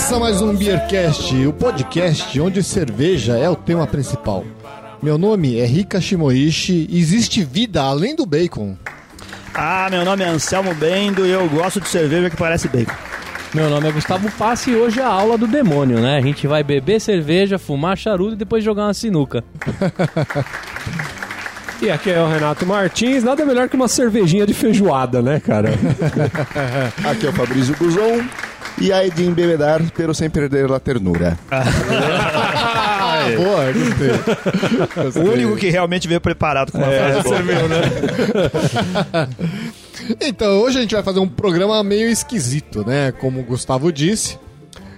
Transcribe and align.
Começa 0.00 0.18
mais 0.18 0.40
um 0.40 0.56
Beercast, 0.56 1.46
o 1.46 1.52
podcast 1.52 2.40
onde 2.40 2.62
cerveja 2.62 3.36
é 3.36 3.50
o 3.50 3.54
tema 3.54 3.86
principal. 3.86 4.46
Meu 5.02 5.18
nome 5.18 5.60
é 5.60 5.66
Rika 5.66 6.00
Shimoishi 6.00 6.86
e 6.88 6.98
existe 6.98 7.44
vida 7.44 7.82
além 7.82 8.16
do 8.16 8.24
bacon. 8.24 8.78
Ah, 9.52 9.88
meu 9.90 10.02
nome 10.02 10.24
é 10.24 10.28
Anselmo 10.28 10.74
Bendo 10.74 11.26
e 11.26 11.30
eu 11.30 11.46
gosto 11.50 11.82
de 11.82 11.88
cerveja 11.88 12.30
que 12.30 12.36
parece 12.36 12.66
bacon. 12.66 12.94
Meu 13.52 13.68
nome 13.68 13.90
é 13.90 13.92
Gustavo 13.92 14.30
Passe 14.38 14.70
e 14.70 14.74
hoje 14.74 15.00
é 15.00 15.02
a 15.02 15.06
aula 15.06 15.36
do 15.36 15.46
demônio, 15.46 16.00
né? 16.00 16.16
A 16.16 16.22
gente 16.22 16.46
vai 16.46 16.64
beber 16.64 16.98
cerveja, 16.98 17.58
fumar 17.58 17.98
charuto 17.98 18.32
e 18.32 18.36
depois 18.36 18.64
jogar 18.64 18.84
uma 18.84 18.94
sinuca. 18.94 19.44
E 21.82 21.90
aqui 21.90 22.10
é 22.10 22.20
o 22.20 22.28
Renato 22.28 22.66
Martins, 22.66 23.24
nada 23.24 23.42
melhor 23.46 23.66
que 23.66 23.74
uma 23.74 23.88
cervejinha 23.88 24.44
de 24.44 24.52
feijoada, 24.52 25.22
né, 25.22 25.40
cara? 25.40 25.70
Aqui 27.10 27.24
é 27.24 27.30
o 27.30 27.32
Fabrício 27.32 27.74
Guzon 27.74 28.22
e 28.80 28.92
aí 28.92 29.10
de 29.10 29.24
embebedar, 29.24 29.82
pero 29.94 30.14
sem 30.14 30.30
perder 30.30 30.70
a 30.72 30.80
ternura. 30.80 31.38
Ah, 31.50 31.64
boa, 33.36 33.66
gostei. 35.04 35.22
O 35.22 35.32
único 35.32 35.56
que 35.56 35.68
realmente 35.70 36.08
veio 36.08 36.20
preparado 36.20 36.72
com 36.72 36.78
uma 36.78 36.86
frase 36.86 37.22
boa. 37.22 37.38
né? 37.68 37.80
Então, 40.20 40.60
hoje 40.60 40.78
a 40.78 40.80
gente 40.80 40.94
vai 40.94 41.04
fazer 41.04 41.20
um 41.20 41.28
programa 41.28 41.84
meio 41.84 42.08
esquisito, 42.08 42.84
né? 42.86 43.12
Como 43.12 43.40
o 43.40 43.44
Gustavo 43.44 43.92
disse. 43.92 44.38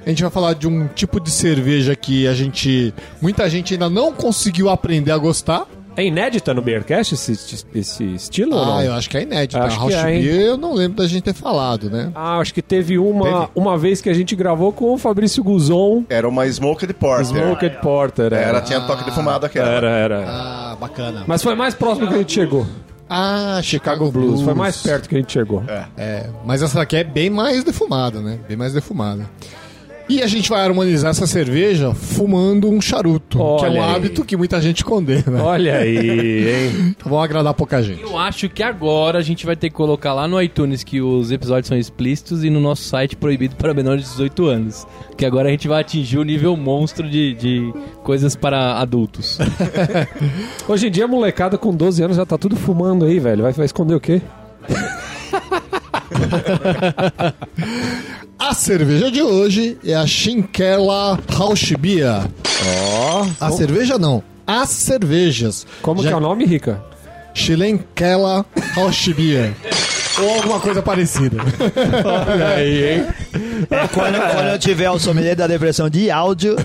A 0.04 0.08
gente 0.08 0.22
vai 0.22 0.30
falar 0.30 0.54
de 0.54 0.66
um 0.66 0.86
tipo 0.88 1.20
de 1.20 1.30
cerveja 1.30 1.94
que 1.94 2.26
a 2.26 2.34
gente. 2.34 2.94
Muita 3.20 3.48
gente 3.50 3.74
ainda 3.74 3.90
não 3.90 4.12
conseguiu 4.12 4.68
aprender 4.70 5.12
a 5.12 5.18
gostar. 5.18 5.66
É 5.96 6.04
inédita 6.04 6.54
no 6.54 6.62
Beercast 6.62 7.14
esse, 7.14 7.32
esse 7.74 8.04
estilo 8.14 8.56
ou 8.56 8.64
não? 8.64 8.76
Ah, 8.78 8.84
eu 8.84 8.92
acho 8.94 9.10
que 9.10 9.16
é 9.18 9.22
inédito. 9.22 9.58
A 9.58 9.64
Acho 9.64 9.78
House 9.78 9.94
que 9.94 10.00
é? 10.00 10.04
Beer 10.04 10.40
eu 10.40 10.56
não 10.56 10.72
lembro 10.74 10.96
da 10.96 11.06
gente 11.06 11.22
ter 11.22 11.34
falado, 11.34 11.90
né? 11.90 12.10
Ah, 12.14 12.38
acho 12.38 12.54
que 12.54 12.62
teve 12.62 12.98
uma, 12.98 13.24
Teve? 13.46 13.50
uma 13.54 13.76
vez 13.76 14.00
que 14.00 14.08
a 14.08 14.14
gente 14.14 14.34
gravou 14.34 14.72
com 14.72 14.94
o 14.94 14.98
Fabrício 14.98 15.42
Guzon, 15.44 16.04
Era 16.08 16.26
uma 16.28 16.46
Smoked 16.46 16.92
Porter. 16.94 17.26
Smoked 17.26 17.78
Porter. 17.82 18.26
Era, 18.26 18.36
Era, 18.36 18.60
tinha 18.62 18.80
toque 18.80 19.04
de 19.04 19.10
fumada 19.10 19.46
aquela. 19.46 19.68
era, 19.68 19.90
era. 19.90 20.24
Ah, 20.26 20.76
bacana. 20.80 21.24
Mas 21.26 21.42
foi 21.42 21.54
mais 21.54 21.74
próximo 21.74 22.08
que 22.08 22.14
a 22.14 22.18
gente 22.18 22.32
chegou. 22.32 22.66
Ah, 23.14 23.60
Chicago 23.62 24.10
Blues. 24.10 24.40
Foi 24.40 24.54
mais 24.54 24.78
perto 24.78 25.06
que 25.06 25.14
a 25.14 25.18
gente 25.18 25.30
chegou. 25.32 25.62
É, 25.98 26.30
mas 26.46 26.62
essa 26.62 26.78
daqui 26.78 26.96
é 26.96 27.04
bem 27.04 27.28
mais 27.28 27.62
defumada, 27.62 28.20
né? 28.20 28.38
Bem 28.48 28.56
mais 28.56 28.72
defumada. 28.72 29.28
E 30.12 30.20
a 30.20 30.26
gente 30.26 30.50
vai 30.50 30.60
harmonizar 30.62 31.10
essa 31.10 31.26
cerveja 31.26 31.94
fumando 31.94 32.68
um 32.68 32.82
charuto, 32.82 33.38
que 33.38 33.64
é 33.64 33.70
um 33.70 33.72
Olha 33.72 33.84
aí. 33.86 33.94
hábito 33.94 34.22
que 34.26 34.36
muita 34.36 34.60
gente 34.60 34.84
condena. 34.84 35.42
Olha 35.42 35.78
aí, 35.78 36.66
hein? 36.66 36.92
Então 37.02 37.10
vão 37.10 37.22
agradar 37.22 37.54
pouca 37.54 37.82
gente. 37.82 38.02
Eu 38.02 38.18
acho 38.18 38.46
que 38.50 38.62
agora 38.62 39.18
a 39.18 39.22
gente 39.22 39.46
vai 39.46 39.56
ter 39.56 39.70
que 39.70 39.74
colocar 39.74 40.12
lá 40.12 40.28
no 40.28 40.40
iTunes 40.40 40.84
que 40.84 41.00
os 41.00 41.30
episódios 41.32 41.68
são 41.68 41.78
explícitos 41.78 42.44
e 42.44 42.50
no 42.50 42.60
nosso 42.60 42.82
site 42.82 43.16
proibido 43.16 43.56
para 43.56 43.72
menores 43.72 44.04
de 44.04 44.10
18 44.10 44.46
anos. 44.46 44.86
Que 45.16 45.24
agora 45.24 45.48
a 45.48 45.50
gente 45.50 45.66
vai 45.66 45.80
atingir 45.80 46.18
o 46.18 46.24
nível 46.24 46.54
monstro 46.58 47.08
de, 47.08 47.32
de 47.32 47.72
coisas 48.02 48.36
para 48.36 48.74
adultos. 48.80 49.38
Hoje 50.68 50.88
em 50.88 50.90
dia 50.90 51.06
a 51.06 51.08
molecada 51.08 51.56
com 51.56 51.74
12 51.74 52.02
anos 52.02 52.18
já 52.18 52.26
tá 52.26 52.36
tudo 52.36 52.54
fumando 52.54 53.06
aí, 53.06 53.18
velho. 53.18 53.44
Vai, 53.44 53.52
vai 53.52 53.64
esconder 53.64 53.94
o 53.94 54.00
quê? 54.00 54.20
A 58.38 58.54
cerveja 58.54 59.10
de 59.10 59.22
hoje 59.22 59.78
é 59.84 59.94
a 59.94 60.06
Shinkela 60.06 61.18
Rauschbier. 61.32 62.22
Ó. 62.98 63.26
A 63.40 63.50
cerveja 63.52 63.98
não, 63.98 64.22
as 64.46 64.68
cervejas. 64.70 65.66
Como 65.80 66.02
Já- 66.02 66.08
que 66.08 66.14
é 66.14 66.16
o 66.16 66.20
nome, 66.20 66.44
Rica? 66.44 66.82
Shilenkela 67.34 68.44
Rauschbier. 68.74 69.52
Ou 70.20 70.34
alguma 70.34 70.60
coisa 70.60 70.82
parecida. 70.82 71.38
Olha 72.04 72.48
aí, 72.48 72.94
hein? 72.96 73.06
É, 73.70 73.88
quando, 73.88 74.18
quando 74.20 74.48
eu 74.48 74.58
tiver 74.58 74.90
o 74.90 74.98
sommelier 74.98 75.34
da 75.34 75.46
depressão 75.46 75.88
de 75.88 76.10
áudio, 76.10 76.56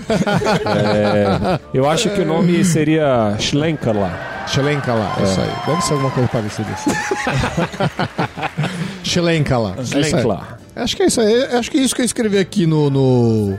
É, 0.66 1.58
eu 1.72 1.88
acho 1.88 2.10
que 2.10 2.20
o 2.20 2.26
nome 2.26 2.62
seria 2.64 3.34
Schlenkala. 3.38 4.12
Shilenkala, 4.48 5.10
é. 5.18 5.22
isso 5.22 5.40
aí. 5.40 5.50
Deve 5.66 5.80
ser 5.82 5.92
alguma 5.94 6.10
coisa 6.10 6.28
parecida 6.28 6.68
assim. 6.72 6.90
Shilenkala. 9.02 9.76
é. 9.78 9.84
Schlenkla. 9.84 10.58
Acho 10.76 10.96
que 10.96 11.02
é 11.02 11.06
isso 11.06 11.20
aí. 11.20 11.44
Acho 11.56 11.70
que 11.70 11.78
é 11.78 11.82
isso 11.82 11.94
que 11.94 12.02
eu 12.02 12.06
escrevi 12.06 12.38
aqui 12.38 12.66
no. 12.66 12.90
no... 12.90 13.58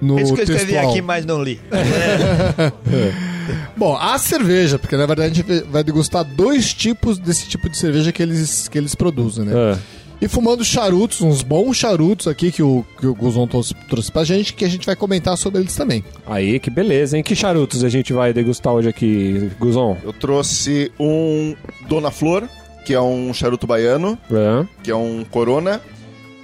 No 0.00 0.18
é 0.18 0.22
isso 0.22 0.34
que 0.34 0.40
eu 0.40 0.44
escrevi 0.44 0.72
textual. 0.72 0.90
aqui, 0.90 1.00
mas 1.00 1.24
não 1.24 1.42
li. 1.42 1.58
Bom, 3.76 3.96
a 3.96 4.18
cerveja, 4.18 4.78
porque 4.78 4.96
na 4.96 5.06
verdade 5.06 5.30
a 5.30 5.34
gente 5.34 5.64
vai 5.70 5.82
degustar 5.82 6.24
dois 6.24 6.74
tipos 6.74 7.18
desse 7.18 7.48
tipo 7.48 7.68
de 7.68 7.76
cerveja 7.76 8.12
que 8.12 8.22
eles, 8.22 8.68
que 8.68 8.76
eles 8.76 8.94
produzem, 8.94 9.44
né? 9.44 9.52
É. 9.54 9.78
E 10.20 10.28
fumando 10.28 10.64
charutos, 10.64 11.20
uns 11.20 11.42
bons 11.42 11.76
charutos 11.76 12.28
aqui 12.28 12.50
que 12.50 12.62
o, 12.62 12.84
que 12.98 13.06
o 13.06 13.14
Guzon 13.14 13.46
trouxe, 13.46 13.74
trouxe 13.88 14.10
pra 14.10 14.24
gente, 14.24 14.54
que 14.54 14.64
a 14.64 14.68
gente 14.68 14.86
vai 14.86 14.96
comentar 14.96 15.36
sobre 15.36 15.60
eles 15.60 15.74
também. 15.74 16.04
Aí, 16.26 16.58
que 16.58 16.70
beleza, 16.70 17.16
hein? 17.16 17.22
Que 17.22 17.34
charutos 17.34 17.84
a 17.84 17.88
gente 17.88 18.12
vai 18.12 18.32
degustar 18.32 18.72
hoje 18.72 18.88
aqui, 18.88 19.50
Guzon? 19.58 19.98
Eu 20.02 20.12
trouxe 20.12 20.90
um 20.98 21.54
Dona 21.88 22.10
Flor, 22.10 22.48
que 22.84 22.92
é 22.94 23.00
um 23.00 23.32
charuto 23.32 23.66
baiano, 23.66 24.18
É. 24.30 24.66
que 24.82 24.90
é 24.90 24.96
um 24.96 25.24
Corona, 25.30 25.80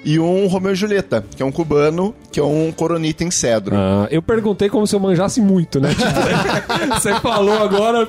e 0.04 0.18
um 0.18 0.46
Romeu 0.46 0.72
e 0.72 0.74
Julieta, 0.74 1.22
que 1.36 1.42
é 1.42 1.46
um 1.46 1.52
cubano, 1.52 2.14
que 2.32 2.40
é 2.40 2.42
um 2.42 2.72
Coronita 2.72 3.22
em 3.22 3.30
cedro. 3.30 3.76
Ah, 3.76 4.08
eu 4.10 4.22
perguntei 4.22 4.68
como 4.70 4.86
se 4.86 4.96
eu 4.96 5.00
manjasse 5.00 5.40
muito, 5.42 5.78
né? 5.78 5.90
Tipo, 5.90 6.94
você 6.98 7.14
falou 7.20 7.62
agora, 7.62 8.08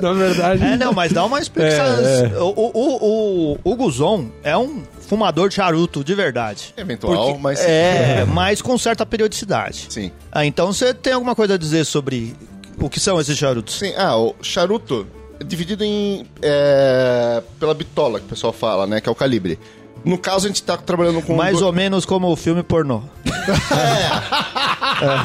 na 0.00 0.12
verdade. 0.14 0.64
É, 0.64 0.76
não, 0.78 0.94
mas 0.94 1.12
dá 1.12 1.24
uma 1.26 1.38
explicação. 1.38 1.84
É, 1.84 2.38
O, 2.40 2.46
o, 2.56 2.70
o, 2.72 3.52
o, 3.52 3.58
o 3.72 3.76
Guzon 3.76 4.30
é 4.42 4.56
um 4.56 4.82
fumador 5.06 5.50
de 5.50 5.56
charuto 5.56 6.02
de 6.02 6.14
verdade. 6.14 6.72
Eventual, 6.76 7.26
Porque- 7.26 7.42
mas... 7.42 7.60
É, 7.60 8.24
mas 8.32 8.62
com 8.62 8.78
certa 8.78 9.04
periodicidade. 9.04 9.88
Sim. 9.90 10.10
Ah, 10.32 10.46
então 10.46 10.72
você 10.72 10.94
tem 10.94 11.12
alguma 11.12 11.34
coisa 11.34 11.54
a 11.54 11.58
dizer 11.58 11.84
sobre 11.84 12.34
o 12.80 12.88
que 12.88 12.98
são 12.98 13.20
esses 13.20 13.36
charutos? 13.36 13.78
Sim, 13.78 13.92
ah, 13.98 14.16
o 14.16 14.34
charuto 14.40 15.06
é 15.06 15.19
dividido 15.44 15.84
em... 15.84 16.26
é, 16.42 17.42
pela 17.58 17.74
bitola, 17.74 18.18
que 18.20 18.26
o 18.26 18.28
pessoal 18.28 18.52
fala, 18.52 18.86
né? 18.86 19.00
Que 19.00 19.08
é 19.08 19.12
o 19.12 19.14
calibre. 19.14 19.58
No 20.04 20.16
caso, 20.16 20.46
a 20.46 20.48
gente 20.48 20.62
tá 20.62 20.76
trabalhando 20.78 21.20
com... 21.22 21.34
Mais 21.36 21.58
do- 21.58 21.66
ou 21.66 21.72
menos 21.72 22.04
como 22.06 22.28
o 22.30 22.36
filme 22.36 22.62
pornô. 22.62 23.02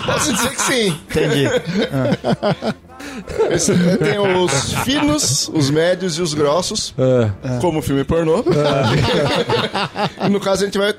Posso 0.06 0.34
dizer 0.34 0.50
que 0.50 0.62
sim. 0.62 0.88
Entendi. 1.10 1.46
Esse- 3.52 3.74
tem 3.98 4.20
os 4.20 4.74
finos, 4.84 5.50
os 5.54 5.70
médios 5.70 6.18
e 6.18 6.22
os 6.22 6.34
grossos, 6.34 6.94
É. 6.98 7.60
como 7.60 7.80
o 7.80 7.82
filme 7.82 8.04
pornô. 8.04 8.44
e 10.26 10.30
no 10.30 10.40
caso 10.40 10.64
a 10.64 10.66
gente 10.66 10.78
vai 10.78 10.94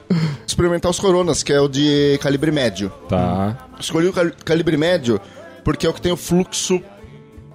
experimentar 0.46 0.90
os 0.90 0.98
coronas, 0.98 1.42
que 1.42 1.52
é 1.52 1.60
o 1.60 1.68
de 1.68 2.18
calibre 2.22 2.50
médio. 2.50 2.90
Tá. 3.08 3.56
Escolhi 3.78 4.08
o 4.08 4.12
cal- 4.12 4.30
calibre 4.44 4.76
médio 4.76 5.20
porque 5.64 5.86
é 5.86 5.90
o 5.90 5.92
que 5.92 6.00
tem 6.00 6.12
o 6.12 6.16
fluxo 6.16 6.80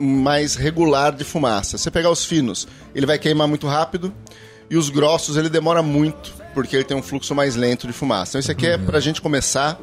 mais 0.02 0.56
regular 0.56 1.12
de 1.16 1.24
fumaça. 1.24 1.78
Se 1.78 1.84
você 1.84 1.92
pegar 1.92 2.10
os 2.10 2.26
finos, 2.26 2.68
ele 2.96 3.06
vai 3.06 3.20
queimar 3.20 3.48
muito 3.48 3.68
rápido. 3.68 4.14
E 4.70 4.78
os 4.78 4.90
grossos, 4.90 5.36
ele 5.36 5.50
demora 5.50 5.84
muito, 5.84 6.34
porque 6.54 6.78
ele 6.78 6.86
tem 6.86 6.96
um 6.96 7.04
fluxo 7.04 7.36
mais 7.36 7.58
lento 7.58 7.86
de 7.86 7.94
fumaça. 7.94 8.32
Então 8.32 8.40
esse 8.40 8.52
aqui 8.52 8.66
é 8.68 8.78
pra 8.78 9.02
gente 9.02 9.22
começar, 9.22 9.78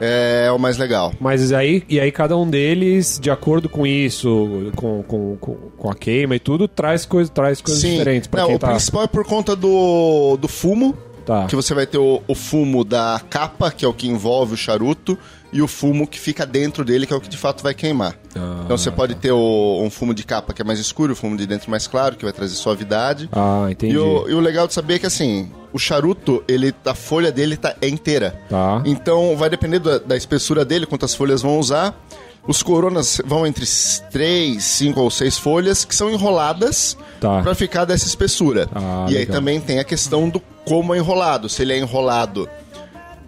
é, 0.00 0.50
o 0.54 0.58
mais 0.58 0.76
legal. 0.76 1.12
Mas 1.18 1.52
aí, 1.52 1.82
e 1.88 1.98
aí 1.98 2.12
cada 2.12 2.36
um 2.36 2.48
deles, 2.48 3.18
de 3.20 3.30
acordo 3.30 3.68
com 3.68 3.86
isso, 3.86 4.70
com, 4.76 5.02
com, 5.02 5.36
com, 5.36 5.90
a 5.90 5.94
queima 5.94 6.36
e 6.36 6.38
tudo, 6.38 6.68
traz, 6.68 7.04
coisa, 7.04 7.30
traz 7.30 7.60
coisas 7.60 7.82
diferentes 7.82 8.28
pra 8.28 8.42
Não, 8.42 8.48
quem 8.48 8.56
o 8.56 8.58
tá... 8.58 8.68
principal 8.68 9.04
é 9.04 9.06
por 9.06 9.24
conta 9.24 9.56
do, 9.56 10.36
do 10.36 10.48
fumo, 10.48 10.94
Tá. 11.24 11.44
que 11.44 11.54
você 11.54 11.74
vai 11.74 11.86
ter 11.86 11.98
o, 11.98 12.22
o 12.26 12.34
fumo 12.34 12.82
da 12.82 13.20
capa, 13.28 13.70
que 13.70 13.84
é 13.84 13.88
o 13.88 13.92
que 13.92 14.08
envolve 14.08 14.54
o 14.54 14.56
charuto, 14.56 15.18
e 15.52 15.62
o 15.62 15.68
fumo 15.68 16.06
que 16.06 16.18
fica 16.20 16.44
dentro 16.44 16.84
dele, 16.84 17.06
que 17.06 17.12
é 17.12 17.16
o 17.16 17.20
que 17.20 17.28
de 17.28 17.36
fato 17.36 17.62
vai 17.62 17.72
queimar. 17.74 18.14
Ah, 18.36 18.62
então 18.64 18.76
você 18.76 18.90
pode 18.90 19.14
ter 19.14 19.32
o- 19.32 19.80
um 19.82 19.88
fumo 19.90 20.12
de 20.12 20.22
capa 20.24 20.52
que 20.52 20.60
é 20.60 20.64
mais 20.64 20.78
escuro, 20.78 21.12
o 21.12 21.16
fumo 21.16 21.36
de 21.36 21.46
dentro 21.46 21.70
mais 21.70 21.86
claro, 21.86 22.16
que 22.16 22.24
vai 22.24 22.32
trazer 22.32 22.54
suavidade. 22.54 23.28
Ah, 23.32 23.66
entendi. 23.70 23.94
E 23.94 23.98
o, 23.98 24.28
e 24.28 24.34
o 24.34 24.40
legal 24.40 24.66
de 24.66 24.74
saber 24.74 24.94
é 24.94 24.98
que 24.98 25.06
assim, 25.06 25.50
o 25.72 25.78
charuto, 25.78 26.42
ele, 26.46 26.74
a 26.84 26.94
folha 26.94 27.32
dele 27.32 27.56
tá, 27.56 27.74
é 27.80 27.88
inteira. 27.88 28.38
Tá. 28.48 28.82
Então 28.84 29.36
vai 29.36 29.48
depender 29.48 29.78
da, 29.78 29.98
da 29.98 30.16
espessura 30.16 30.64
dele, 30.64 30.84
quantas 30.86 31.14
folhas 31.14 31.40
vão 31.42 31.58
usar. 31.58 31.98
Os 32.46 32.62
coronas 32.62 33.20
vão 33.26 33.46
entre 33.46 33.66
3, 34.10 34.62
5 34.62 35.00
ou 35.00 35.10
6 35.10 35.36
folhas 35.38 35.84
que 35.84 35.94
são 35.94 36.10
enroladas 36.10 36.96
Tá. 37.20 37.42
pra 37.42 37.54
ficar 37.54 37.84
dessa 37.84 38.06
espessura. 38.06 38.68
Ah, 38.74 39.06
e 39.08 39.12
aí 39.12 39.18
legal. 39.20 39.36
também 39.36 39.60
tem 39.60 39.78
a 39.80 39.84
questão 39.84 40.28
do 40.28 40.40
como 40.64 40.94
é 40.94 40.98
enrolado. 40.98 41.48
Se 41.48 41.62
ele 41.62 41.72
é 41.72 41.78
enrolado 41.78 42.48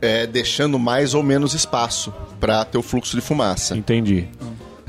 é, 0.01 0.27
deixando 0.27 0.79
mais 0.79 1.15
ou 1.15 1.23
menos 1.23 1.55
espaço 1.55 2.13
pra 2.39 2.65
ter 2.65 2.79
o 2.79 2.83
fluxo 2.83 3.17
de 3.17 3.23
fumaça. 3.23 3.77
Entendi. 3.77 4.27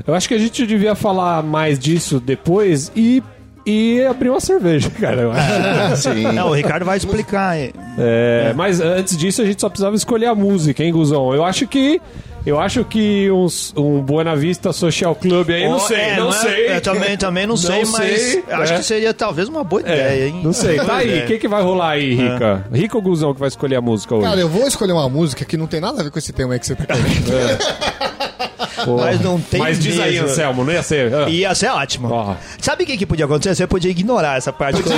Eu 0.06 0.14
acho 0.14 0.26
que 0.26 0.34
a 0.34 0.38
gente 0.38 0.66
devia 0.66 0.94
falar 0.94 1.42
mais 1.42 1.78
disso 1.78 2.18
depois 2.18 2.90
e, 2.96 3.22
e 3.64 4.02
abrir 4.02 4.30
uma 4.30 4.40
cerveja, 4.40 4.90
cara. 4.98 5.22
Eu 5.22 5.32
acho. 5.32 6.02
Sim. 6.02 6.32
Não, 6.32 6.48
o 6.50 6.54
Ricardo 6.54 6.84
vai 6.84 6.96
explicar. 6.96 7.56
É, 7.56 8.52
Mas 8.56 8.80
antes 8.80 9.16
disso, 9.16 9.42
a 9.42 9.44
gente 9.44 9.60
só 9.60 9.68
precisava 9.68 9.94
escolher 9.94 10.26
a 10.26 10.34
música, 10.34 10.82
hein, 10.82 10.92
Guzão? 10.92 11.32
Eu 11.34 11.44
acho 11.44 11.66
que 11.66 12.00
Eu 12.44 12.58
acho 12.58 12.84
que 12.84 13.30
uns, 13.30 13.72
um 13.76 14.00
Buena 14.00 14.34
Vista 14.34 14.72
Social 14.72 15.14
Club 15.14 15.50
aí, 15.50 15.64
não 15.64 15.76
Ó, 15.76 15.78
sei, 15.78 15.96
é, 15.96 16.16
não, 16.16 16.28
é? 16.28 16.32
sei. 16.32 16.76
Eu 16.76 16.80
também, 16.80 17.16
também 17.16 17.46
não, 17.46 17.56
sei, 17.56 17.84
mas 17.84 18.20
sei, 18.20 18.44
acho 18.50 18.72
é. 18.72 18.76
que 18.78 18.82
seria 18.82 19.14
talvez 19.14 19.48
uma 19.48 19.62
boa 19.62 19.80
ideia, 19.80 20.26
hein? 20.26 20.40
Não 20.42 20.52
sei. 20.52 20.76
Tá 20.76 20.96
aí, 20.96 21.08
ideia. 21.08 21.24
o 21.24 21.26
que, 21.28 21.38
que 21.38 21.48
vai 21.48 21.62
rolar 21.62 21.90
aí, 21.90 22.14
Rica? 22.14 22.66
Rica 22.72 22.96
ou 22.96 23.02
Guzão 23.02 23.32
que 23.32 23.38
vai 23.38 23.48
escolher 23.48 23.76
a 23.76 23.80
música 23.80 24.14
hoje? 24.16 24.26
Cara, 24.26 24.40
eu 24.40 24.48
vou 24.48 24.66
escolher 24.66 24.92
uma 24.92 25.08
música 25.08 25.44
que 25.44 25.56
não 25.56 25.68
tem 25.68 25.80
nada 25.80 26.00
a 26.00 26.04
ver 26.04 26.10
com 26.10 26.18
esse 26.18 26.32
tema 26.32 26.54
aí 26.54 26.58
que 26.58 26.66
você 26.66 26.74
tá. 26.74 26.94
Pô. 28.84 28.96
Mas 28.96 29.20
não 29.20 29.40
tem 29.40 29.60
Mas 29.60 29.78
diz 29.78 29.98
aí, 30.00 30.12
mesmo. 30.12 30.26
Anselmo, 30.26 30.64
não 30.64 30.72
ia 30.72 30.82
ser. 30.82 31.14
ah. 31.14 31.28
Ia 31.28 31.54
ser 31.54 31.68
ótimo. 31.68 32.08
Ó. 32.10 32.34
Sabe 32.60 32.82
o 32.82 32.86
que, 32.86 32.96
que 32.96 33.06
podia 33.06 33.26
acontecer? 33.26 33.54
Você 33.54 33.66
podia 33.66 33.90
ignorar 33.90 34.36
essa 34.36 34.52
parte. 34.52 34.82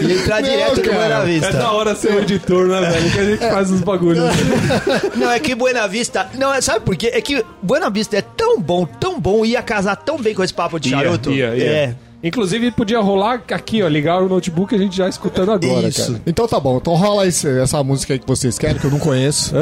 e 0.00 0.12
entrar 0.12 0.40
Não, 0.42 0.48
direto 0.48 0.76
no 0.76 0.82
cara. 0.82 0.96
Buena 0.96 1.14
É 1.22 1.24
Vista. 1.26 1.52
da 1.52 1.72
hora 1.72 1.94
ser 1.94 2.12
o 2.14 2.18
editor, 2.20 2.66
né, 2.68 2.80
velho? 2.90 3.10
Que 3.10 3.18
a 3.18 3.24
gente 3.24 3.38
faz 3.50 3.70
uns 3.70 3.80
bagulhos. 3.80 4.22
Não, 5.16 5.30
é 5.30 5.38
que 5.40 5.54
Buena 5.54 5.86
Vista. 5.86 6.28
Não, 6.34 6.52
é- 6.52 6.60
sabe 6.60 6.80
por 6.84 6.96
quê? 6.96 7.10
É 7.12 7.20
que 7.20 7.44
Buena 7.62 7.90
Vista 7.90 8.16
é 8.16 8.22
tão 8.22 8.60
bom, 8.60 8.84
tão 8.86 9.18
bom, 9.20 9.44
ia 9.44 9.62
casar 9.62 9.96
tão 9.96 10.18
bem 10.18 10.34
com 10.34 10.42
esse 10.44 10.54
papo 10.54 10.78
de 10.78 10.90
charuto. 10.90 11.30
Ia, 11.30 11.54
ia, 11.54 11.56
ia. 11.56 11.64
É. 11.70 11.94
Inclusive, 12.22 12.70
podia 12.72 13.00
rolar 13.00 13.42
aqui, 13.50 13.82
ó, 13.82 13.88
ligar 13.88 14.22
o 14.22 14.28
notebook 14.28 14.74
e 14.74 14.76
a 14.76 14.78
gente 14.78 14.94
já 14.96 15.08
escutando 15.08 15.52
agora, 15.52 15.88
Isso. 15.88 16.06
cara. 16.12 16.22
Então 16.26 16.46
tá 16.46 16.60
bom, 16.60 16.76
então 16.76 16.94
rola 16.94 17.26
esse- 17.26 17.48
essa 17.58 17.82
música 17.82 18.12
aí 18.12 18.18
que 18.18 18.26
vocês 18.26 18.58
querem, 18.58 18.76
que 18.78 18.84
eu 18.84 18.90
não 18.90 18.98
conheço. 18.98 19.54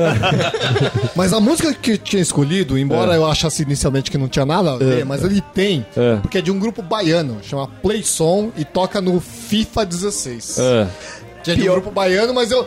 mas 1.15 1.33
a 1.33 1.41
música 1.41 1.73
que 1.73 1.93
eu 1.93 1.99
tinha 1.99 2.21
escolhido, 2.21 2.77
embora 2.79 3.15
eu 3.15 3.25
achasse 3.27 3.63
inicialmente 3.63 4.11
que 4.11 4.19
não 4.19 4.29
tinha 4.29 4.45
nada 4.45 4.73
a 4.73 4.77
ver, 4.77 5.05
mas 5.05 5.23
ele 5.23 5.41
tem, 5.55 5.87
É. 5.97 6.17
porque 6.17 6.39
é 6.39 6.41
de 6.43 6.51
um 6.51 6.59
grupo 6.59 6.83
baiano, 6.83 7.39
chama 7.43 7.69
Play 7.83 8.03
Som 8.03 8.51
e 8.57 8.65
toca 8.65 9.01
no 9.01 9.21
FIFA 9.21 9.87
16. 9.87 10.59
Ah, 10.59 10.89
Que 11.45 11.53
é 11.53 11.55
de 11.55 11.63
um 11.69 11.73
grupo 11.73 11.91
baiano, 11.91 12.35
mas 12.35 12.51
eu. 12.51 12.67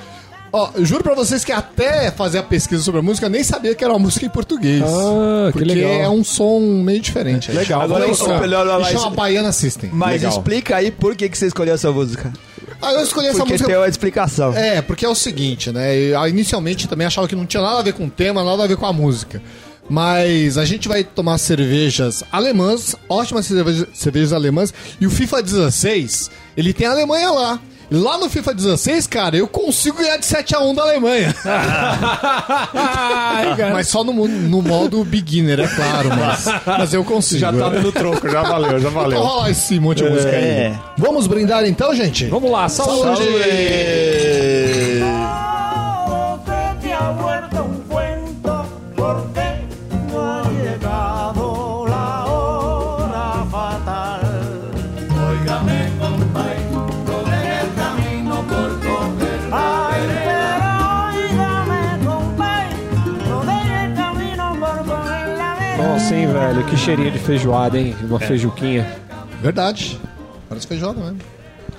Ó, 0.54 0.70
eu 0.76 0.86
juro 0.86 1.02
pra 1.02 1.14
vocês 1.16 1.46
que 1.46 1.52
até 1.52 2.12
fazer 2.12 2.40
a 2.40 2.44
pesquisa 2.44 2.84
sobre 2.84 3.00
a 3.00 3.04
música, 3.04 3.28
eu 3.28 3.30
nem 3.30 3.42
sabia 3.44 3.74
que 3.74 3.84
era 3.84 3.94
uma 3.94 4.00
música 4.00 4.26
em 4.26 4.30
português. 4.30 4.84
Ah, 4.84 5.48
que 5.48 5.60
porque 5.60 5.74
legal. 5.74 5.92
é 5.92 6.10
um 6.10 6.24
som 6.26 6.60
meio 6.60 7.00
diferente. 7.00 7.50
Legal, 7.52 7.66
Chama 7.66 7.84
agora 7.86 8.06
eu 8.06 8.14
Som. 8.16 8.26
sou 8.26 8.40
melhor 8.40 8.66
lá, 8.68 8.84
chama 8.84 9.12
Baiana 9.12 9.52
System. 9.54 9.90
Mas 9.94 10.22
Legal. 10.22 10.32
explica 10.32 10.76
aí 10.76 10.92
por 10.92 11.16
que, 11.16 11.30
que 11.30 11.38
você 11.38 11.48
escolheu 11.48 11.74
essa 11.74 11.90
música. 11.92 12.34
Ah, 12.82 12.92
eu 12.94 13.02
escolhi 13.04 13.28
essa 13.28 13.38
Porque 13.38 13.54
música 13.54 13.70
tem 13.70 13.78
uma 13.78 13.88
explicação. 13.88 14.54
É, 14.54 14.82
porque 14.82 15.06
é 15.06 15.10
o 15.10 15.16
seguinte, 15.16 15.72
né? 15.72 15.96
Eu, 15.96 16.28
inicialmente 16.28 16.88
também 16.88 17.08
achava 17.08 17.28
que 17.30 17.36
não 17.36 17.46
tinha 17.46 17.64
nada 17.64 17.80
a 17.80 17.84
ver 17.84 17.94
com 17.94 18.06
o 18.06 18.10
tema, 18.10 18.44
nada 18.44 18.64
a 18.64 18.68
ver 18.68 18.76
com 18.76 18.86
a 18.86 18.92
música. 18.92 19.42
Mas 19.90 20.58
a 20.58 20.66
gente 20.66 20.88
vai 20.88 21.04
tomar 21.04 21.38
cervejas 21.38 22.24
alemãs, 22.32 22.96
ótimas 23.10 23.46
cervejas, 23.46 23.88
cervejas 23.94 24.34
alemãs, 24.34 24.74
e 25.00 25.06
o 25.06 25.10
FIFA 25.10 25.44
16, 25.44 26.32
ele 26.56 26.74
tem 26.74 26.88
a 26.88 26.92
Alemanha 26.92 27.30
lá. 27.32 27.60
Lá 27.94 28.18
no 28.18 28.30
FIFA 28.30 28.54
16, 28.54 29.06
cara, 29.08 29.36
eu 29.36 29.46
consigo 29.50 29.98
ganhar 29.98 30.16
de 30.16 30.26
7x1 30.26 30.74
da 30.74 30.82
Alemanha. 30.84 31.36
mas 33.74 33.90
só 33.90 34.02
no, 34.02 34.14
no 34.14 34.62
modo 34.62 35.04
beginner, 35.04 35.60
é 35.60 35.68
claro, 35.68 36.08
mas, 36.10 36.46
mas 36.66 36.94
eu 36.94 37.04
consigo. 37.04 37.42
já 37.42 37.52
tá 37.52 37.68
dando 37.68 37.92
troco, 37.92 38.30
já 38.30 38.44
valeu, 38.44 38.80
já 38.80 38.88
Então 38.88 38.92
valeu. 38.92 39.22
rola 39.22 39.52
esse 39.52 39.78
monte 39.78 40.04
de 40.04 40.10
música 40.10 40.32
aí. 40.32 40.42
É. 40.44 40.80
Vamos 40.98 41.28
brindar 41.28 41.66
então, 41.66 41.94
gente? 41.94 42.28
Vamos 42.28 42.50
lá, 42.50 42.70
saúde! 42.70 43.24
que 43.24 44.71
Nossa, 66.02 66.16
hein, 66.16 66.26
velho, 66.26 66.66
que 66.66 66.76
cheirinho 66.76 67.12
de 67.12 67.20
feijoada, 67.20 67.78
hein? 67.80 67.96
Uma 68.02 68.20
feijuquinha. 68.20 68.92
Verdade. 69.40 70.00
Parece 70.50 70.66
feijoada 70.66 71.00
mesmo. 71.00 71.20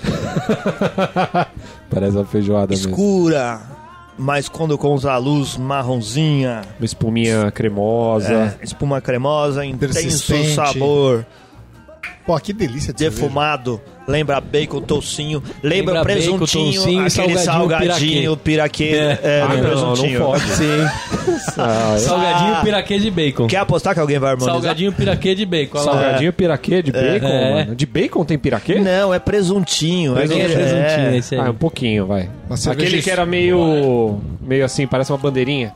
Parece 1.91 2.17
uma 2.17 2.25
feijoada 2.25 2.69
mesmo. 2.69 2.91
Escura, 2.91 3.61
mas 4.17 4.49
quando 4.49 4.79
com 4.79 4.97
a 5.09 5.17
luz 5.17 5.57
marronzinha, 5.57 6.63
Uma 6.79 6.85
espuminha 6.87 7.51
cremosa. 7.51 8.33
é, 8.33 8.65
espuma 8.65 9.01
cremosa, 9.01 9.65
intenso 9.67 10.55
sabor, 10.55 11.27
Pô, 12.27 12.39
que 12.39 12.53
delícia 12.53 12.93
de 12.93 13.01
cerveja. 13.01 13.21
defumado, 13.23 13.81
lembra 14.07 14.41
bacon, 14.41 14.81
toucinho, 14.81 15.43
lembra, 15.63 15.95
Lembra 15.95 15.95
bacon, 15.95 16.05
presuntinho, 16.39 16.73
toucinho 16.75 17.03
e 17.03 17.07
aquele 17.07 17.39
salgadinho 17.39 17.39
salgadinho, 17.93 18.37
piraquê, 18.37 18.93
é, 19.23 19.41
Ah, 19.43 19.49
no 19.49 19.55
não, 19.57 19.63
não 19.63 19.69
presuntinho. 19.71 20.21
pode. 20.21 20.43
Sim. 20.51 20.65
Ah, 21.57 21.97
Salgadinho 21.99 22.55
Ah. 22.57 22.61
piraquê 22.65 22.99
de 22.99 23.11
bacon. 23.11 23.47
Quer 23.47 23.57
apostar 23.59 23.95
que 23.95 24.01
alguém 24.01 24.19
vai 24.19 24.31
harmonizar? 24.33 24.55
Salgadinho 24.61 24.93
piraquê 24.93 25.35
de 25.35 25.47
bacon. 25.47 25.79
olha 25.79 25.87
lá. 25.87 25.93
Salgadinho 26.03 26.33
piraquê 26.33 26.83
de 26.83 26.93
bacon, 26.93 27.27
É. 27.27 27.55
mano. 27.55 27.75
De 27.77 27.87
bacon 27.87 28.25
tem 28.25 28.39
piraquê? 28.39 28.79
Não, 28.81 29.15
é 29.15 29.19
presuntinho. 29.19 30.13
É 30.19 30.27
presuntinho 30.27 30.47
é. 31.11 31.17
esse 31.17 31.35
aí. 31.35 31.41
Ah, 31.41 31.51
um 31.51 31.55
pouquinho, 31.55 32.07
vai. 32.07 32.29
Cerveja 32.57 32.71
Aquele 32.89 33.03
que 33.03 33.11
era 33.11 33.25
meio. 33.25 34.21
meio 34.41 34.65
assim, 34.65 34.87
parece 34.87 35.13
uma 35.13 35.19
bandeirinha. 35.19 35.73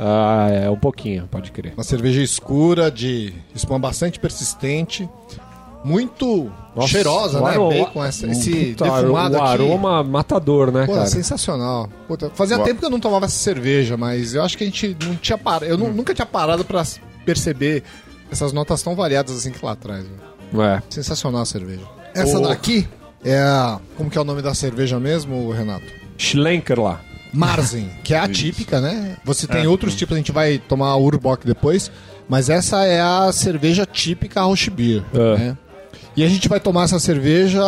Ah, 0.00 0.48
é, 0.50 0.70
um 0.70 0.76
pouquinho, 0.76 1.28
pode 1.30 1.50
crer. 1.52 1.72
Uma 1.76 1.84
cerveja 1.84 2.20
escura, 2.22 2.90
de 2.90 3.32
espuma 3.54 3.78
bastante 3.78 4.18
persistente. 4.18 5.08
Muito 5.86 6.50
Nossa, 6.74 6.88
cheirosa, 6.88 7.40
né? 7.40 7.50
aroma- 7.50 7.70
Bacon, 7.70 8.04
essa- 8.04 8.26
esse 8.26 8.74
Puta, 8.76 8.84
defumado 8.90 9.34
O 9.36 9.38
aqui. 9.42 9.46
aroma 9.48 10.02
matador, 10.02 10.72
né, 10.72 10.84
Pô, 10.84 10.94
cara? 10.94 11.06
sensacional. 11.06 11.88
Puta, 12.08 12.28
fazia 12.34 12.56
Uau. 12.56 12.66
tempo 12.66 12.80
que 12.80 12.86
eu 12.86 12.90
não 12.90 12.98
tomava 12.98 13.26
essa 13.26 13.36
cerveja, 13.36 13.96
mas 13.96 14.34
eu 14.34 14.42
acho 14.42 14.58
que 14.58 14.64
a 14.64 14.66
gente 14.66 14.96
não 15.04 15.14
tinha 15.14 15.38
parado. 15.38 15.64
Eu 15.66 15.78
nu- 15.78 15.92
nunca 15.92 16.12
tinha 16.12 16.26
parado 16.26 16.64
pra 16.64 16.82
perceber 17.24 17.84
essas 18.32 18.52
notas 18.52 18.82
tão 18.82 18.96
variadas 18.96 19.36
assim 19.36 19.52
que 19.52 19.64
lá 19.64 19.72
atrás. 19.72 20.04
velho. 20.04 20.62
É. 20.66 20.82
Sensacional 20.90 21.42
a 21.42 21.46
cerveja. 21.46 21.82
Essa 22.14 22.40
daqui 22.40 22.88
é 23.24 23.38
a. 23.38 23.78
Como 23.96 24.10
que 24.10 24.18
é 24.18 24.20
o 24.20 24.24
nome 24.24 24.42
da 24.42 24.54
cerveja 24.54 24.98
mesmo, 24.98 25.50
Renato? 25.52 25.86
Schlenker 26.18 26.80
lá. 26.80 27.00
Marzen, 27.32 27.90
que 28.02 28.12
é 28.14 28.18
a 28.20 28.28
típica, 28.28 28.80
né? 28.80 29.16
Você 29.24 29.46
tem 29.46 29.66
outros 29.68 29.94
tipos, 29.94 30.14
a 30.14 30.18
gente 30.18 30.32
vai 30.32 30.58
tomar 30.58 30.88
a 30.88 30.96
Urbock 30.96 31.46
depois, 31.46 31.90
mas 32.28 32.48
essa 32.48 32.84
é 32.84 33.00
a 33.00 33.30
cerveja 33.32 33.84
típica 33.86 34.40
Rauschbier, 34.40 35.02
É. 35.14 35.36
né? 35.38 35.58
E 36.16 36.24
a 36.24 36.28
gente 36.28 36.48
vai 36.48 36.58
tomar 36.58 36.84
essa 36.84 36.98
cerveja 36.98 37.62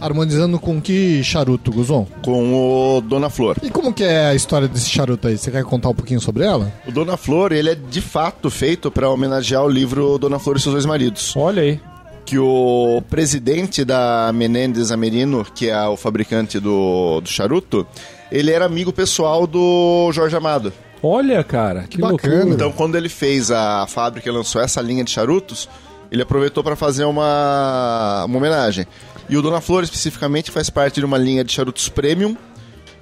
harmonizando 0.00 0.58
com 0.60 0.80
que 0.80 1.22
charuto, 1.24 1.72
Guzon? 1.72 2.06
Com 2.22 2.54
o 2.96 3.00
Dona 3.00 3.28
Flor. 3.28 3.56
E 3.60 3.70
como 3.70 3.92
que 3.92 4.04
é 4.04 4.26
a 4.26 4.34
história 4.36 4.68
desse 4.68 4.88
charuto 4.88 5.26
aí? 5.26 5.36
Você 5.36 5.50
quer 5.50 5.64
contar 5.64 5.88
um 5.88 5.94
pouquinho 5.94 6.20
sobre 6.20 6.44
ela? 6.44 6.72
O 6.86 6.92
Dona 6.92 7.16
Flor, 7.16 7.50
ele 7.50 7.70
é 7.70 7.74
de 7.74 8.00
fato 8.00 8.50
feito 8.50 8.88
para 8.88 9.10
homenagear 9.10 9.64
o 9.64 9.68
livro 9.68 10.16
Dona 10.16 10.38
Flor 10.38 10.56
e 10.56 10.60
seus 10.60 10.74
dois 10.74 10.86
maridos. 10.86 11.34
Olha 11.36 11.62
aí. 11.62 11.80
Que 12.24 12.38
o 12.38 13.02
presidente 13.10 13.84
da 13.84 14.30
Menendez 14.32 14.92
Amerino, 14.92 15.44
que 15.52 15.68
é 15.68 15.88
o 15.88 15.96
fabricante 15.96 16.60
do, 16.60 17.20
do 17.20 17.28
charuto, 17.28 17.84
ele 18.30 18.52
era 18.52 18.64
amigo 18.64 18.92
pessoal 18.92 19.44
do 19.44 20.08
Jorge 20.12 20.36
Amado. 20.36 20.72
Olha, 21.02 21.42
cara. 21.42 21.84
Que, 21.88 21.98
bacana. 21.98 22.34
loucura. 22.34 22.54
Então, 22.54 22.70
quando 22.70 22.96
ele 22.96 23.08
fez 23.08 23.50
a 23.50 23.86
fábrica 23.88 24.28
e 24.28 24.32
lançou 24.32 24.60
essa 24.60 24.80
linha 24.80 25.02
de 25.02 25.10
charutos, 25.10 25.68
ele 26.10 26.22
aproveitou 26.22 26.62
para 26.64 26.76
fazer 26.76 27.04
uma, 27.04 28.24
uma 28.26 28.36
homenagem. 28.38 28.86
E 29.28 29.36
o 29.36 29.42
Dona 29.42 29.60
Flor, 29.60 29.82
especificamente, 29.82 30.50
faz 30.50 30.70
parte 30.70 31.00
de 31.00 31.04
uma 31.04 31.18
linha 31.18 31.44
de 31.44 31.52
charutos 31.52 31.88
premium 31.88 32.36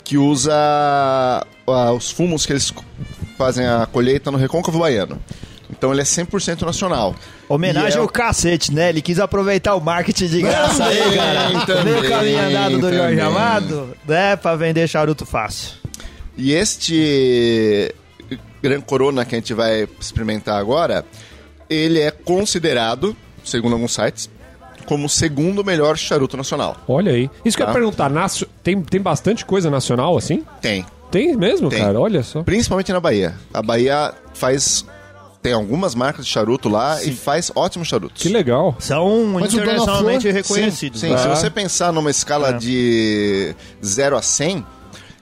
que 0.03 0.17
usa 0.19 0.53
ah, 0.55 1.93
os 1.93 2.11
fumos 2.11 2.47
que 2.47 2.53
eles 2.53 2.73
fazem 3.37 3.67
a 3.67 3.87
colheita 3.87 4.31
no 4.31 4.39
Recôncavo 4.39 4.79
Baiano. 4.79 5.21
Então, 5.69 5.93
ele 5.93 6.01
é 6.01 6.05
100% 6.05 6.63
nacional. 6.63 7.15
Homenagem 7.49 7.99
é- 7.99 8.01
ao 8.01 8.09
cacete, 8.09 8.73
né? 8.73 8.89
Ele 8.89 9.03
quis 9.03 9.19
aproveitar 9.19 9.75
o 9.75 9.81
marketing 9.81 10.27
de 10.27 10.43
graça 10.43 10.85
aí, 10.85 11.17
cara. 11.17 11.67
também, 11.67 11.95
Meio 11.95 12.09
caminho 12.09 12.41
andado 12.41 12.79
do 12.79 12.93
Jorge. 12.93 13.21
Amado, 13.21 13.97
né? 14.07 14.37
Pra 14.37 14.55
vender 14.55 14.87
charuto 14.89 15.27
fácil. 15.27 15.73
E 16.37 16.53
este 16.53 17.93
Gran 18.63 18.81
Corona 18.81 19.25
que 19.25 19.35
a 19.35 19.39
gente 19.39 19.55
vai 19.55 19.89
experimentar 20.01 20.57
agora, 20.59 21.05
ele 21.69 22.01
é 22.01 22.11
considerado, 22.11 23.17
segundo 23.45 23.75
alguns 23.75 23.93
sites, 23.95 24.31
como 24.87 25.07
o 25.07 25.09
segundo 25.09 25.65
melhor 25.65 25.97
charuto 25.97 26.37
nacional. 26.37 26.77
Olha 26.87 27.13
aí. 27.13 27.29
Isso 27.45 27.57
que 27.57 27.63
eu 27.63 27.67
ia 27.67 27.73
Tá. 27.73 27.79
perguntar, 27.79 28.09
nacio- 28.09 28.49
tem, 28.63 28.81
tem 28.83 29.01
bastante 29.01 29.45
coisa 29.45 29.69
nacional 29.71 30.17
assim? 30.17 30.45
Tem. 30.61 30.85
Tem 31.11 31.37
mesmo, 31.37 31.69
Tem. 31.71 31.81
cara? 31.81 31.99
Olha 32.01 32.23
só. 32.23 32.43
Principalmente 32.43 32.93
na 32.93 33.01
Bahia. 33.01 33.35
A 33.55 33.63
Bahia 33.63 34.13
faz. 34.35 34.85
Tem 35.43 35.53
algumas 35.53 35.95
marcas 35.95 36.27
de 36.27 36.33
charuto 36.33 36.69
lá 36.69 37.01
e 37.05 37.13
faz 37.13 37.53
ótimos 37.55 37.87
charutos. 37.87 38.21
Que 38.21 38.29
legal. 38.29 38.75
São 38.81 39.25
Mas 39.27 39.55
internacionalmente 39.55 40.23
Flor- 40.23 40.35
reconhecidos. 40.35 41.01
Sim, 41.01 41.11
né? 41.11 41.19
se 41.19 41.29
você 41.29 41.49
pensar 41.49 41.93
numa 41.93 42.11
escala 42.11 42.49
É. 42.49 42.53
de 42.55 43.55
0 43.85 44.17
a 44.17 44.23
100, 44.23 44.67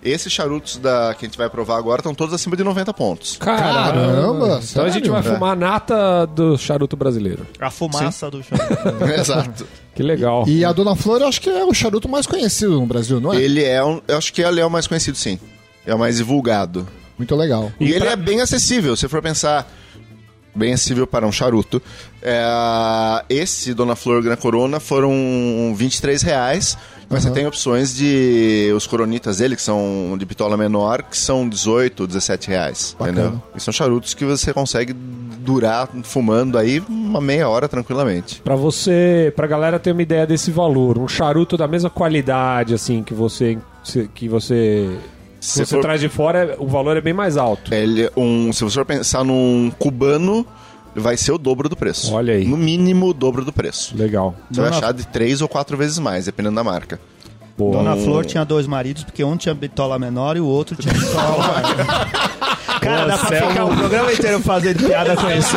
esses 0.04 0.32
charutos 0.32 0.76
da, 0.76 1.14
que 1.18 1.24
a 1.24 1.28
gente 1.28 1.38
vai 1.38 1.48
provar 1.48 1.78
agora 1.78 2.00
estão 2.00 2.14
todos 2.14 2.34
acima 2.34 2.56
de 2.56 2.62
90 2.62 2.92
pontos. 2.94 3.36
Caramba, 3.38 4.44
Então 4.44 4.54
a 4.56 4.62
sério? 4.62 4.92
gente 4.92 5.08
vai 5.10 5.20
É. 5.20 5.22
fumar 5.22 5.52
a 5.52 5.56
nata 5.56 6.26
do 6.26 6.56
charuto 6.58 6.96
brasileiro. 6.96 7.46
A 7.58 7.70
fumaça 7.70 8.30
do 8.30 8.42
charuto. 8.42 9.04
Exato. 9.18 9.66
Que 9.94 10.02
legal. 10.02 10.44
E 10.46 10.64
a 10.64 10.72
Dona 10.72 10.94
Flor, 10.96 11.20
eu 11.20 11.28
acho 11.28 11.40
que 11.40 11.48
é 11.48 11.64
o 11.64 11.72
charuto 11.72 12.08
mais 12.08 12.26
conhecido 12.26 12.78
no 12.80 12.86
Brasil, 12.86 13.20
não 13.20 13.32
é? 13.32 13.36
Ele 13.40 13.62
é 13.64 13.82
um. 13.84 14.00
Eu 14.08 14.18
acho 14.18 14.32
que 14.32 14.42
ele 14.42 14.60
é 14.60 14.66
o 14.66 14.70
mais 14.70 14.86
conhecido, 14.86 15.16
sim. 15.16 15.38
É 15.86 15.94
o 15.94 15.98
mais 15.98 16.16
divulgado. 16.16 16.86
Muito 17.16 17.34
legal. 17.36 17.70
E, 17.78 17.92
ele 17.92 18.06
é 18.06 18.16
bem 18.16 18.40
acessível, 18.40 18.96
se 18.96 19.06
for 19.08 19.22
pensar. 19.22 19.70
Bem 20.56 20.72
acessível 20.72 21.04
para 21.06 21.26
um 21.26 21.32
charuto. 21.32 21.82
É, 22.22 22.44
esse 23.28 23.74
Dona 23.74 23.96
Flor 23.96 24.22
Gran 24.22 24.36
Corona 24.36 24.78
foram 24.80 25.72
23 25.76 26.22
reais. 26.22 26.76
Mas 27.14 27.22
você 27.22 27.30
tem 27.30 27.46
opções 27.46 27.94
de. 27.94 28.70
Os 28.76 28.86
coronitas 28.86 29.38
dele, 29.38 29.56
que 29.56 29.62
são 29.62 30.14
de 30.18 30.26
pitola 30.26 30.56
menor, 30.56 31.02
que 31.02 31.16
são 31.16 31.48
18, 31.48 32.06
17 32.06 32.48
reais. 32.48 32.96
Bacana. 32.98 33.20
Entendeu? 33.20 33.42
E 33.56 33.60
são 33.60 33.72
charutos 33.72 34.12
que 34.14 34.24
você 34.24 34.52
consegue 34.52 34.92
durar 34.92 35.88
fumando 36.02 36.58
aí 36.58 36.82
uma 36.88 37.20
meia 37.20 37.48
hora 37.48 37.68
tranquilamente. 37.68 38.40
Pra 38.42 38.56
você, 38.56 39.32
pra 39.36 39.46
galera 39.46 39.78
ter 39.78 39.92
uma 39.92 40.02
ideia 40.02 40.26
desse 40.26 40.50
valor, 40.50 40.98
um 40.98 41.06
charuto 41.08 41.56
da 41.56 41.68
mesma 41.68 41.88
qualidade, 41.90 42.74
assim, 42.74 43.02
que 43.02 43.14
você. 43.14 43.58
que 44.14 44.28
você. 44.28 44.88
Se 45.40 45.58
Se 45.58 45.66
você 45.66 45.74
for- 45.76 45.82
traz 45.82 46.00
de 46.00 46.08
fora, 46.08 46.56
o 46.58 46.66
valor 46.66 46.96
é 46.96 47.02
bem 47.02 47.12
mais 47.12 47.36
alto. 47.36 47.72
Ele, 47.74 48.10
um, 48.16 48.50
se 48.52 48.64
você 48.64 48.74
for 48.76 48.86
pensar 48.86 49.22
num 49.22 49.70
cubano, 49.78 50.46
vai 50.94 51.16
ser 51.16 51.32
o 51.32 51.38
dobro 51.38 51.68
do 51.68 51.76
preço. 51.76 52.12
Olha 52.14 52.34
aí. 52.34 52.44
No 52.44 52.56
mínimo, 52.56 53.08
o 53.08 53.14
dobro 53.14 53.44
do 53.44 53.52
preço. 53.52 53.96
Legal. 53.96 54.34
Você 54.50 54.60
vai 54.60 54.70
Dona- 54.70 54.80
achar 54.82 54.92
de 54.92 55.06
três 55.06 55.40
ou 55.40 55.48
quatro 55.48 55.76
vezes 55.76 55.98
mais, 55.98 56.26
dependendo 56.26 56.56
da 56.56 56.64
marca. 56.64 57.00
Boa. 57.56 57.76
Dona 57.76 57.96
Flor 57.96 58.24
tinha 58.24 58.44
dois 58.44 58.66
maridos, 58.66 59.04
porque 59.04 59.22
um 59.22 59.36
tinha 59.36 59.54
bitola 59.54 59.96
menor 59.98 60.36
e 60.36 60.40
o 60.40 60.46
outro 60.46 60.74
tinha 60.76 60.92
bitola 60.92 61.38
maior. 61.46 62.80
Cara, 62.80 63.06
dá 63.06 63.16
pra 63.16 63.48
ficar 63.48 63.64
o 63.64 63.76
programa 63.76 64.12
inteiro 64.12 64.40
fazendo 64.40 64.84
piada 64.86 65.16
com 65.16 65.30
isso. 65.30 65.56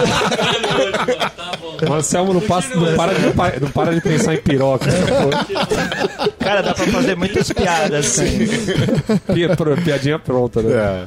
O 1.89 1.94
Anselmo 1.94 2.34
não, 2.34 2.41
passa, 2.41 2.74
não, 2.75 2.96
para 2.96 3.13
de, 3.13 3.60
não 3.62 3.70
para 3.72 3.94
de 3.94 4.01
pensar 4.01 4.34
em 4.36 4.38
piroca. 4.38 4.86
porra. 4.91 6.32
Cara, 6.39 6.62
dá 6.62 6.74
pra 6.74 6.88
fazer 6.88 7.15
muitas 7.15 7.51
piadas. 7.51 8.06
Assim. 8.20 8.48
Pi- 9.34 9.56
pro- 9.56 9.75
Piadinha 9.82 10.17
pronta, 10.20 10.62
né? 10.62 10.74
É 10.74 11.06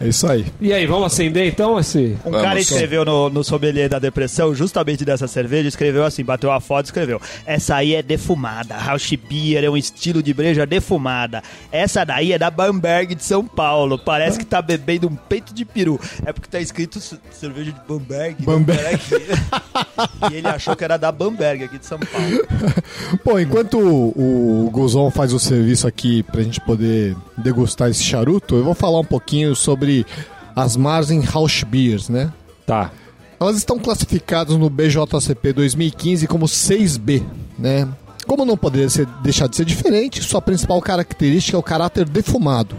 isso 0.00 0.26
aí. 0.26 0.44
E 0.60 0.72
aí, 0.72 0.86
vamos 0.86 1.06
acender 1.06 1.46
então 1.46 1.78
esse. 1.78 2.16
Um 2.24 2.30
Vamos. 2.30 2.42
cara 2.42 2.60
escreveu 2.60 3.04
no, 3.04 3.30
no 3.30 3.42
sommelier 3.42 3.88
da 3.88 3.98
depressão, 3.98 4.54
justamente 4.54 5.04
dessa 5.04 5.26
cerveja, 5.26 5.68
escreveu 5.68 6.04
assim, 6.04 6.24
bateu 6.24 6.50
a 6.52 6.60
foto 6.60 6.86
e 6.86 6.88
escreveu: 6.88 7.20
Essa 7.46 7.76
aí 7.76 7.94
é 7.94 8.02
defumada. 8.02 8.76
Rausch 8.76 9.12
Beer 9.16 9.64
é 9.64 9.70
um 9.70 9.76
estilo 9.76 10.22
de 10.22 10.34
breja 10.34 10.66
defumada. 10.66 11.42
Essa 11.72 12.04
daí 12.04 12.32
é 12.32 12.38
da 12.38 12.50
Bamberg 12.50 13.14
de 13.14 13.24
São 13.24 13.44
Paulo. 13.46 13.98
Parece 13.98 14.38
que 14.38 14.44
tá 14.44 14.60
bebendo 14.60 15.06
um 15.08 15.16
peito 15.16 15.54
de 15.54 15.64
peru. 15.64 15.98
É 16.24 16.32
porque 16.32 16.48
tá 16.48 16.60
escrito 16.60 17.00
ce- 17.00 17.18
cerveja 17.30 17.72
de 17.72 17.80
Bamberg. 17.88 18.42
Bamberg. 18.44 19.00
e 20.30 20.34
ele 20.34 20.48
achou 20.48 20.76
que 20.76 20.84
era 20.84 20.96
da 20.96 21.10
Bamberg 21.10 21.64
aqui 21.64 21.78
de 21.78 21.86
São 21.86 21.98
Paulo. 21.98 22.46
Bom, 23.24 23.38
enquanto 23.38 23.78
o, 23.78 24.66
o 24.66 24.70
Guzon 24.70 25.10
faz 25.10 25.32
o 25.32 25.38
serviço 25.38 25.86
aqui 25.86 26.22
pra 26.24 26.42
gente 26.42 26.60
poder 26.60 27.16
degustar 27.38 27.90
esse 27.90 28.02
charuto, 28.02 28.56
eu 28.56 28.64
vou 28.64 28.74
falar 28.74 29.00
um 29.00 29.04
pouquinho 29.04 29.54
sobre 29.54 30.06
as 30.54 30.76
Marzen 30.76 31.22
Beers, 31.66 32.08
né? 32.08 32.32
Tá. 32.66 32.90
Elas 33.38 33.56
estão 33.56 33.78
classificadas 33.78 34.56
no 34.56 34.70
BJCP 34.70 35.52
2015 35.52 36.26
como 36.26 36.46
6B, 36.46 37.22
né? 37.58 37.86
Como 38.26 38.44
não 38.44 38.56
poderia 38.56 38.88
ser, 38.88 39.06
deixar 39.22 39.46
de 39.46 39.56
ser 39.56 39.64
diferente, 39.64 40.22
sua 40.22 40.42
principal 40.42 40.80
característica 40.80 41.56
é 41.56 41.60
o 41.60 41.62
caráter 41.62 42.08
defumado, 42.08 42.74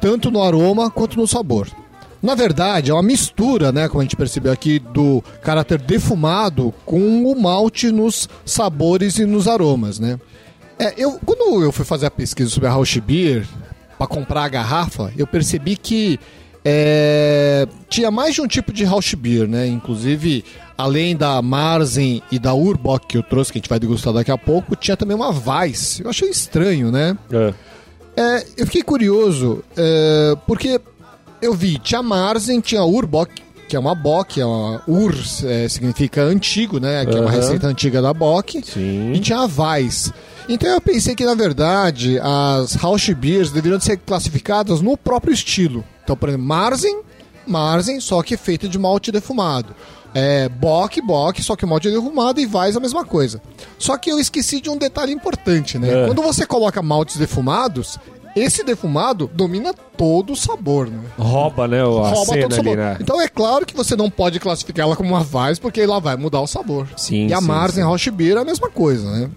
tanto 0.00 0.30
no 0.30 0.42
aroma 0.42 0.90
quanto 0.90 1.18
no 1.18 1.26
sabor. 1.26 1.68
Na 2.22 2.36
verdade, 2.36 2.92
é 2.92 2.94
uma 2.94 3.02
mistura, 3.02 3.72
né, 3.72 3.88
como 3.88 4.00
a 4.00 4.04
gente 4.04 4.14
percebeu 4.14 4.52
aqui, 4.52 4.78
do 4.78 5.24
caráter 5.42 5.80
defumado 5.80 6.72
com 6.86 7.24
o 7.24 7.40
malte 7.40 7.90
nos 7.90 8.28
sabores 8.44 9.18
e 9.18 9.26
nos 9.26 9.48
aromas, 9.48 9.98
né? 9.98 10.20
É, 10.78 10.94
eu, 10.96 11.18
quando 11.24 11.62
eu 11.62 11.72
fui 11.72 11.84
fazer 11.84 12.06
a 12.06 12.10
pesquisa 12.10 12.48
sobre 12.48 12.68
a 12.68 12.72
Rausch 12.72 13.00
Beer, 13.00 13.46
para 14.02 14.06
comprar 14.08 14.44
a 14.44 14.48
garrafa, 14.48 15.12
eu 15.16 15.26
percebi 15.26 15.76
que 15.76 16.18
é, 16.64 17.66
tinha 17.88 18.10
mais 18.10 18.34
de 18.34 18.40
um 18.40 18.48
tipo 18.48 18.72
de 18.72 18.84
Rausch 18.84 19.14
Beer, 19.14 19.46
né? 19.46 19.66
Inclusive, 19.68 20.44
além 20.76 21.16
da 21.16 21.40
Marzen 21.40 22.20
e 22.30 22.38
da 22.38 22.52
Urbock 22.52 23.06
que 23.06 23.16
eu 23.16 23.22
trouxe, 23.22 23.52
que 23.52 23.58
a 23.58 23.60
gente 23.60 23.68
vai 23.68 23.78
degustar 23.78 24.12
daqui 24.12 24.30
a 24.32 24.38
pouco, 24.38 24.74
tinha 24.74 24.96
também 24.96 25.16
uma 25.16 25.30
Weiss. 25.30 26.00
Eu 26.00 26.10
achei 26.10 26.28
estranho, 26.28 26.90
né? 26.90 27.16
É. 27.30 27.54
É, 28.14 28.46
eu 28.56 28.66
fiquei 28.66 28.82
curioso, 28.82 29.62
é, 29.76 30.36
porque 30.46 30.80
eu 31.40 31.54
vi, 31.54 31.78
tinha 31.78 32.02
Marzen, 32.02 32.60
tinha 32.60 32.82
Urbock, 32.82 33.40
que 33.68 33.76
é 33.76 33.78
uma 33.78 33.94
Bock, 33.94 34.40
é 34.40 34.44
uma 34.44 34.82
Ur 34.86 35.14
é, 35.44 35.68
significa 35.68 36.22
antigo, 36.22 36.78
né? 36.78 37.06
Que 37.06 37.16
é 37.16 37.20
uma 37.20 37.30
receita 37.30 37.68
antiga 37.68 38.02
da 38.02 38.12
Bock. 38.12 38.60
Sim. 38.64 39.12
E 39.12 39.20
tinha 39.20 39.38
a 39.38 39.46
Weiss. 39.46 40.12
Então 40.48 40.68
eu 40.68 40.80
pensei 40.80 41.14
que, 41.14 41.24
na 41.24 41.34
verdade, 41.34 42.18
as 42.20 42.74
Rausch 42.74 43.08
Beers 43.14 43.50
deveriam 43.50 43.80
ser 43.80 43.96
classificadas 43.98 44.80
no 44.80 44.96
próprio 44.96 45.32
estilo. 45.32 45.84
Então, 46.04 46.16
por 46.16 46.28
exemplo, 46.28 46.46
Marzen, 46.46 47.00
Marzen, 47.46 48.00
só 48.00 48.22
que 48.22 48.36
feita 48.36 48.68
de 48.68 48.78
malte 48.78 49.12
defumado. 49.12 49.74
É, 50.14 50.48
Bock, 50.48 51.00
Bock, 51.00 51.42
só 51.42 51.56
que 51.56 51.64
malte 51.64 51.90
defumado 51.90 52.38
e 52.40 52.46
Weiss 52.46 52.76
a 52.76 52.80
mesma 52.80 53.04
coisa. 53.04 53.40
Só 53.78 53.96
que 53.96 54.10
eu 54.10 54.18
esqueci 54.18 54.60
de 54.60 54.68
um 54.68 54.76
detalhe 54.76 55.12
importante, 55.12 55.78
né? 55.78 56.02
É. 56.02 56.06
Quando 56.06 56.20
você 56.20 56.44
coloca 56.44 56.82
maltes 56.82 57.16
defumados, 57.16 57.98
esse 58.36 58.62
defumado 58.62 59.30
domina 59.32 59.72
todo 59.96 60.34
o 60.34 60.36
sabor, 60.36 60.88
né? 60.88 61.00
Rouba, 61.18 61.66
né? 61.66 61.80
A 61.80 61.84
Rouba 61.84 62.26
todo 62.26 62.42
o 62.42 62.44
ali, 62.46 62.54
sabor. 62.56 62.76
né? 62.76 62.96
Então 63.00 63.20
é 63.20 63.28
claro 63.28 63.64
que 63.64 63.74
você 63.74 63.96
não 63.96 64.10
pode 64.10 64.38
classificar 64.38 64.84
ela 64.84 64.96
como 64.96 65.10
uma 65.14 65.26
Weiss, 65.32 65.58
porque 65.58 65.80
ela 65.80 65.98
vai 65.98 66.16
mudar 66.16 66.40
o 66.40 66.46
sabor. 66.46 66.86
Sim, 66.96 67.28
E 67.28 67.32
a 67.32 67.40
sim, 67.40 67.46
Marzen 67.46 67.82
sim. 67.82 67.88
Roche 67.88 68.10
Beer 68.10 68.36
é 68.36 68.40
a 68.40 68.44
mesma 68.44 68.68
coisa, 68.68 69.10
né? 69.10 69.30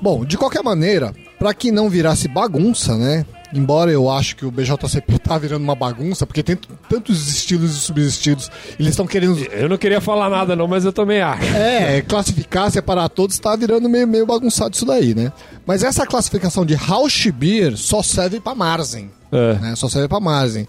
Bom, 0.00 0.24
de 0.24 0.38
qualquer 0.38 0.62
maneira, 0.62 1.14
pra 1.38 1.52
que 1.52 1.70
não 1.70 1.90
virasse 1.90 2.28
bagunça, 2.28 2.96
né? 2.96 3.24
Embora 3.52 3.90
eu 3.90 4.08
acho 4.08 4.36
que 4.36 4.46
o 4.46 4.50
BJCP 4.50 5.18
tá 5.24 5.36
virando 5.36 5.62
uma 5.62 5.74
bagunça, 5.74 6.26
porque 6.26 6.42
tem 6.42 6.56
tantos 6.88 7.28
estilos 7.28 7.76
e 7.76 7.80
subestilos, 7.80 8.50
eles 8.78 8.90
estão 8.90 9.06
querendo 9.06 9.38
Eu 9.52 9.68
não 9.68 9.76
queria 9.76 10.00
falar 10.00 10.30
nada, 10.30 10.54
não, 10.54 10.68
mas 10.68 10.84
eu 10.84 10.92
também 10.92 11.20
acho. 11.20 11.44
é, 11.56 12.02
classificar, 12.02 12.70
separar 12.70 13.08
todos, 13.08 13.38
tá 13.38 13.54
virando 13.56 13.88
meio, 13.88 14.06
meio 14.06 14.24
bagunçado 14.24 14.74
isso 14.74 14.86
daí, 14.86 15.14
né? 15.14 15.32
Mas 15.66 15.82
essa 15.82 16.06
classificação 16.06 16.64
de 16.64 16.74
Rausch 16.74 17.30
Beer 17.32 17.76
só 17.76 18.02
serve 18.02 18.40
pra 18.40 18.54
Marzen. 18.54 19.10
É. 19.32 19.54
né? 19.54 19.76
Só 19.76 19.88
serve 19.88 20.08
pra 20.08 20.20
Marzen. 20.20 20.66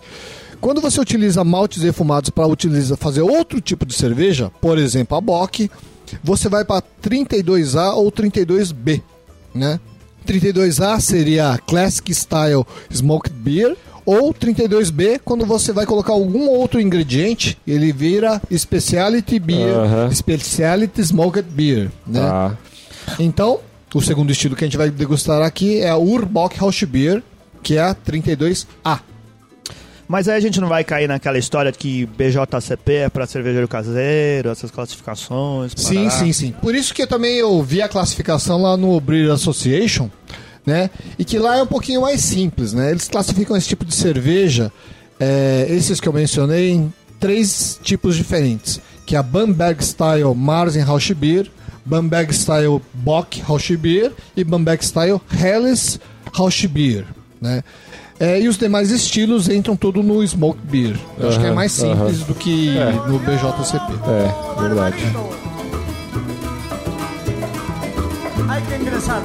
Quando 0.59 0.79
você 0.79 1.01
utiliza 1.01 1.43
maltes 1.43 1.81
defumados 1.81 2.29
para 2.29 2.45
utilizar 2.45 2.97
fazer 2.97 3.21
outro 3.21 3.59
tipo 3.59 3.83
de 3.83 3.95
cerveja, 3.95 4.51
por 4.61 4.77
exemplo, 4.77 5.17
a 5.17 5.21
Bock, 5.21 5.69
você 6.23 6.47
vai 6.47 6.63
para 6.63 6.83
32A 7.01 7.95
ou 7.95 8.11
32B, 8.11 9.01
né? 9.53 9.79
32A 10.27 10.99
seria 10.99 11.59
Classic 11.65 12.13
Style 12.13 12.65
Smoked 12.91 13.33
Beer 13.35 13.75
ou 14.05 14.33
32B 14.33 15.19
quando 15.23 15.45
você 15.45 15.71
vai 15.71 15.85
colocar 15.85 16.13
algum 16.13 16.47
outro 16.47 16.79
ingrediente, 16.79 17.57
ele 17.65 17.91
vira 17.91 18.41
Specialty 18.55 19.39
Beer, 19.39 19.75
Aham. 19.75 20.11
Specialty 20.11 21.01
Smoked 21.01 21.47
Beer, 21.49 21.91
né? 22.05 22.19
Tá. 22.19 22.57
Então, 23.19 23.59
o 23.93 24.01
segundo 24.01 24.31
estilo 24.31 24.55
que 24.55 24.63
a 24.63 24.67
gente 24.67 24.77
vai 24.77 24.89
degustar 24.89 25.41
aqui 25.41 25.79
é 25.79 25.89
a 25.89 25.97
Urbock 25.97 26.57
Rausch 26.57 26.83
Beer, 26.85 27.21
que 27.61 27.77
é 27.77 27.81
a 27.81 27.95
32A. 27.95 28.99
Mas 30.11 30.27
aí 30.27 30.35
a 30.35 30.39
gente 30.41 30.59
não 30.59 30.67
vai 30.67 30.83
cair 30.83 31.07
naquela 31.07 31.37
história 31.37 31.71
de 31.71 31.77
que 31.77 32.05
BJCP 32.05 32.93
é 32.93 33.09
pra 33.09 33.25
cervejeiro 33.25 33.65
caseiro, 33.65 34.49
essas 34.49 34.69
classificações. 34.69 35.71
Sim, 35.73 35.95
parará. 35.95 36.09
sim, 36.09 36.33
sim. 36.33 36.51
Por 36.61 36.75
isso 36.75 36.93
que 36.93 37.03
eu 37.03 37.07
também 37.07 37.37
eu 37.37 37.63
vi 37.63 37.81
a 37.81 37.87
classificação 37.87 38.61
lá 38.61 38.75
no 38.75 38.99
Brewer 38.99 39.31
Association, 39.31 40.09
né? 40.65 40.89
E 41.17 41.23
que 41.23 41.39
lá 41.39 41.55
é 41.55 41.63
um 41.63 41.65
pouquinho 41.65 42.01
mais 42.01 42.19
simples, 42.19 42.73
né? 42.73 42.91
Eles 42.91 43.07
classificam 43.07 43.55
esse 43.55 43.69
tipo 43.69 43.85
de 43.85 43.95
cerveja, 43.95 44.69
é, 45.17 45.65
esses 45.69 46.01
que 46.01 46.09
eu 46.09 46.11
mencionei, 46.11 46.71
em 46.71 46.93
três 47.17 47.79
tipos 47.81 48.17
diferentes. 48.17 48.81
Que 49.05 49.15
é 49.15 49.19
a 49.19 49.23
Bamberg 49.23 49.81
Style 49.81 50.35
Marzen 50.35 50.83
Rausch 50.83 51.13
Beer, 51.13 51.49
Bamberg 51.85 52.33
Style 52.35 52.81
Bock 52.95 53.39
Rausch 53.39 53.71
Beer 53.77 54.11
e 54.35 54.43
Bamberg 54.43 54.83
Style 54.83 55.21
Helles 55.41 56.01
Rausch 56.33 56.67
Beer, 56.67 57.05
né? 57.39 57.63
É, 58.23 58.39
e 58.39 58.47
os 58.47 58.55
demais 58.55 58.91
estilos 58.91 59.49
entram 59.49 59.75
tudo 59.75 60.03
no 60.03 60.25
Smoke 60.25 60.59
Beer. 60.63 60.95
Eu 61.17 61.29
acho 61.29 61.39
que 61.39 61.45
é 61.47 61.51
mais 61.51 61.71
simples 61.71 62.19
do 62.19 62.35
que 62.35 62.77
É. 62.77 62.91
no 63.09 63.17
BJCP. 63.17 63.93
É, 64.07 64.61
verdade. 64.61 65.03
Hay 68.47 68.61
que 68.61 68.75
ingresar. 68.75 69.23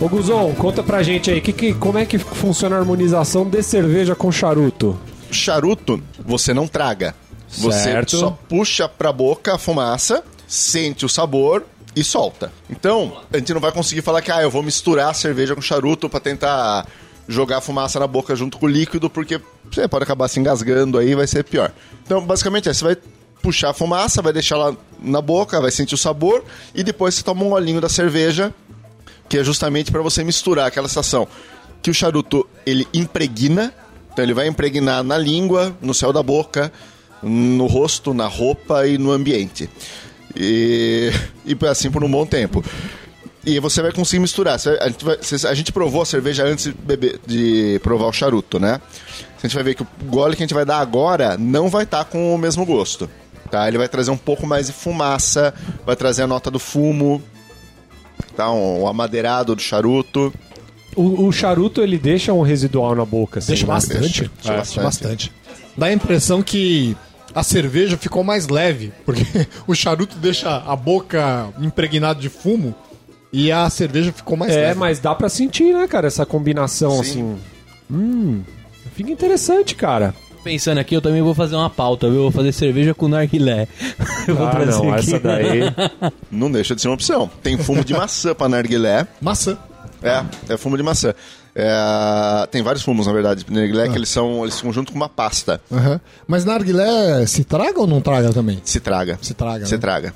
Ô 0.00 0.08
Guzon, 0.08 0.52
conta 0.54 0.82
pra 0.82 1.02
gente 1.02 1.30
aí, 1.30 1.40
que, 1.40 1.52
que, 1.52 1.72
como 1.74 1.98
é 1.98 2.04
que 2.04 2.18
funciona 2.18 2.76
a 2.76 2.78
harmonização 2.78 3.44
de 3.48 3.62
cerveja 3.62 4.14
com 4.14 4.30
charuto? 4.30 4.98
Charuto, 5.30 6.00
você 6.24 6.52
não 6.52 6.68
traga. 6.68 7.14
Você 7.48 7.78
Certo. 7.84 8.16
só 8.18 8.38
puxa 8.48 8.88
pra 8.88 9.12
boca 9.12 9.54
a 9.54 9.58
fumaça, 9.58 10.22
sente 10.46 11.06
o 11.06 11.08
sabor 11.08 11.64
e 11.96 12.04
solta. 12.04 12.52
Então, 12.68 13.22
a 13.32 13.38
gente 13.38 13.54
não 13.54 13.60
vai 13.60 13.72
conseguir 13.72 14.02
falar 14.02 14.20
que 14.20 14.30
ah, 14.30 14.42
eu 14.42 14.50
vou 14.50 14.62
misturar 14.62 15.10
a 15.10 15.14
cerveja 15.14 15.54
com 15.54 15.62
charuto 15.62 16.10
pra 16.10 16.20
tentar 16.20 16.86
jogar 17.26 17.62
fumaça 17.62 17.98
na 17.98 18.06
boca 18.06 18.36
junto 18.36 18.58
com 18.58 18.66
o 18.66 18.68
líquido, 18.68 19.08
porque 19.08 19.40
você 19.72 19.88
pode 19.88 20.04
acabar 20.04 20.28
se 20.28 20.38
engasgando 20.38 20.98
aí, 20.98 21.14
vai 21.14 21.26
ser 21.26 21.42
pior. 21.42 21.72
Então, 22.04 22.24
basicamente 22.24 22.68
é, 22.68 22.74
você 22.74 22.84
vai 22.84 22.96
puxar 23.42 23.70
a 23.70 23.74
fumaça, 23.74 24.20
vai 24.20 24.32
deixar 24.32 24.56
ela 24.56 24.76
na 25.00 25.22
boca, 25.22 25.60
vai 25.60 25.70
sentir 25.70 25.94
o 25.94 25.98
sabor 25.98 26.44
e 26.74 26.82
depois 26.82 27.14
você 27.14 27.22
toma 27.22 27.42
um 27.44 27.52
olhinho 27.52 27.80
da 27.80 27.88
cerveja 27.88 28.54
que 29.28 29.38
é 29.38 29.44
justamente 29.44 29.90
para 29.90 30.02
você 30.02 30.22
misturar 30.22 30.66
aquela 30.66 30.88
sensação 30.88 31.26
que 31.82 31.90
o 31.90 31.94
charuto 31.94 32.48
ele 32.64 32.86
impregna, 32.92 33.72
então 34.12 34.24
ele 34.24 34.34
vai 34.34 34.46
impregnar 34.46 35.02
na 35.02 35.18
língua, 35.18 35.76
no 35.80 35.94
céu 35.94 36.12
da 36.12 36.22
boca, 36.22 36.72
no 37.22 37.66
rosto, 37.66 38.14
na 38.14 38.26
roupa 38.26 38.86
e 38.86 38.98
no 38.98 39.10
ambiente. 39.10 39.68
E, 40.36 41.10
e 41.44 41.66
assim 41.66 41.90
por 41.90 42.04
um 42.04 42.10
bom 42.10 42.26
tempo. 42.26 42.64
E 43.44 43.60
você 43.60 43.80
vai 43.80 43.92
conseguir 43.92 44.20
misturar. 44.20 44.54
A 44.80 44.88
gente, 44.88 45.04
vai- 45.04 45.18
a 45.50 45.54
gente 45.54 45.72
provou 45.72 46.02
a 46.02 46.06
cerveja 46.06 46.44
antes 46.44 46.64
de, 46.64 46.72
beber, 46.72 47.20
de 47.26 47.80
provar 47.82 48.06
o 48.06 48.12
charuto, 48.12 48.58
né? 48.58 48.80
A 49.38 49.46
gente 49.46 49.54
vai 49.54 49.62
ver 49.62 49.74
que 49.76 49.82
o 49.82 49.86
gole 50.06 50.34
que 50.34 50.42
a 50.42 50.46
gente 50.46 50.54
vai 50.54 50.64
dar 50.64 50.78
agora 50.80 51.36
não 51.38 51.68
vai 51.68 51.84
estar 51.84 52.04
com 52.06 52.34
o 52.34 52.38
mesmo 52.38 52.66
gosto. 52.66 53.08
Tá? 53.50 53.68
Ele 53.68 53.78
vai 53.78 53.88
trazer 53.88 54.10
um 54.10 54.16
pouco 54.16 54.44
mais 54.44 54.66
de 54.66 54.72
fumaça, 54.72 55.54
vai 55.84 55.94
trazer 55.94 56.22
a 56.22 56.26
nota 56.26 56.50
do 56.50 56.58
fumo, 56.58 57.22
tá? 58.36 58.50
um, 58.50 58.80
o 58.82 58.88
amadeirado 58.88 59.54
do 59.54 59.62
charuto. 59.62 60.34
O, 60.96 61.26
o 61.28 61.32
charuto, 61.32 61.80
ele 61.82 61.98
deixa 61.98 62.32
um 62.32 62.42
residual 62.42 62.96
na 62.96 63.04
boca, 63.04 63.38
assim, 63.38 63.48
Deixa 63.48 63.64
né? 63.66 63.72
bastante. 63.72 64.00
Deixa, 64.00 64.30
deixa 64.42 64.52
É, 64.52 64.56
bastante. 64.56 64.82
bastante. 64.84 65.32
Dá 65.76 65.86
a 65.86 65.92
impressão 65.92 66.42
que 66.42 66.96
a 67.36 67.42
cerveja 67.42 67.96
ficou 67.98 68.24
mais 68.24 68.48
leve, 68.48 68.92
porque 69.04 69.22
o 69.68 69.74
charuto 69.74 70.16
deixa 70.16 70.56
a 70.56 70.74
boca 70.74 71.48
impregnada 71.60 72.18
de 72.18 72.28
fumo 72.30 72.74
e 73.32 73.52
a 73.52 73.68
cerveja 73.68 74.10
ficou 74.12 74.36
mais 74.38 74.52
É, 74.56 74.68
leve. 74.68 74.78
mas 74.80 74.98
dá 74.98 75.14
pra 75.14 75.28
sentir, 75.28 75.74
né, 75.74 75.86
cara, 75.86 76.06
essa 76.06 76.24
combinação, 76.24 76.92
Sim. 76.92 77.00
assim. 77.00 77.36
Hum, 77.90 78.42
fica 78.94 79.10
interessante, 79.10 79.74
cara. 79.74 80.14
Pensando 80.42 80.78
aqui, 80.78 80.94
eu 80.96 81.02
também 81.02 81.20
vou 81.20 81.34
fazer 81.34 81.56
uma 81.56 81.68
pauta, 81.68 82.06
viu? 82.08 82.16
Eu 82.18 82.22
Vou 82.22 82.30
fazer 82.30 82.52
cerveja 82.52 82.94
com 82.94 83.08
narguilé. 83.08 83.66
Eu 84.28 84.36
vou 84.36 84.46
Ah, 84.46 84.50
trazer 84.50 84.70
não, 84.70 84.92
aqui. 84.94 85.00
essa 85.00 85.18
daí... 85.20 85.60
Não 86.30 86.50
deixa 86.50 86.74
de 86.74 86.80
ser 86.82 86.86
uma 86.88 86.94
opção. 86.94 87.28
Tem 87.42 87.58
fumo 87.58 87.84
de 87.84 87.92
maçã 87.92 88.32
para 88.32 88.48
narguilé. 88.48 89.06
Maçã. 89.20 89.58
É, 90.00 90.24
é 90.54 90.56
fumo 90.56 90.76
de 90.76 90.84
maçã. 90.84 91.12
É, 91.58 92.46
tem 92.50 92.62
vários 92.62 92.84
fumos, 92.84 93.06
na 93.06 93.12
verdade, 93.14 93.42
de 93.42 93.50
narguilé, 93.50 93.88
que 93.88 93.96
eles 93.96 94.10
são 94.10 94.42
eles 94.42 94.56
ficam 94.58 94.72
junto 94.74 94.92
com 94.92 94.96
uma 94.98 95.08
pasta. 95.08 95.58
Aham. 95.72 95.98
Mas 96.28 96.44
narguilé 96.44 97.26
se 97.26 97.44
traga 97.44 97.80
ou 97.80 97.86
não 97.86 98.02
traga 98.02 98.30
também? 98.30 98.60
Se 98.62 98.78
traga. 98.78 99.18
Se 99.22 99.32
traga, 99.32 99.64
Se 99.64 99.72
né? 99.74 99.78
traga. 99.80 100.14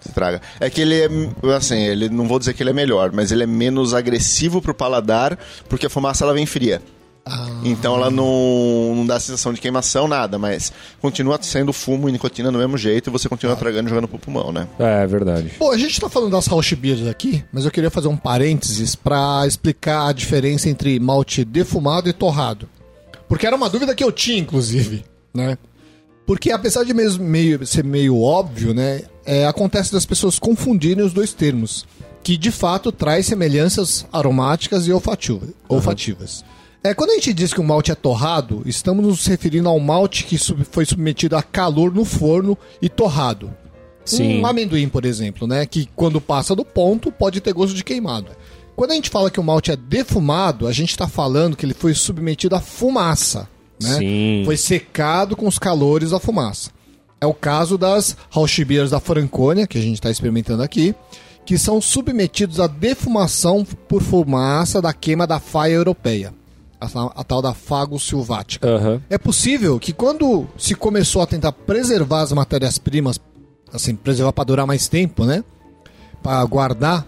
Se 0.00 0.12
traga. 0.12 0.40
É 0.60 0.70
que 0.70 0.80
ele 0.80 1.00
é, 1.00 1.08
assim, 1.56 1.78
ele 1.78 2.08
não 2.08 2.28
vou 2.28 2.38
dizer 2.38 2.54
que 2.54 2.62
ele 2.62 2.70
é 2.70 2.72
melhor, 2.72 3.10
mas 3.12 3.32
ele 3.32 3.42
é 3.42 3.46
menos 3.46 3.92
agressivo 3.92 4.62
pro 4.62 4.72
paladar, 4.74 5.36
porque 5.68 5.86
a 5.86 5.90
fumaça 5.90 6.24
ela 6.24 6.32
vem 6.32 6.46
fria. 6.46 6.80
Ah. 7.24 7.48
Então 7.64 7.94
ela 7.94 8.10
não, 8.10 8.94
não 8.96 9.06
dá 9.06 9.20
sensação 9.20 9.52
de 9.52 9.60
queimação, 9.60 10.08
nada, 10.08 10.38
mas 10.38 10.72
continua 11.00 11.38
sendo 11.40 11.72
fumo 11.72 12.08
e 12.08 12.12
nicotina 12.12 12.50
do 12.50 12.58
mesmo 12.58 12.76
jeito 12.76 13.08
e 13.08 13.12
você 13.12 13.28
continua 13.28 13.54
tragando 13.54 13.86
e 13.86 13.90
jogando 13.90 14.08
pro 14.08 14.18
pulmão, 14.18 14.50
né? 14.50 14.66
É, 14.78 15.06
verdade. 15.06 15.50
Pô, 15.58 15.70
a 15.70 15.78
gente 15.78 16.00
tá 16.00 16.08
falando 16.08 16.32
das 16.32 16.46
Rausch 16.46 16.72
Beers 16.74 17.06
aqui, 17.06 17.44
mas 17.52 17.64
eu 17.64 17.70
queria 17.70 17.90
fazer 17.90 18.08
um 18.08 18.16
parênteses 18.16 18.94
pra 18.96 19.44
explicar 19.46 20.08
a 20.08 20.12
diferença 20.12 20.68
entre 20.68 20.98
malte 20.98 21.44
defumado 21.44 22.08
e 22.08 22.12
torrado. 22.12 22.68
Porque 23.28 23.46
era 23.46 23.54
uma 23.56 23.70
dúvida 23.70 23.94
que 23.94 24.02
eu 24.02 24.10
tinha, 24.10 24.38
inclusive, 24.38 25.04
né? 25.32 25.56
Porque 26.26 26.50
apesar 26.50 26.84
de 26.84 26.92
mesmo 26.92 27.24
meio, 27.24 27.64
ser 27.66 27.84
meio 27.84 28.20
óbvio, 28.20 28.74
né? 28.74 29.02
é, 29.24 29.46
acontece 29.46 29.92
das 29.92 30.04
pessoas 30.04 30.38
confundirem 30.38 31.04
os 31.04 31.12
dois 31.12 31.32
termos. 31.32 31.86
Que 32.22 32.36
de 32.36 32.50
fato 32.50 32.92
traz 32.92 33.26
semelhanças 33.26 34.06
aromáticas 34.12 34.86
e 34.86 34.92
olfativa- 34.92 35.46
olfativas. 35.68 36.44
É, 36.84 36.92
quando 36.94 37.10
a 37.10 37.14
gente 37.14 37.32
diz 37.32 37.52
que 37.54 37.60
o 37.60 37.64
malte 37.64 37.92
é 37.92 37.94
torrado, 37.94 38.62
estamos 38.66 39.06
nos 39.06 39.26
referindo 39.26 39.68
ao 39.68 39.78
malte 39.78 40.24
que 40.24 40.36
sub- 40.36 40.64
foi 40.64 40.84
submetido 40.84 41.36
a 41.36 41.42
calor 41.42 41.94
no 41.94 42.04
forno 42.04 42.58
e 42.80 42.88
torrado. 42.88 43.54
Sim. 44.04 44.40
Um 44.40 44.46
amendoim, 44.46 44.88
por 44.88 45.04
exemplo, 45.04 45.46
né? 45.46 45.64
Que 45.64 45.88
quando 45.94 46.20
passa 46.20 46.56
do 46.56 46.64
ponto 46.64 47.12
pode 47.12 47.40
ter 47.40 47.52
gosto 47.52 47.74
de 47.74 47.84
queimado. 47.84 48.32
Quando 48.74 48.90
a 48.90 48.94
gente 48.94 49.10
fala 49.10 49.30
que 49.30 49.38
o 49.38 49.44
malte 49.44 49.70
é 49.70 49.76
defumado, 49.76 50.66
a 50.66 50.72
gente 50.72 50.90
está 50.90 51.06
falando 51.06 51.56
que 51.56 51.64
ele 51.64 51.74
foi 51.74 51.94
submetido 51.94 52.56
à 52.56 52.60
fumaça. 52.60 53.48
Né? 53.80 53.98
Sim. 53.98 54.42
Foi 54.44 54.56
secado 54.56 55.36
com 55.36 55.46
os 55.46 55.58
calores 55.58 56.10
da 56.10 56.18
fumaça. 56.18 56.70
É 57.20 57.26
o 57.26 57.34
caso 57.34 57.78
das 57.78 58.16
Rausch 58.28 58.58
Beers 58.64 58.90
da 58.90 58.98
Franconia, 58.98 59.68
que 59.68 59.78
a 59.78 59.80
gente 59.80 59.94
está 59.94 60.10
experimentando 60.10 60.64
aqui, 60.64 60.92
que 61.46 61.56
são 61.56 61.80
submetidos 61.80 62.58
à 62.58 62.66
defumação 62.66 63.64
por 63.86 64.02
fumaça 64.02 64.82
da 64.82 64.92
queima 64.92 65.28
da 65.28 65.38
faia 65.38 65.74
europeia, 65.74 66.34
a, 66.82 67.20
a 67.20 67.24
tal 67.24 67.40
da 67.40 67.54
fago 67.54 67.98
silvática. 67.98 68.68
Aham. 68.68 69.00
É 69.08 69.18
possível 69.18 69.78
que 69.78 69.92
quando 69.92 70.46
se 70.56 70.74
começou 70.74 71.22
a 71.22 71.26
tentar 71.26 71.52
preservar 71.52 72.22
as 72.22 72.32
matérias-primas, 72.32 73.20
assim, 73.72 73.94
preservar 73.94 74.32
para 74.32 74.44
durar 74.44 74.66
mais 74.66 74.88
tempo, 74.88 75.24
né? 75.24 75.44
Para 76.22 76.44
guardar, 76.44 77.06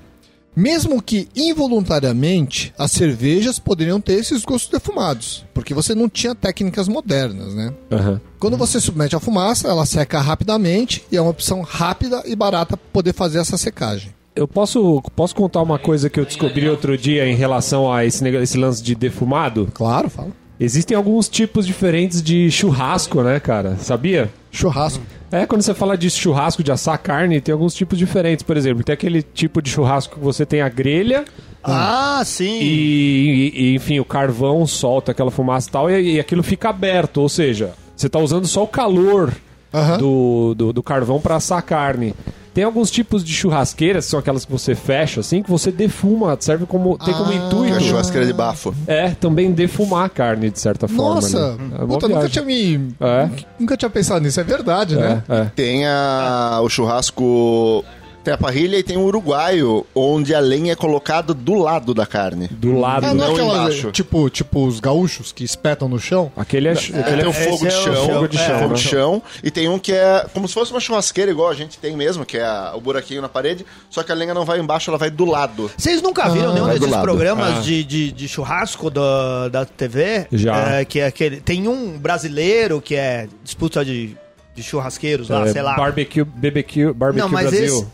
mesmo 0.56 1.02
que 1.02 1.28
involuntariamente, 1.34 2.72
as 2.78 2.92
cervejas 2.92 3.58
poderiam 3.58 4.00
ter 4.00 4.14
esses 4.14 4.44
gostos 4.44 4.70
defumados, 4.70 5.44
porque 5.52 5.74
você 5.74 5.94
não 5.94 6.08
tinha 6.08 6.34
técnicas 6.34 6.86
modernas, 6.86 7.54
né? 7.54 7.74
Aham. 7.90 8.20
Quando 8.38 8.56
você 8.56 8.80
submete 8.80 9.16
a 9.16 9.20
fumaça, 9.20 9.68
ela 9.68 9.84
seca 9.86 10.20
rapidamente 10.20 11.04
e 11.10 11.16
é 11.16 11.20
uma 11.20 11.30
opção 11.30 11.62
rápida 11.62 12.22
e 12.26 12.36
barata 12.36 12.76
para 12.76 12.90
poder 12.92 13.12
fazer 13.12 13.38
essa 13.38 13.56
secagem. 13.56 14.14
Eu 14.36 14.48
posso, 14.48 15.00
posso 15.14 15.34
contar 15.34 15.62
uma 15.62 15.78
coisa 15.78 16.10
que 16.10 16.18
eu 16.18 16.24
descobri 16.24 16.68
outro 16.68 16.98
dia 16.98 17.24
em 17.26 17.36
relação 17.36 17.92
a 17.92 18.04
esse, 18.04 18.26
esse 18.28 18.58
lance 18.58 18.82
de 18.82 18.94
defumado? 18.94 19.68
Claro, 19.72 20.10
fala. 20.10 20.30
Existem 20.58 20.96
alguns 20.96 21.28
tipos 21.28 21.64
diferentes 21.66 22.20
de 22.22 22.50
churrasco, 22.50 23.22
né, 23.22 23.38
cara? 23.38 23.76
Sabia? 23.76 24.30
Churrasco. 24.50 25.02
É, 25.30 25.46
quando 25.46 25.62
você 25.62 25.74
fala 25.74 25.96
de 25.96 26.08
churrasco 26.10 26.62
de 26.62 26.70
assar 26.72 26.96
carne, 26.98 27.40
tem 27.40 27.52
alguns 27.52 27.74
tipos 27.74 27.96
diferentes. 27.98 28.42
Por 28.44 28.56
exemplo, 28.56 28.82
tem 28.84 28.92
aquele 28.92 29.22
tipo 29.22 29.60
de 29.62 29.70
churrasco 29.70 30.16
que 30.16 30.24
você 30.24 30.44
tem 30.46 30.62
a 30.62 30.68
grelha 30.68 31.24
Ah, 31.62 32.22
sim. 32.24 32.60
e, 32.60 33.52
e- 33.54 33.74
enfim, 33.74 33.98
o 34.00 34.04
carvão 34.04 34.66
solta 34.66 35.12
aquela 35.12 35.30
fumaça 35.30 35.68
e 35.68 35.72
tal, 35.72 35.90
e, 35.90 36.14
e 36.14 36.20
aquilo 36.20 36.42
fica 36.42 36.68
aberto. 36.70 37.18
Ou 37.18 37.28
seja, 37.28 37.72
você 37.96 38.08
tá 38.08 38.18
usando 38.20 38.46
só 38.46 38.62
o 38.64 38.68
calor 38.68 39.32
Aham. 39.72 39.98
do, 39.98 40.54
do, 40.56 40.72
do 40.72 40.82
carvão 40.82 41.20
para 41.20 41.36
assar 41.36 41.62
carne. 41.62 42.14
Tem 42.54 42.62
alguns 42.62 42.88
tipos 42.90 43.24
de 43.24 43.32
churrasqueiras, 43.32 44.04
que 44.04 44.10
são 44.12 44.20
aquelas 44.20 44.44
que 44.44 44.52
você 44.52 44.76
fecha, 44.76 45.18
assim, 45.20 45.42
que 45.42 45.50
você 45.50 45.72
defuma, 45.72 46.36
serve 46.38 46.66
como. 46.66 46.96
tem 46.96 47.12
como 47.12 47.30
Que 47.30 47.36
é 47.36 47.40
a 47.40 47.46
intuito. 47.46 47.80
churrasqueira 47.80 48.24
de 48.26 48.32
bafo. 48.32 48.72
É, 48.86 49.10
também 49.10 49.50
defumar 49.50 50.04
a 50.04 50.08
carne, 50.08 50.50
de 50.50 50.60
certa 50.60 50.86
forma. 50.86 51.16
Nossa, 51.16 51.56
né? 51.56 51.70
É 51.82 51.86
puta, 51.86 52.06
nunca 52.06 52.28
tinha 52.28 52.44
me. 52.44 52.94
É. 53.00 53.28
Nunca 53.58 53.76
tinha 53.76 53.90
pensado 53.90 54.20
nisso, 54.24 54.40
é 54.40 54.44
verdade, 54.44 54.94
né? 54.94 55.22
É, 55.28 55.36
é. 55.36 55.44
Tem 55.56 55.84
a, 55.84 56.60
o 56.62 56.68
churrasco. 56.68 57.84
Tem 58.24 58.32
a 58.32 58.38
parrilha 58.38 58.78
e 58.78 58.82
tem 58.82 58.96
o 58.96 59.02
uruguaio, 59.02 59.86
onde 59.94 60.34
a 60.34 60.40
lenha 60.40 60.72
é 60.72 60.74
colocada 60.76 61.34
do 61.34 61.54
lado 61.54 61.92
da 61.92 62.06
carne. 62.06 62.48
Do 62.48 62.78
lado. 62.78 63.04
Ah, 63.04 63.12
não 63.14 63.24
é 63.24 63.26
Não 63.28 63.34
aquela, 63.34 63.58
embaixo. 63.58 63.90
tipo, 63.92 64.30
tipo 64.30 64.64
os 64.66 64.80
gaúchos 64.80 65.30
que 65.30 65.44
espetam 65.44 65.88
no 65.88 65.98
chão? 65.98 66.32
Aquele 66.36 66.68
é, 66.68 66.72
aquele 66.72 67.02
tem 67.02 67.20
é 67.20 67.28
o 67.28 67.32
fogo 67.32 67.58
de 67.58 67.66
esse 67.66 67.76
é 67.76 67.80
o 67.80 67.82
chão, 67.94 68.06
fogo 68.06 68.28
de 68.28 68.38
chão, 68.38 68.58
fogo 68.58 68.68
né? 68.70 68.74
de 68.74 68.80
chão, 68.82 69.22
e 69.42 69.50
tem 69.50 69.68
um 69.68 69.78
que 69.78 69.92
é 69.92 70.26
como 70.32 70.48
se 70.48 70.54
fosse 70.54 70.70
uma 70.72 70.80
churrasqueira 70.80 71.30
igual 71.30 71.50
a 71.50 71.54
gente 71.54 71.76
tem 71.78 71.94
mesmo, 71.96 72.24
que 72.24 72.38
é 72.38 72.44
a- 72.44 72.72
o 72.74 72.80
buraquinho 72.80 73.20
na 73.20 73.28
parede, 73.28 73.66
só 73.90 74.02
que 74.02 74.10
a 74.10 74.14
lenha 74.14 74.32
não 74.32 74.44
vai 74.46 74.58
embaixo, 74.58 74.90
ela 74.90 74.96
vai 74.98 75.10
do 75.10 75.26
lado. 75.26 75.70
Vocês 75.76 76.00
nunca 76.00 76.26
viram 76.30 76.50
Ah, 76.50 76.54
nenhum 76.54 76.68
desses 76.68 76.88
lado. 76.90 77.02
programas 77.02 77.58
Ah. 77.58 77.60
de, 77.60 77.84
de, 77.84 78.10
de 78.10 78.26
churrasco 78.28 78.88
da, 78.88 79.48
da 79.50 79.64
TV? 79.66 80.26
Já. 80.32 80.76
É, 80.80 80.84
que 80.86 81.00
é 81.00 81.06
aquele, 81.06 81.40
tem 81.42 81.68
um 81.68 81.98
brasileiro 81.98 82.80
que 82.80 82.94
é 82.94 83.28
disputa 83.42 83.84
de, 83.84 84.16
de 84.54 84.62
churrasqueiros 84.62 85.28
lá, 85.28 85.46
é, 85.46 85.52
sei 85.52 85.60
lá. 85.60 85.76
Barbecue, 85.76 86.24
BBQ, 86.24 86.92
barbecue 86.94 87.20
Não, 87.22 87.28
mas 87.28 87.50
Brasil. 87.50 87.64
esse- 87.66 87.86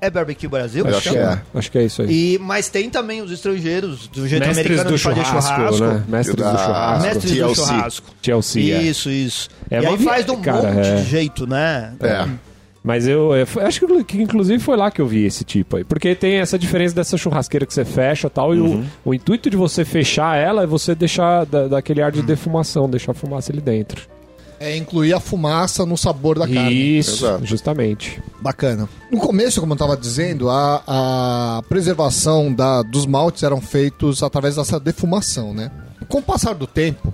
É 0.00 0.08
Barbecue 0.08 0.48
Brasil? 0.48 0.84
Eu 0.84 0.90
acho 0.96 1.02
chama? 1.02 1.16
que 1.52 1.56
é. 1.56 1.58
Acho 1.58 1.70
que 1.72 1.78
é 1.78 1.84
isso 1.84 2.02
aí. 2.02 2.34
E, 2.34 2.38
mas 2.38 2.68
tem 2.68 2.88
também 2.88 3.20
os 3.20 3.30
estrangeiros, 3.30 4.08
do 4.08 4.26
jeito 4.26 4.46
Mestres 4.46 4.66
americano 4.66 4.90
do 4.90 4.96
de 4.96 5.02
fazer 5.02 5.24
churrasco, 5.24 5.54
churrasco. 5.54 5.84
né? 5.84 6.04
Mestres 6.08 6.36
do 6.36 6.42
churrasco. 6.42 7.02
Mestres 7.06 7.32
do 7.32 7.38
TLC. 7.38 7.54
churrasco. 7.54 8.06
Chelsea, 8.22 8.74
é. 8.76 8.82
Isso, 8.82 9.10
isso. 9.10 9.48
É 9.70 9.80
e 9.82 9.86
aí 9.86 9.98
faz 9.98 10.24
de 10.24 10.30
um 10.30 10.40
cara, 10.40 10.72
monte 10.72 10.86
é. 10.88 10.94
de 10.96 11.04
jeito, 11.04 11.46
né? 11.46 11.92
É. 12.00 12.28
Mas 12.82 13.06
eu, 13.06 13.34
eu 13.36 13.46
acho 13.66 13.78
que, 13.86 14.04
que 14.04 14.22
inclusive 14.22 14.58
foi 14.58 14.74
lá 14.74 14.90
que 14.90 15.02
eu 15.02 15.06
vi 15.06 15.24
esse 15.26 15.44
tipo 15.44 15.76
aí. 15.76 15.84
Porque 15.84 16.14
tem 16.14 16.36
essa 16.36 16.58
diferença 16.58 16.94
dessa 16.94 17.18
churrasqueira 17.18 17.66
que 17.66 17.74
você 17.74 17.84
fecha 17.84 18.26
e 18.26 18.30
tal. 18.30 18.54
E 18.54 18.58
Uhum. 18.60 18.86
o, 19.04 19.10
o 19.10 19.14
intuito 19.14 19.50
de 19.50 19.56
você 19.56 19.84
fechar 19.84 20.36
ela 20.38 20.62
é 20.62 20.66
você 20.66 20.94
deixar 20.94 21.44
da, 21.44 21.68
daquele 21.68 22.00
ar 22.00 22.10
de 22.10 22.22
defumação, 22.22 22.88
deixar 22.88 23.12
a 23.12 23.14
fumaça 23.14 23.52
ali 23.52 23.60
dentro. 23.60 24.08
É 24.60 24.76
incluir 24.76 25.14
a 25.14 25.18
fumaça 25.18 25.86
no 25.86 25.96
sabor 25.96 26.38
da 26.38 26.46
carne. 26.46 26.98
Isso, 26.98 27.24
Exato. 27.24 27.46
justamente. 27.46 28.22
Bacana. 28.42 28.86
No 29.10 29.18
começo, 29.18 29.58
como 29.58 29.72
eu 29.72 29.74
estava 29.74 29.96
dizendo, 29.96 30.50
a, 30.50 30.82
a 30.86 31.62
preservação 31.66 32.52
da, 32.52 32.82
dos 32.82 33.06
maltes 33.06 33.42
eram 33.42 33.58
feitos 33.58 34.22
através 34.22 34.56
dessa 34.56 34.78
defumação, 34.78 35.54
né? 35.54 35.70
Com 36.10 36.18
o 36.18 36.22
passar 36.22 36.54
do 36.54 36.66
tempo 36.66 37.10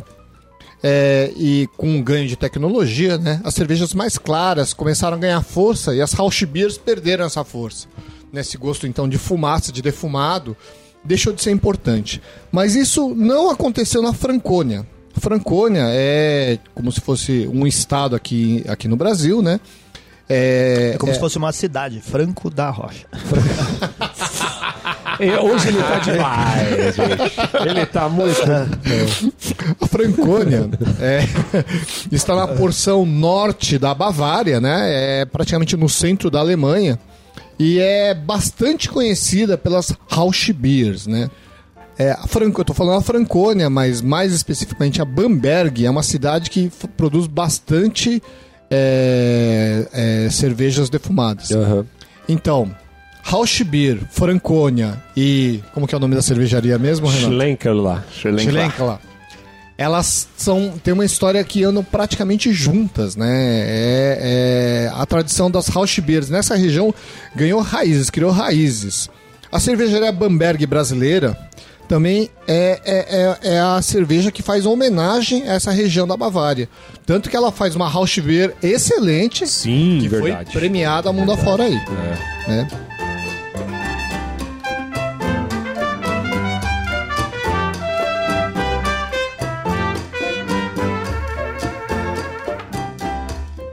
é, 0.82 1.32
e 1.37 1.68
com 1.76 1.88
um 1.88 2.02
ganho 2.02 2.26
de 2.26 2.35
tecnologia, 2.35 3.16
né? 3.16 3.40
As 3.44 3.54
cervejas 3.54 3.94
mais 3.94 4.18
claras 4.18 4.74
começaram 4.74 5.16
a 5.16 5.20
ganhar 5.20 5.42
força 5.42 5.94
e 5.94 6.00
as 6.00 6.12
Rausch 6.14 6.42
Beers 6.44 6.76
perderam 6.76 7.26
essa 7.26 7.44
força. 7.44 7.87
Nesse 8.32 8.59
gosto, 8.59 8.88
então, 8.88 9.09
de 9.09 9.18
fumaça, 9.18 9.70
de 9.70 9.82
defumado, 9.82 10.56
deixou 11.04 11.32
de 11.32 11.40
ser 11.40 11.52
importante. 11.52 12.20
Mas 12.50 12.74
isso 12.74 13.14
não 13.14 13.50
aconteceu 13.50 14.02
na 14.02 14.12
Franconia. 14.12 14.85
Franconia 15.20 15.85
é 15.88 16.59
como 16.74 16.90
se 16.92 17.00
fosse 17.00 17.48
um 17.52 17.66
estado 17.66 18.14
aqui, 18.16 18.64
aqui 18.68 18.87
no 18.88 18.96
Brasil, 18.96 19.42
né? 19.42 19.61
É, 20.29 20.92
É 20.94 20.98
como 20.98 21.11
é- 21.12 21.14
se 21.14 21.20
fosse 21.20 21.38
uma 21.38 21.52
cidade, 21.52 22.00
Franco 22.00 22.50
da 22.50 22.68
Rocha. 22.70 23.07
E 25.20 25.31
Hoje 25.38 25.68
ele 25.68 25.83
tá 25.83 25.98
demais, 26.00 26.94
gente. 26.96 27.68
Ele 27.68 27.87
tá 27.87 28.09
muito. 28.09 28.37
A 29.81 29.87
Franconia 29.87 30.68
é, 31.00 31.20
está 32.11 32.35
na 32.35 32.48
porção 32.48 33.07
norte 33.07 33.79
da 33.79 33.94
Bavária, 33.94 34.61
né? 34.61 35.20
É 35.20 35.24
praticamente 35.24 35.76
no 35.76 35.88
centro 35.88 36.31
da 36.31 36.40
Alemanha 36.40 36.98
e 37.59 37.79
é 37.79 38.12
bastante 38.14 38.88
conhecida 38.88 39.57
pelas 39.57 39.92
Rauschbiers, 40.11 41.07
né? 41.07 41.31
É, 41.98 42.11
a 42.11 42.26
Franco, 42.26 42.61
eu 42.61 42.64
tô 42.64 42.74
falando 42.74 42.98
a 42.98 43.02
Franconia, 43.02 43.70
mas 43.70 44.02
mais 44.02 44.32
especificamente 44.32 45.00
a 45.00 45.04
Bamberg 45.04 45.85
é 45.85 45.90
uma 45.90 46.02
cidade 46.02 46.50
que 46.50 46.70
produz 46.96 47.26
bastante 47.26 48.22
é, 48.70 49.87
é, 49.92 50.30
cervejas 50.30 50.90
defumadas. 50.90 51.52
Aham. 51.52 51.87
Então, 52.28 52.70
Rauschbier, 53.22 53.98
Franconia 54.11 55.02
e 55.16 55.61
como 55.72 55.87
que 55.87 55.94
é 55.94 55.98
o 55.98 56.00
nome 56.00 56.14
da 56.14 56.22
cervejaria 56.22 56.78
mesmo, 56.78 57.06
Renato? 57.06 57.24
Chilenka 58.44 58.85
lá. 58.85 59.00
Elas 59.78 60.26
são 60.37 60.72
têm 60.82 60.94
uma 60.94 61.04
história 61.04 61.42
que 61.44 61.62
andam 61.62 61.85
praticamente 61.85 62.52
juntas, 62.52 63.14
né? 63.14 63.28
É, 63.28 64.18
é- 64.88 64.92
a 64.94 65.04
tradição 65.04 65.50
das 65.50 65.68
Rauschbiers 65.68 66.30
nessa 66.30 66.56
região 66.56 66.94
ganhou 67.35 67.61
raízes, 67.61 68.09
criou 68.09 68.30
raízes. 68.30 69.11
A 69.52 69.61
cervejaria 69.61 70.11
Bamberg 70.12 70.64
brasileira 70.66 71.37
também 71.88 72.31
é, 72.46 72.81
é, 72.85 73.49
é, 73.49 73.55
é 73.55 73.61
a 73.61 73.81
cerveja 73.81 74.31
que 74.31 74.42
faz 74.42 74.66
homenagem 74.66 75.49
a 75.49 75.55
essa 75.55 75.70
região 75.70 76.07
da 76.07 76.16
Bavária. 76.16 76.68
Tanto 77.05 77.31
que 77.31 77.37
ela 77.37 77.53
faz 77.53 77.75
uma 77.77 77.88
Rauschbier 77.88 78.55
excelente, 78.62 79.46
Sim, 79.46 79.99
que 80.01 80.09
verdade. 80.09 80.51
foi 80.51 80.61
premiada 80.61 81.12
mundo 81.12 81.33
afora 81.33 81.64
aí. 81.64 81.81
Né? 82.49 82.68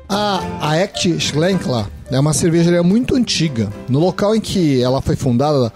A, 0.08 0.40
a 0.62 0.84
Act 0.84 1.20
Schlenkla 1.20 1.90
é 2.12 2.20
uma 2.20 2.34
cervejaria 2.34 2.84
muito 2.84 3.16
antiga. 3.16 3.70
No 3.90 4.00
local 4.00 4.36
em 4.36 4.40
que 4.40 4.82
ela 4.82 5.02
foi 5.02 5.16
fundada, 5.16 5.74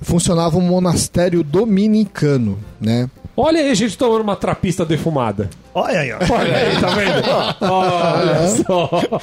funcionava 0.00 0.56
um 0.56 0.62
monastério 0.62 1.42
dominicano, 1.42 2.58
né? 2.80 3.08
Olha 3.36 3.60
aí 3.60 3.70
a 3.70 3.74
gente 3.74 3.96
tomando 3.96 4.22
uma 4.22 4.36
trapista 4.36 4.84
defumada. 4.84 5.48
Olha 5.72 6.00
aí, 6.00 6.12
ó. 6.12 6.18
Olha 6.30 6.56
aí, 6.56 6.80
tá 6.80 6.88
vendo? 6.88 7.22
Olha 7.72 8.48
só. 8.48 9.20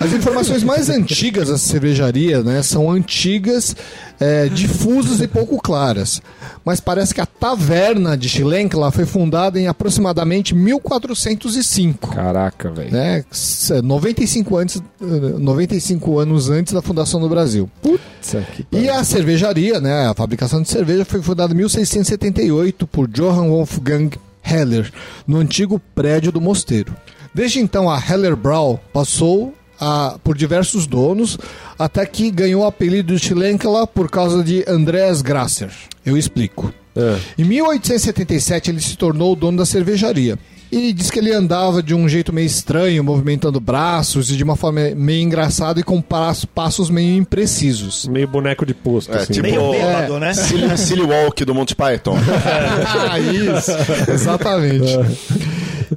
As 0.00 0.12
informações 0.14 0.62
mais 0.64 0.88
antigas 0.90 1.48
da 1.48 1.58
cervejaria 1.58 2.42
né, 2.42 2.62
são 2.62 2.90
antigas, 2.90 3.76
é, 4.18 4.48
difusas 4.48 5.20
e 5.20 5.28
pouco 5.28 5.58
claras. 5.60 6.22
Mas 6.64 6.80
parece 6.80 7.14
que 7.14 7.20
a 7.20 7.26
taverna 7.26 8.16
de 8.16 8.26
Chilenkla 8.28 8.90
foi 8.90 9.04
fundada 9.04 9.60
em 9.60 9.66
aproximadamente 9.68 10.54
1405. 10.54 12.08
Caraca, 12.14 12.70
velho. 12.70 12.90
Né, 12.92 13.24
s- 13.30 13.80
95, 13.82 14.56
antes, 14.56 14.82
eh, 15.02 15.04
95 15.38 16.18
anos 16.18 16.48
antes 16.50 16.72
da 16.72 16.82
fundação 16.82 17.20
do 17.20 17.28
Brasil. 17.28 17.70
Putz, 17.82 18.00
que 18.54 18.66
E 18.72 18.88
a 18.88 19.04
cervejaria, 19.04 19.80
né, 19.80 20.06
a 20.08 20.14
fabricação 20.14 20.62
de 20.62 20.68
cerveja 20.68 21.04
foi 21.04 21.22
fundada 21.22 21.52
em 21.52 21.56
1678 21.56 22.86
por 22.86 23.06
Johann 23.08 23.48
Wolfgang 23.50 24.10
Heller, 24.42 24.90
no 25.26 25.38
antigo 25.38 25.78
prédio 25.94 26.32
do 26.32 26.40
mosteiro. 26.40 26.94
Desde 27.34 27.60
então, 27.60 27.88
a 27.88 27.98
Heller 28.02 28.34
Brau 28.34 28.80
passou 28.92 29.54
a- 29.80 30.16
por 30.22 30.36
diversos 30.36 30.86
donos, 30.86 31.38
até 31.78 32.04
que 32.06 32.30
ganhou 32.30 32.62
o 32.62 32.66
apelido 32.66 33.14
de 33.14 33.18
Chilenkala 33.20 33.86
por 33.86 34.10
causa 34.10 34.42
de 34.44 34.64
Andreas 34.68 35.22
Grasser. 35.22 35.70
Eu 36.04 36.16
explico. 36.16 36.72
É. 36.96 37.16
Em 37.38 37.44
1877 37.44 38.70
ele 38.70 38.80
se 38.80 38.96
tornou 38.96 39.32
o 39.32 39.36
dono 39.36 39.58
da 39.58 39.64
cervejaria. 39.66 40.38
E 40.72 40.92
diz 40.92 41.10
que 41.10 41.18
ele 41.18 41.32
andava 41.32 41.82
de 41.82 41.92
um 41.96 42.08
jeito 42.08 42.32
meio 42.32 42.46
estranho, 42.46 43.02
movimentando 43.02 43.58
braços 43.58 44.30
e 44.30 44.36
de 44.36 44.44
uma 44.44 44.54
forma 44.54 44.80
meio 44.94 45.20
engraçada 45.24 45.80
e 45.80 45.82
com 45.82 46.00
pas- 46.00 46.44
passos 46.44 46.88
meio 46.88 47.16
imprecisos. 47.16 48.06
Meio 48.06 48.28
boneco 48.28 48.64
de 48.64 48.72
posto, 48.72 49.12
É, 49.12 49.16
assim. 49.16 49.32
tipo- 49.32 49.48
Meio 49.48 49.60
Pô, 49.60 49.72
bêbado, 49.72 50.20
né? 50.20 50.32
Silly, 50.32 50.78
Silly 50.78 51.02
Walk 51.02 51.44
do 51.44 51.52
Monty 51.56 51.74
Python. 51.74 52.16
ah, 53.10 53.18
isso. 53.18 53.72
Exatamente. 54.12 54.96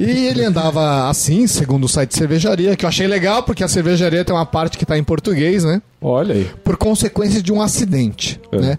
E 0.05 0.27
ele 0.27 0.43
andava 0.43 1.09
assim, 1.09 1.47
segundo 1.47 1.85
o 1.85 1.89
site 1.89 2.09
de 2.11 2.17
cervejaria, 2.17 2.75
que 2.75 2.85
eu 2.85 2.89
achei 2.89 3.07
legal, 3.07 3.43
porque 3.43 3.63
a 3.63 3.67
cervejaria 3.67 4.23
tem 4.25 4.35
uma 4.35 4.45
parte 4.45 4.77
que 4.77 4.83
está 4.83 4.97
em 4.97 5.03
português, 5.03 5.63
né? 5.63 5.81
Olha 6.01 6.35
aí. 6.35 6.49
Por 6.63 6.77
consequência 6.77 7.41
de 7.41 7.51
um 7.53 7.61
acidente, 7.61 8.39
É. 8.51 8.57
né? 8.59 8.77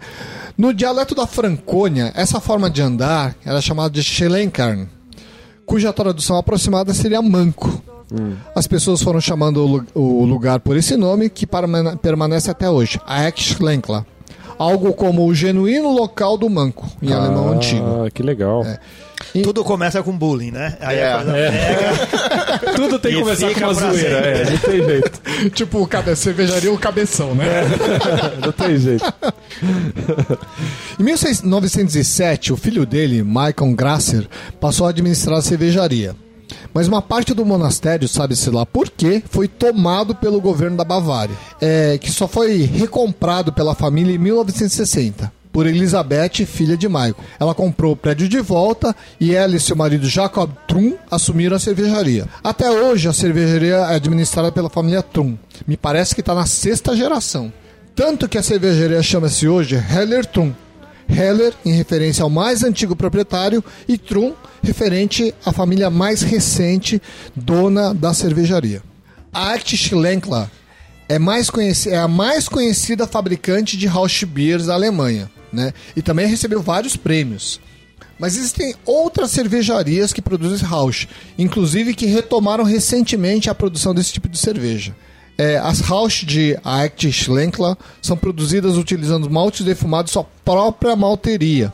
No 0.57 0.73
dialeto 0.73 1.15
da 1.15 1.27
Franconia, 1.27 2.13
essa 2.15 2.39
forma 2.41 2.71
de 2.71 2.81
andar 2.83 3.35
era 3.45 3.61
chamada 3.61 3.91
de 3.91 4.03
Schelenkarn, 4.03 4.89
cuja 5.67 5.93
tradução 5.93 6.37
aproximada 6.37 6.93
seria 6.95 7.21
manco. 7.23 7.83
As 8.55 8.67
pessoas 8.69 9.03
foram 9.03 9.21
chamando 9.21 9.57
o 9.57 9.67
lu- 9.67 9.87
o 9.95 10.25
lugar 10.25 10.61
por 10.61 10.77
esse 10.77 10.97
nome, 10.97 11.29
que 11.29 11.45
permane- 11.47 11.97
permanece 11.97 12.49
até 12.51 12.71
hoje, 12.71 13.01
a 13.05 13.27
Ekschlenkla. 13.27 14.07
Algo 14.59 14.93
como 14.93 15.27
o 15.27 15.35
genuíno 15.35 15.91
local 15.93 16.37
do 16.37 16.49
manco, 16.49 16.87
em 17.03 17.13
alemão 17.13 17.53
antigo. 17.53 18.05
Ah, 18.07 18.11
que 18.11 18.23
legal. 18.23 18.65
Tudo 19.43 19.65
começa 19.65 20.03
com 20.03 20.17
bullying, 20.17 20.51
né? 20.51 20.77
Aí 20.81 20.97
É. 20.99 21.13
a 21.13 21.17
coisa 21.17 21.33
pega. 21.33 22.73
Tudo 22.77 22.99
tem 22.99 23.13
que 23.13 23.19
E 23.19 23.23
começar 23.23 23.53
com 23.55 23.61
uma 23.61 23.75
zoeira. 23.75 24.19
É, 24.19 24.51
não 24.51 24.59
tem 24.59 24.85
jeito. 24.85 25.21
tipo, 25.55 25.83
o 25.83 25.87
cabe 25.87 26.15
cervejaria 26.15 26.73
o 26.73 26.79
cabeção, 26.79 27.35
né? 27.35 27.47
Não 28.45 28.53
tem 28.53 28.77
jeito. 28.77 29.05
Em 30.99 31.03
1907, 31.03 32.53
o 32.53 32.57
filho 32.57 32.85
dele, 32.87 33.23
Michael 33.23 33.75
Grasser, 33.75 34.27
passou 34.61 34.87
a 34.87 34.91
administrar 34.91 35.39
a 35.39 35.43
cervejaria. 35.43 36.15
Mas 36.75 36.89
uma 36.89 37.01
parte 37.01 37.33
do 37.33 37.47
monastério, 37.47 38.09
sabe-se 38.09 38.51
lá 38.51 38.67
por 38.67 38.91
quê, 38.91 39.23
foi 39.31 39.47
tomado 39.47 40.13
pelo 40.13 40.41
governo 40.41 40.77
da 40.77 40.85
Bavária, 40.85 41.37
é, 41.61 41.97
que 41.99 42.11
só 42.11 42.27
foi 42.27 42.63
recomprado 42.63 43.53
pela 43.53 43.77
família 43.77 44.13
em 44.13 44.19
1960. 44.19 45.33
Por 45.53 45.69
Elizabeth, 45.69 46.45
filha 46.47 46.77
de 46.77 46.89
Michael. 46.89 47.15
Ela 47.39 47.55
comprou 47.55 47.93
o 47.93 47.97
prédio 47.97 48.29
de 48.29 48.41
volta 48.41 48.95
e 49.21 49.33
ela 49.37 49.55
e 49.55 49.61
seu 49.61 49.77
marido 49.77 50.09
Jacob 50.09 50.51
Trum 50.67 50.95
assumiram 51.09 51.55
a 51.55 51.61
cervejaria. 51.61 52.27
Até 52.43 52.69
hoje, 52.69 53.09
a 53.09 53.13
cervejaria 53.13 53.77
é 53.77 53.95
administrada 53.95 54.51
pela 54.51 54.69
família 54.69 55.01
Trum. 55.01 55.39
Me 55.65 55.77
parece 55.77 56.13
que 56.13 56.23
está 56.23 56.35
na 56.35 56.45
sexta 56.45 56.97
geração. 56.97 57.53
Tanto 57.95 58.29
que 58.29 58.37
a 58.37 58.43
cervejaria 58.43 59.01
chama-se 59.01 59.47
hoje 59.47 59.77
Heller 59.77 60.27
Trum. 60.27 60.53
Heller, 61.09 61.53
em 61.65 61.73
referência 61.73 62.23
ao 62.23 62.31
mais 62.31 62.63
antigo 62.63 62.97
proprietário, 62.97 63.63
e 63.89 63.99
Trum, 63.99 64.35
referente 64.63 65.35
à 65.45 65.53
família 65.53 65.91
mais 65.91 66.23
recente 66.23 67.01
dona 67.35 67.95
da 67.95 68.15
cervejaria. 68.15 68.83
A 69.33 69.53
Act 69.53 69.77
Schlenkla 69.77 70.51
é, 71.09 71.19
mais 71.19 71.51
é 71.87 71.99
a 71.99 72.09
mais 72.09 72.49
conhecida 72.49 73.07
fabricante 73.07 73.77
de 73.77 73.87
Rauschbiers 73.87 74.67
da 74.67 74.75
Alemanha, 74.75 75.31
né? 75.53 75.73
E 75.95 76.03
também 76.03 76.27
recebeu 76.27 76.63
vários 76.63 76.97
prêmios. 76.97 77.61
Mas 78.19 78.37
existem 78.37 78.75
outras 78.85 79.31
cervejarias 79.33 80.13
que 80.13 80.23
produzem 80.23 80.67
Rausch, 80.67 81.09
inclusive 81.37 81.95
que 81.95 82.07
retomaram 82.07 82.65
recentemente 82.65 83.51
a 83.51 83.55
produção 83.55 83.95
desse 83.95 84.13
tipo 84.13 84.29
de 84.29 84.39
cerveja. 84.39 84.95
É, 85.37 85.57
as 85.59 85.81
Rausch 85.81 86.25
de 86.25 86.57
Act 86.63 87.11
Schlenkla 87.13 87.77
são 88.01 88.17
produzidas 88.17 88.77
utilizando 88.77 89.29
maltes 89.29 89.65
defumados 89.67 90.13
sua 90.13 90.25
própria 90.45 90.95
malteria. 90.95 91.73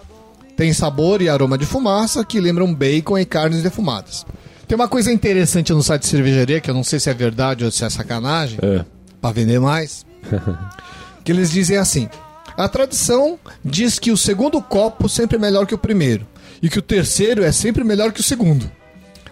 Tem 0.57 0.73
sabor 0.73 1.20
e 1.23 1.29
aroma 1.29 1.59
de 1.59 1.66
fumaça 1.66 2.25
que 2.25 2.40
lembram 2.40 2.75
bacon 2.75 3.18
e 3.18 3.25
carnes 3.25 3.62
defumadas. 3.62 4.25
Tem 4.66 4.77
uma 4.77 4.88
coisa 4.88 5.12
interessante 5.12 5.73
no 5.73 5.83
site 5.83 6.03
de 6.03 6.09
cervejaria, 6.09 6.61
que 6.61 6.70
eu 6.70 6.75
não 6.75 6.85
sei 6.85 7.01
se 7.01 7.11
é 7.11 7.14
verdade 7.14 7.64
ou 7.64 7.70
se 7.70 7.85
é 7.85 7.90
sacanagem, 7.90 8.59
É. 8.62 8.85
para 9.20 9.33
vender 9.33 9.59
mais, 9.61 10.07
que 11.25 11.33
eles 11.33 11.51
dizem 11.51 11.77
assim: 11.77 12.09
a 12.57 12.68
tradição 12.68 13.38
diz 13.64 13.99
que 13.99 14.11
o 14.11 14.16
segundo 14.16 14.61
copo 14.62 15.09
sempre 15.09 15.37
é 15.37 15.40
melhor 15.40 15.66
que 15.66 15.75
o 15.75 15.79
primeiro 15.79 16.27
e 16.62 16.68
que 16.70 16.79
o 16.79 16.83
terceiro 16.83 17.42
é 17.42 17.53
sempre 17.53 17.83
melhor 17.85 18.12
que 18.12 18.20
o 18.20 18.25
segundo. 18.25 18.70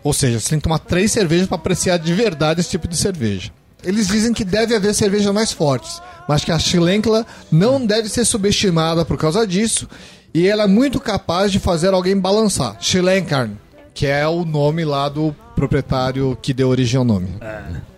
Ou 0.02 0.12
seja, 0.12 0.40
você 0.40 0.50
tem 0.50 0.58
que 0.58 0.64
tomar 0.64 0.78
três 0.78 1.12
cervejas 1.12 1.46
para 1.46 1.56
apreciar 1.56 1.98
de 1.98 2.12
verdade 2.14 2.60
esse 2.60 2.70
tipo 2.70 2.88
de 2.88 2.96
cerveja. 2.96 3.50
Eles 3.84 4.08
dizem 4.08 4.32
que 4.32 4.44
deve 4.44 4.74
haver 4.74 4.94
cervejas 4.94 5.32
mais 5.32 5.52
fortes, 5.52 6.02
mas 6.28 6.44
que 6.44 6.50
a 6.52 6.58
Schlenkla 6.58 7.24
não 7.50 7.84
deve 7.84 8.08
ser 8.08 8.24
subestimada 8.24 9.04
por 9.04 9.16
causa 9.16 9.46
disso 9.46 9.88
e 10.34 10.46
ela 10.46 10.64
é 10.64 10.66
muito 10.66 11.00
capaz 11.00 11.50
de 11.50 11.58
fazer 11.58 11.94
alguém 11.94 12.18
balançar. 12.18 12.76
Schlenkarn, 12.80 13.56
que 13.94 14.06
é 14.06 14.26
o 14.26 14.44
nome 14.44 14.84
lá 14.84 15.08
do 15.08 15.34
proprietário 15.54 16.36
que 16.40 16.52
deu 16.52 16.68
origem 16.68 16.98
ao 16.98 17.04
nome. 17.04 17.28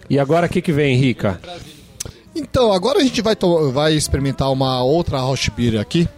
E 0.09 0.19
agora 0.19 0.47
o 0.47 0.49
que, 0.49 0.63
que 0.63 0.73
vem, 0.73 0.97
Rica? 0.97 1.41
Então, 2.35 2.73
agora 2.73 3.01
a 3.01 3.03
gente 3.03 3.21
vai, 3.21 3.37
vai 3.73 3.95
experimentar 3.95 4.51
uma 4.53 4.83
outra 4.83 5.19
Rauschbier 5.19 5.81
aqui, 5.81 6.09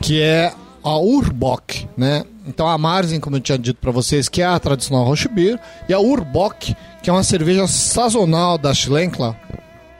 que 0.00 0.20
é 0.20 0.52
a 0.82 0.98
Urbock, 0.98 1.88
né? 1.96 2.24
Então 2.46 2.68
a 2.68 2.76
Marzen, 2.76 3.20
como 3.20 3.36
eu 3.36 3.40
tinha 3.40 3.58
dito 3.58 3.78
para 3.80 3.90
vocês, 3.90 4.28
que 4.28 4.42
é 4.42 4.46
a 4.46 4.58
tradicional 4.58 5.04
Rauschbier, 5.04 5.58
e 5.88 5.94
a 5.94 5.98
Urbock, 5.98 6.76
que 7.02 7.10
é 7.10 7.12
uma 7.12 7.22
cerveja 7.22 7.66
sazonal 7.66 8.58
da 8.58 8.74
Schlenkla. 8.74 9.36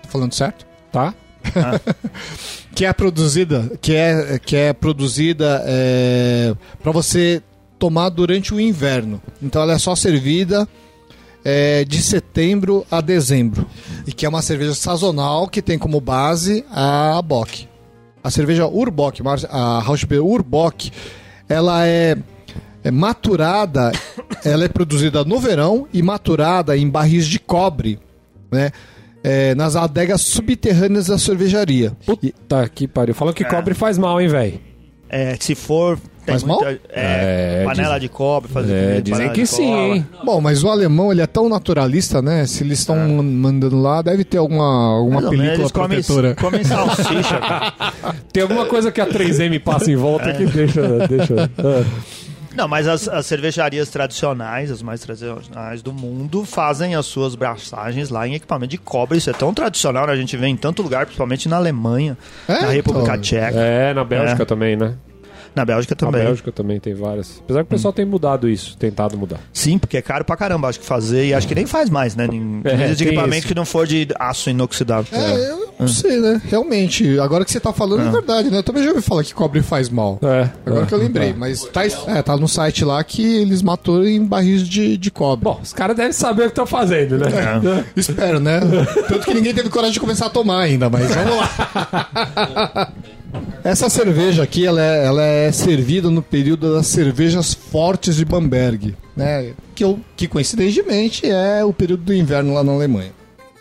Tô 0.02 0.08
falando 0.08 0.32
certo? 0.34 0.66
Tá? 0.92 1.14
que 2.74 2.84
é 2.84 2.92
produzida, 2.92 3.70
que 3.80 3.94
é, 3.94 4.38
que 4.38 4.56
é 4.56 4.72
produzida 4.72 5.62
é, 5.66 6.54
para 6.82 6.92
você 6.92 7.42
tomar 7.78 8.08
durante 8.08 8.54
o 8.54 8.60
inverno. 8.60 9.20
Então 9.42 9.62
ela 9.62 9.74
é 9.74 9.78
só 9.78 9.94
servida 9.94 10.68
é, 11.44 11.84
de 11.84 12.02
setembro 12.02 12.86
a 12.90 13.00
dezembro. 13.00 13.66
E 14.06 14.12
que 14.12 14.24
é 14.24 14.28
uma 14.28 14.42
cerveja 14.42 14.74
sazonal 14.74 15.48
que 15.48 15.60
tem 15.60 15.78
como 15.78 16.00
base 16.00 16.64
a 16.70 17.20
Bock. 17.22 17.68
A 18.22 18.30
cerveja 18.30 18.66
Urbock, 18.66 19.20
a 19.50 19.80
Rauschbeer 19.80 20.24
Urbock, 20.24 20.90
ela 21.46 21.86
é, 21.86 22.16
é 22.84 22.90
maturada, 22.90 23.90
ela 24.44 24.64
é 24.64 24.68
produzida 24.68 25.24
no 25.24 25.38
verão 25.40 25.88
e 25.92 26.02
maturada 26.02 26.76
em 26.76 26.88
barris 26.88 27.26
de 27.26 27.38
cobre, 27.40 27.98
né? 28.52 28.70
É, 29.26 29.54
nas 29.54 29.74
adegas 29.74 30.20
subterrâneas 30.20 31.06
da 31.06 31.18
cervejaria. 31.18 31.92
Puta 32.04 32.68
que 32.68 32.86
pariu. 32.86 33.14
Falam 33.14 33.32
que 33.32 33.42
cobre 33.42 33.72
faz 33.72 33.96
mal, 33.96 34.20
hein, 34.20 34.28
velho? 34.28 34.60
É, 35.08 35.34
se 35.40 35.54
for. 35.54 35.98
Tem 36.26 36.32
Faz 36.32 36.42
mal? 36.42 36.56
muita- 36.62 36.80
É, 36.90 37.60
É, 37.60 37.64
panela 37.66 37.94
dizem- 37.94 38.00
de 38.00 38.08
cobre, 38.08 38.50
fazer 38.50 38.72
É, 38.96 39.00
dizem 39.02 39.30
que 39.32 39.44
sim, 39.46 39.72
hein? 39.72 40.06
Bom, 40.24 40.40
mas 40.40 40.62
o 40.64 40.68
alemão 40.70 41.12
ele 41.12 41.20
é 41.20 41.26
tão 41.26 41.48
naturalista, 41.50 42.20
né? 42.22 42.46
Se 42.46 42.64
eles 42.64 42.78
estão 42.80 42.96
mandando 43.22 43.78
lá, 43.80 44.00
deve 44.02 44.24
ter 44.24 44.38
alguma, 44.38 44.96
alguma 44.96 45.20
película 45.22 45.52
eles 45.54 45.70
comem, 45.72 46.02
protetora. 46.02 46.34
comem 46.34 46.64
salsicha, 46.64 47.38
cara. 47.40 47.74
Tem 48.32 48.42
alguma 48.42 48.64
coisa 48.66 48.90
que 48.90 49.00
a 49.02 49.06
3M 49.06 49.58
passa 49.60 49.90
em 49.90 49.96
volta 49.96 50.32
que 50.32 50.44
deixa. 50.46 51.06
deixa. 51.06 51.50
Não, 52.54 52.68
mas 52.68 52.86
as, 52.86 53.08
as 53.08 53.26
cervejarias 53.26 53.88
tradicionais, 53.88 54.70
as 54.70 54.82
mais 54.82 55.00
tradicionais 55.00 55.82
do 55.82 55.92
mundo, 55.92 56.44
fazem 56.44 56.94
as 56.94 57.06
suas 57.06 57.34
braçagens 57.34 58.10
lá 58.10 58.26
em 58.28 58.34
equipamento 58.34 58.70
de 58.70 58.78
cobre. 58.78 59.18
Isso 59.18 59.30
é 59.30 59.32
tão 59.32 59.52
tradicional, 59.52 60.06
né? 60.06 60.12
A 60.12 60.16
gente 60.16 60.36
vê 60.36 60.46
em 60.46 60.56
tanto 60.56 60.82
lugar, 60.82 61.06
principalmente 61.06 61.48
na 61.48 61.56
Alemanha, 61.56 62.16
É, 62.48 62.60
na 62.62 62.68
República 62.70 63.08
então. 63.10 63.20
Tcheca, 63.20 63.58
É, 63.58 63.92
na 63.92 64.04
Bélgica 64.04 64.42
É. 64.42 64.46
também, 64.46 64.76
né? 64.76 64.94
Na 65.54 65.64
Bélgica 65.64 65.94
Na 65.94 66.06
também. 66.06 66.24
Bélgica 66.24 66.52
também 66.52 66.80
tem 66.80 66.94
várias. 66.94 67.40
Apesar 67.44 67.60
que 67.60 67.66
o 67.66 67.70
pessoal 67.70 67.92
tem 67.92 68.04
mudado 68.04 68.48
isso, 68.48 68.76
tentado 68.76 69.16
mudar. 69.16 69.40
Sim, 69.52 69.78
porque 69.78 69.96
é 69.96 70.02
caro 70.02 70.24
pra 70.24 70.36
caramba, 70.36 70.68
acho 70.68 70.80
que 70.80 70.86
fazer, 70.86 71.26
e 71.26 71.34
acho 71.34 71.46
que 71.46 71.54
nem 71.54 71.66
faz 71.66 71.88
mais, 71.90 72.16
né? 72.16 72.26
Nem, 72.28 72.60
É, 72.64 72.70
precisa 72.76 72.96
de 72.96 73.04
equipamento 73.04 73.38
isso. 73.38 73.48
que 73.48 73.54
não 73.54 73.64
for 73.64 73.86
de 73.86 74.08
aço 74.18 74.50
inoxidável. 74.50 75.06
É, 75.18 75.50
eu 75.50 75.74
não 75.78 75.88
sei, 75.88 76.20
né? 76.20 76.40
Realmente, 76.48 77.18
agora 77.18 77.44
que 77.44 77.50
você 77.52 77.60
tá 77.60 77.72
falando 77.72 78.06
é 78.08 78.10
verdade, 78.10 78.50
né? 78.50 78.58
Eu 78.58 78.62
também 78.62 78.82
já 78.82 78.90
ouvi 78.90 79.02
falar 79.02 79.24
que 79.24 79.34
cobre 79.34 79.60
faz 79.62 79.88
mal. 79.88 80.18
É. 80.22 80.48
Agora 80.66 80.84
é. 80.84 80.86
que 80.86 80.94
eu 80.94 80.98
lembrei, 80.98 81.32
mas 81.32 81.64
tá, 81.64 81.84
é, 81.84 82.22
tá 82.22 82.36
no 82.36 82.48
site 82.48 82.84
lá 82.84 83.02
que 83.02 83.22
eles 83.42 83.62
maturam 83.62 84.06
em 84.06 84.24
barris 84.24 84.66
de, 84.68 84.96
de 84.96 85.10
cobre. 85.10 85.44
Bom, 85.44 85.60
os 85.62 85.72
caras 85.72 85.96
devem 85.96 86.12
saber 86.12 86.42
o 86.42 86.46
que 86.46 86.50
estão 86.52 86.66
fazendo, 86.66 87.18
né? 87.18 87.26
Espero, 87.96 88.38
né? 88.40 88.60
Tanto 89.08 89.20
que 89.24 89.34
ninguém 89.34 89.54
teve 89.54 89.68
coragem 89.68 89.94
de 89.94 90.00
começar 90.00 90.26
a 90.26 90.30
tomar 90.30 90.60
ainda, 90.60 90.88
mas 90.90 91.08
vamos 91.14 91.36
lá. 91.36 92.92
Essa 93.62 93.88
cerveja 93.88 94.42
aqui, 94.42 94.66
ela 94.66 94.82
é, 94.82 95.04
ela 95.06 95.22
é 95.22 95.50
servida 95.52 96.10
no 96.10 96.22
período 96.22 96.74
das 96.74 96.86
cervejas 96.86 97.54
fortes 97.54 98.16
de 98.16 98.24
Bamberg, 98.24 98.94
né? 99.16 99.52
Que, 99.74 99.84
eu, 99.84 99.98
que 100.16 100.28
coincidentemente 100.28 101.28
é 101.28 101.64
o 101.64 101.72
período 101.72 102.02
do 102.02 102.14
inverno 102.14 102.54
lá 102.54 102.62
na 102.62 102.72
Alemanha. 102.72 103.12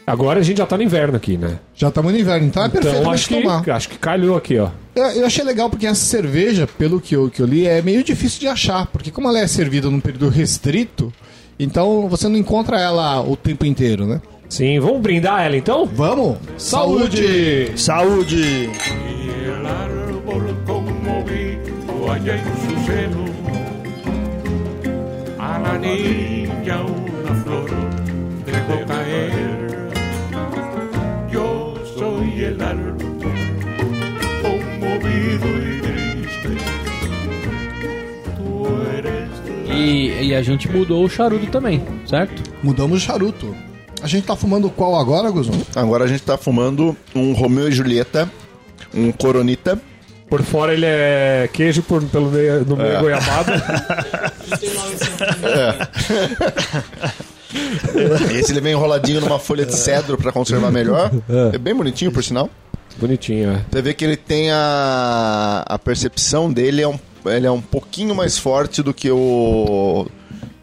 Agora 0.06 0.42
a 0.42 0.44
gente 0.44 0.58
já 0.58 0.66
tá 0.66 0.76
no 0.76 0.84
inverno 0.84 1.16
aqui, 1.16 1.38
né? 1.38 1.60
Já 1.74 1.88
estamos 1.88 2.12
no 2.12 2.20
inverno, 2.20 2.48
então 2.48 2.64
é 2.66 2.70
perfeito 2.70 2.98
Então 2.98 3.12
acho 3.12 3.30
gente 3.30 3.42
tomar. 3.42 3.64
que, 3.64 3.72
acho 3.72 3.90
que 3.90 3.98
calhou 3.98 4.36
aqui, 4.36 4.60
ó. 4.60 4.70
Eu, 4.94 5.06
eu 5.06 5.26
achei 5.26 5.44
legal 5.44 5.70
porque 5.70 5.88
essa 5.88 6.04
cerveja, 6.04 6.68
pelo 6.68 7.00
que 7.00 7.16
eu, 7.16 7.30
que 7.30 7.42
eu 7.42 7.46
li, 7.46 7.66
é 7.66 7.82
meio 7.82 8.04
difícil 8.04 8.42
de 8.42 8.48
achar. 8.48 8.86
Porque 8.88 9.10
como 9.10 9.30
ela 9.30 9.40
é 9.40 9.48
servida 9.48 9.90
num 9.90 10.02
período 10.02 10.28
restrito, 10.28 11.12
então 11.58 12.10
você 12.10 12.28
não 12.28 12.36
encontra 12.36 12.80
ela 12.80 13.22
o 13.22 13.38
tempo 13.38 13.66
inteiro, 13.66 14.06
né? 14.06 14.22
Sim, 14.54 14.80
vamos 14.80 15.02
brindar 15.02 15.44
ela 15.44 15.58
então? 15.58 15.84
Vamos! 15.84 16.38
Saúde! 16.60 17.72
Saúde! 17.76 18.70
A 25.40 25.58
la 25.58 25.78
niña 25.80 26.84
una 26.84 27.34
flor 27.42 27.68
dejó 28.46 28.86
caer. 28.86 29.90
Yo 31.32 31.74
soy 31.98 32.44
el 32.44 32.62
árbol 32.62 32.96
conmovido 34.44 35.48
y 35.50 35.82
triste. 35.82 36.50
Tú 38.38 38.68
eres 39.00 39.30
la 39.68 39.76
E, 39.76 40.26
e 40.28 40.36
a 40.36 40.44
gente 40.44 40.70
mudou 40.70 41.04
o 41.04 41.10
charuto 41.10 41.48
também, 41.48 41.82
certo? 42.06 42.40
Mudamos 42.62 43.02
o 43.02 43.04
charuto. 43.04 43.73
A 44.04 44.08
gente 44.08 44.26
tá 44.28 44.36
fumando 44.36 44.70
qual 44.70 45.00
agora, 45.00 45.32
Guzão? 45.32 45.56
Agora 45.76 46.04
a 46.04 46.08
gente 46.08 46.22
tá 46.24 46.38
fumando 46.38 46.96
um 47.16 47.32
Romeu 47.34 47.70
e 47.70 47.72
Julieta, 47.72 48.30
um 48.94 49.12
Coronita. 49.14 49.82
Por 50.30 50.44
fora 50.44 50.74
ele 50.74 50.86
é 50.86 51.50
queijo, 51.54 51.82
por, 51.84 52.04
pelo 52.06 52.30
meio, 52.30 52.66
no 52.66 52.76
meio 52.76 52.98
É. 52.98 53.00
goiabada. 53.00 53.54
Esse 58.34 58.52
ele 58.52 58.62
vem 58.62 58.74
enroladinho 58.74 59.22
numa 59.22 59.40
folha 59.40 59.66
de 59.66 59.76
cedro 59.76 60.18
pra 60.18 60.32
conservar 60.32 60.72
melhor. 60.72 61.12
É 61.54 61.58
bem 61.58 61.76
bonitinho, 61.76 62.12
por 62.12 62.24
sinal. 62.24 62.50
Bonitinho, 62.98 63.52
é. 63.52 63.62
Você 63.72 63.82
vê 63.82 63.94
que 63.94 64.04
ele 64.06 64.18
tem 64.18 64.52
a, 64.52 65.64
a 65.68 65.80
percepção 65.80 66.52
dele 66.52 66.82
é 66.82 66.88
um, 66.88 67.00
ele 67.26 67.48
é 67.48 67.52
um 67.52 67.62
pouquinho 67.62 68.14
mais 68.14 68.38
forte 68.38 68.84
do 68.84 68.94
que 68.94 69.10
o 69.10 70.06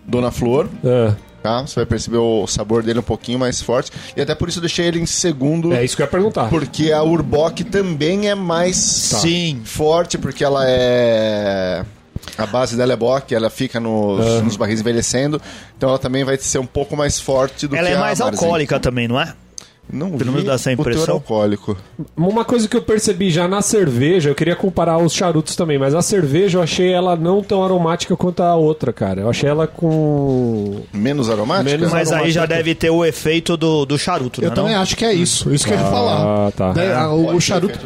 Dona 0.07 0.31
Flor, 0.31 0.69
É. 0.85 1.13
tá? 1.43 1.63
Você 1.63 1.77
vai 1.77 1.87
perceber 1.87 2.19
o 2.19 2.47
sabor 2.47 2.83
dele 2.83 2.99
um 2.99 3.03
pouquinho 3.03 3.39
mais 3.39 3.61
forte. 3.61 3.91
E 4.17 4.21
até 4.21 4.35
por 4.35 4.49
isso 4.49 4.59
eu 4.59 4.63
deixei 4.63 4.87
ele 4.87 4.99
em 5.01 5.07
segundo, 5.07 5.73
É 5.73 5.85
isso 5.85 5.97
que 5.97 6.03
eu 6.03 6.05
ia 6.07 6.11
perguntar. 6.11 6.49
porque 6.49 6.93
a 6.93 7.03
Urbock 7.03 7.65
também 7.65 8.29
é 8.29 8.35
mais 8.35 8.77
Sim. 8.77 9.61
forte, 9.65 10.19
porque 10.19 10.45
ela 10.45 10.65
é... 10.69 11.85
A 12.37 12.47
base 12.47 12.77
dela 12.77 12.93
é 12.93 12.97
Bock, 12.97 13.35
ela 13.35 13.49
fica 13.49 13.81
nos, 13.81 14.25
Ah. 14.25 14.43
nos 14.43 14.57
barris 14.57 14.81
envelhecendo, 14.81 15.41
então 15.77 15.89
ela 15.89 15.99
também 15.99 16.23
vai 16.23 16.37
ser 16.37 16.59
um 16.59 16.67
pouco 16.67 16.95
mais 16.97 17.19
forte 17.19 17.67
do 17.67 17.75
Ela 17.75 17.87
que 17.89 17.93
é 17.95 17.97
a 17.97 18.01
mais 18.01 18.19
Marzen. 18.19 18.39
alcoólica 18.41 18.79
também, 18.79 19.09
não 19.09 19.19
é? 19.21 19.33
Não 19.93 20.11
Pelo 20.13 20.19
vi 20.19 20.31
menos 20.31 20.45
dá 20.45 20.55
essa 20.55 20.71
o 20.73 20.77
teor 20.77 20.81
impressão. 20.93 21.15
alcoólico. 21.15 21.77
Uma 22.17 22.45
coisa 22.45 22.69
que 22.69 22.77
eu 22.77 22.83
percebi 22.83 23.31
já 23.31 23.49
na 23.49 23.61
cerveja, 23.63 24.31
eu 24.31 24.35
queria 24.35 24.55
comparar 24.55 24.99
os 24.99 25.13
charutos 25.13 25.57
também, 25.57 25.79
mas 25.79 25.95
a 25.95 26.03
cerveja 26.03 26.59
eu 26.59 26.63
achei 26.63 26.93
ela 26.93 27.17
não 27.17 27.43
tão 27.43 27.65
aromática 27.65 28.17
quanto 28.17 28.43
a 28.43 28.55
outra, 28.55 28.93
cara. 28.93 29.23
Eu 29.23 29.31
achei 29.31 29.49
ela 29.49 29.67
com. 29.67 30.81
Menos 30.93 31.29
aromática? 31.29 31.71
Menos 31.71 31.91
Mas 31.93 32.09
aí 32.09 32.15
aromática. 32.15 32.41
já 32.41 32.47
deve 32.47 32.75
ter 32.75 32.91
o 32.91 33.05
efeito 33.05 33.57
do, 33.57 33.85
do 33.85 33.99
charuto, 33.99 34.43
Eu 34.43 34.51
né? 34.51 34.55
também 34.55 34.75
não? 34.75 34.81
acho 34.83 34.97
que 34.97 35.05
é 35.05 35.13
isso. 35.13 35.53
Isso 35.53 35.67
que 35.67 35.73
eu 35.73 35.79
ia 35.79 35.85
Ah, 35.87 35.91
falar. 35.91 36.53
tá. 36.53 36.73
Daí, 36.73 36.93
ah, 36.93 37.11
o, 37.11 37.35
o 37.37 37.41
charuto 37.41 37.79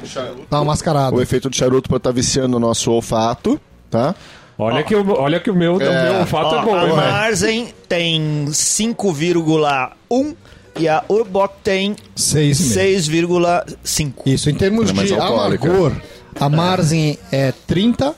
tá 0.50 0.58
uma 0.58 0.64
mascarada. 0.66 1.16
O 1.16 1.22
efeito 1.22 1.48
do 1.48 1.56
charuto 1.56 1.88
pode 1.88 2.00
estar 2.00 2.12
viciando 2.12 2.56
o 2.56 2.60
nosso 2.60 2.90
olfato, 2.92 3.60
tá? 3.90 4.14
Olha, 4.56 4.84
que, 4.84 4.94
o, 4.94 5.10
olha 5.18 5.40
que 5.40 5.50
o 5.50 5.54
meu, 5.54 5.80
É. 5.80 5.88
o 5.88 6.02
meu 6.12 6.20
olfato 6.20 6.54
Ó, 6.54 6.58
é 6.60 6.64
bom, 6.64 6.74
a 6.76 6.80
velho? 6.84 6.96
Marzen 6.96 7.74
tem 7.88 8.44
5,1 8.50 10.34
e 10.78 10.88
a 10.88 11.04
Urbock 11.08 11.54
tem 11.62 11.96
Seis 12.16 12.60
e 12.60 12.76
meio. 12.76 12.98
6,5. 13.28 14.12
Isso, 14.26 14.50
em 14.50 14.54
termos 14.54 14.90
é 14.90 14.92
de 15.04 15.14
alcoólica. 15.14 15.66
amargor, 15.68 15.92
a 16.38 16.48
Marzen 16.48 17.18
é 17.30 17.52
30 17.66 18.14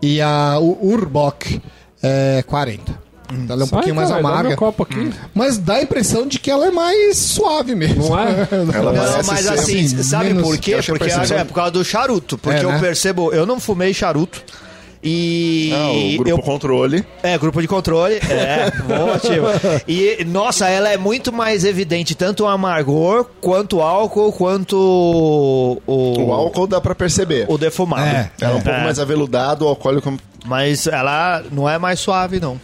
e 0.00 0.20
a 0.20 0.58
U- 0.58 0.78
Urbock 0.82 1.60
é 2.02 2.42
40. 2.46 3.00
Então 3.34 3.54
ela 3.54 3.62
é 3.62 3.64
um 3.64 3.68
Sai, 3.68 3.76
pouquinho 3.76 3.94
mais 3.94 4.08
cara, 4.08 4.20
amarga. 4.20 4.54
aqui. 4.82 5.10
Mas 5.34 5.56
dá 5.56 5.74
a 5.76 5.82
impressão 5.82 6.26
de 6.26 6.38
que 6.38 6.50
ela 6.50 6.66
é 6.66 6.70
mais 6.70 7.16
suave 7.16 7.74
mesmo. 7.74 8.10
Não 8.10 8.18
é? 8.18 8.46
Ela 8.76 8.92
Não, 8.92 9.22
mas 9.24 9.46
assim, 9.48 9.86
assim, 9.86 10.02
sabe 10.02 10.26
menos- 10.26 10.42
por 10.42 10.58
quê? 10.58 10.76
Porque 10.84 11.04
percepção- 11.04 11.38
é 11.38 11.44
por 11.44 11.54
causa 11.54 11.70
do 11.70 11.82
charuto. 11.82 12.36
Porque 12.36 12.58
É, 12.60 12.62
né? 12.62 12.76
eu 12.76 12.80
percebo, 12.80 13.32
eu 13.32 13.46
não 13.46 13.58
fumei 13.58 13.94
charuto. 13.94 14.42
E 15.02 15.72
Ah, 15.74 15.90
o 15.90 16.14
grupo 16.16 16.30
eu 16.30 16.38
controle. 16.38 17.04
É, 17.22 17.36
grupo 17.36 17.60
de 17.60 17.66
controle. 17.66 18.14
É, 18.16 18.70
ótimo. 19.12 19.46
E, 19.88 20.24
nossa, 20.24 20.68
ela 20.68 20.88
é 20.90 20.96
muito 20.96 21.32
mais 21.32 21.64
evidente, 21.64 22.14
tanto 22.14 22.44
o 22.44 22.46
amargor, 22.46 23.26
quanto 23.40 23.78
o 23.78 23.82
álcool, 23.82 24.32
quanto 24.32 24.76
o, 24.76 25.82
o, 25.86 26.22
O 26.28 26.32
álcool 26.32 26.66
dá 26.66 26.80
pra 26.80 26.94
perceber. 26.94 27.46
o 27.48 27.58
defumado. 27.58 28.06
É, 28.06 28.30
Ela 28.40 28.52
é 28.52 28.56
um 28.56 28.60
pouco 28.60 28.80
mais 28.80 28.98
aveludado, 29.00 29.64
o 29.64 29.68
alcoólico. 29.68 30.14
Mas 30.46 30.86
ela 30.86 31.42
não 31.50 31.68
é 31.68 31.78
mais 31.78 31.98
suave, 32.00 32.38
não. 32.38 32.60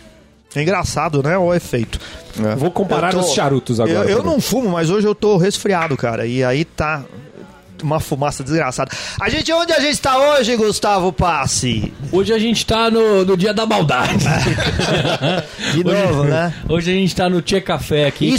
É 0.54 0.62
engraçado, 0.62 1.22
né? 1.22 1.36
O 1.36 1.52
efeito. 1.52 2.00
É. 2.40 2.54
Vou 2.56 2.70
comparar 2.70 3.10
tô- 3.12 3.20
os 3.20 3.32
charutos 3.34 3.80
agora. 3.80 4.08
Eu, 4.08 4.18
eu 4.18 4.22
não 4.22 4.40
fumo, 4.40 4.70
mas 4.70 4.90
hoje 4.90 5.06
eu 5.06 5.14
tô 5.14 5.36
resfriado, 5.36 5.96
cara. 5.96 6.24
E 6.26 6.42
aí 6.42 6.64
tá 6.64 7.04
uma 7.84 8.00
fumaça 8.00 8.42
desgraçada. 8.42 8.90
A 9.20 9.28
gente, 9.28 9.52
onde 9.52 9.72
a 9.72 9.80
gente 9.80 10.00
tá 10.00 10.18
hoje, 10.18 10.56
Gustavo 10.56 11.12
Passe? 11.12 11.92
Hoje 12.12 12.32
a 12.32 12.38
gente 12.38 12.64
tá 12.64 12.90
no, 12.90 13.24
no 13.24 13.36
dia 13.36 13.52
da 13.52 13.66
maldade. 13.66 14.24
De 15.74 15.84
novo, 15.84 16.20
hoje, 16.20 16.30
né? 16.30 16.54
Hoje 16.68 16.90
a 16.90 16.94
gente 16.94 17.14
tá 17.14 17.28
no 17.28 17.42
Tchê 17.42 17.60
Café 17.60 18.06
aqui, 18.06 18.34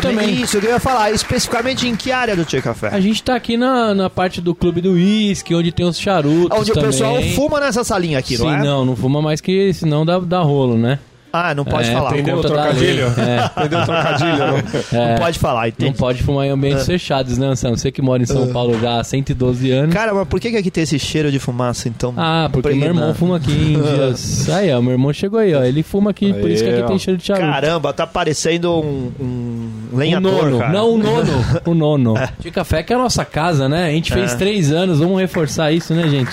também. 0.00 0.42
Isso, 0.42 0.56
eu 0.56 0.60
queria 0.60 0.80
falar. 0.80 1.10
Especificamente 1.10 1.86
em 1.88 1.96
que 1.96 2.12
área 2.12 2.36
do 2.36 2.44
Tchê 2.44 2.60
Café? 2.60 2.88
A 2.88 3.00
gente 3.00 3.22
tá 3.22 3.34
aqui 3.34 3.56
na, 3.56 3.94
na 3.94 4.10
parte 4.10 4.40
do 4.40 4.54
clube 4.54 4.80
do 4.80 4.92
uísque, 4.92 5.54
onde 5.54 5.72
tem 5.72 5.86
os 5.86 5.98
charutos 5.98 6.58
Onde 6.58 6.72
também. 6.72 6.88
o 6.88 6.92
pessoal 6.92 7.22
fuma 7.34 7.60
nessa 7.60 7.84
salinha 7.84 8.18
aqui, 8.18 8.36
Sim, 8.36 8.44
não 8.44 8.54
é? 8.54 8.62
não, 8.62 8.84
não 8.84 8.96
fuma 8.96 9.20
mais 9.22 9.40
que 9.40 9.72
senão 9.72 10.04
dá, 10.04 10.18
dá 10.18 10.40
rolo, 10.40 10.76
né? 10.76 10.98
Ah, 11.44 11.54
não 11.54 11.64
pode 11.64 11.88
É, 11.88 11.92
falar. 11.92 12.12
Entendeu 12.12 12.36
o 12.38 12.40
trocadilho? 12.42 13.06
É. 13.18 13.50
Entendeu 13.60 13.78
o 13.80 13.84
trocadilho? 13.84 14.38
não? 14.38 15.08
Não 15.10 15.16
pode 15.18 15.38
falar, 15.38 15.60
Não 15.62 15.68
entende? 15.68 15.98
pode 15.98 16.22
fumar 16.22 16.46
em 16.46 16.50
ambientes 16.50 16.86
fechados, 16.86 17.36
né, 17.38 17.46
Anselmo? 17.46 17.76
Você 17.76 17.90
que 17.92 18.00
mora 18.02 18.22
em 18.22 18.26
São 18.26 18.48
Paulo 18.48 18.78
já 18.80 19.00
há 19.00 19.04
112 19.04 19.70
anos. 19.70 19.94
Cara, 19.94 20.12
mas 20.14 20.26
por 20.28 20.40
que, 20.40 20.50
que 20.50 20.56
aqui 20.56 20.70
tem 20.70 20.82
esse 20.84 20.98
cheiro 20.98 21.30
de 21.30 21.38
fumaça, 21.38 21.88
então? 21.88 22.14
Ah, 22.16 22.48
porque 22.52 22.74
meu 22.74 22.88
irmão 22.88 23.14
fuma 23.14 23.36
aqui 23.36 23.52
em 23.52 23.80
dias. 23.82 24.48
Aí, 24.50 24.72
ó, 24.72 24.80
meu 24.80 24.92
irmão 24.92 25.12
chegou 25.12 25.38
aí, 25.40 25.54
ó. 25.54 25.62
Ele 25.62 25.82
fuma 25.82 26.10
aqui, 26.10 26.32
por 26.32 26.50
isso 26.50 26.62
que 26.62 26.68
Aí, 26.70 26.74
aqui 26.76 26.84
ó. 26.84 26.88
tem 26.88 26.98
cheiro 26.98 27.18
de 27.18 27.26
charuto. 27.26 27.46
Caramba, 27.46 27.92
tá 27.92 28.06
parecendo 28.06 28.72
um, 28.80 29.12
um 29.20 29.96
lenhador, 29.96 30.44
nono. 30.44 30.58
cara. 30.58 30.72
Não, 30.72 30.90
o 30.94 30.98
nono. 30.98 31.44
O 31.66 31.74
nono. 31.74 32.14
De 32.38 32.50
café 32.50 32.82
que 32.82 32.92
é 32.92 32.96
a 32.96 32.98
nossa 32.98 33.24
casa, 33.24 33.68
né? 33.68 33.86
A 33.86 33.90
gente 33.90 34.12
fez 34.12 34.32
É. 34.32 34.36
três 34.36 34.72
anos, 34.72 34.98
vamos 34.98 35.20
reforçar 35.20 35.72
isso, 35.72 35.92
né, 35.94 36.08
gente? 36.08 36.30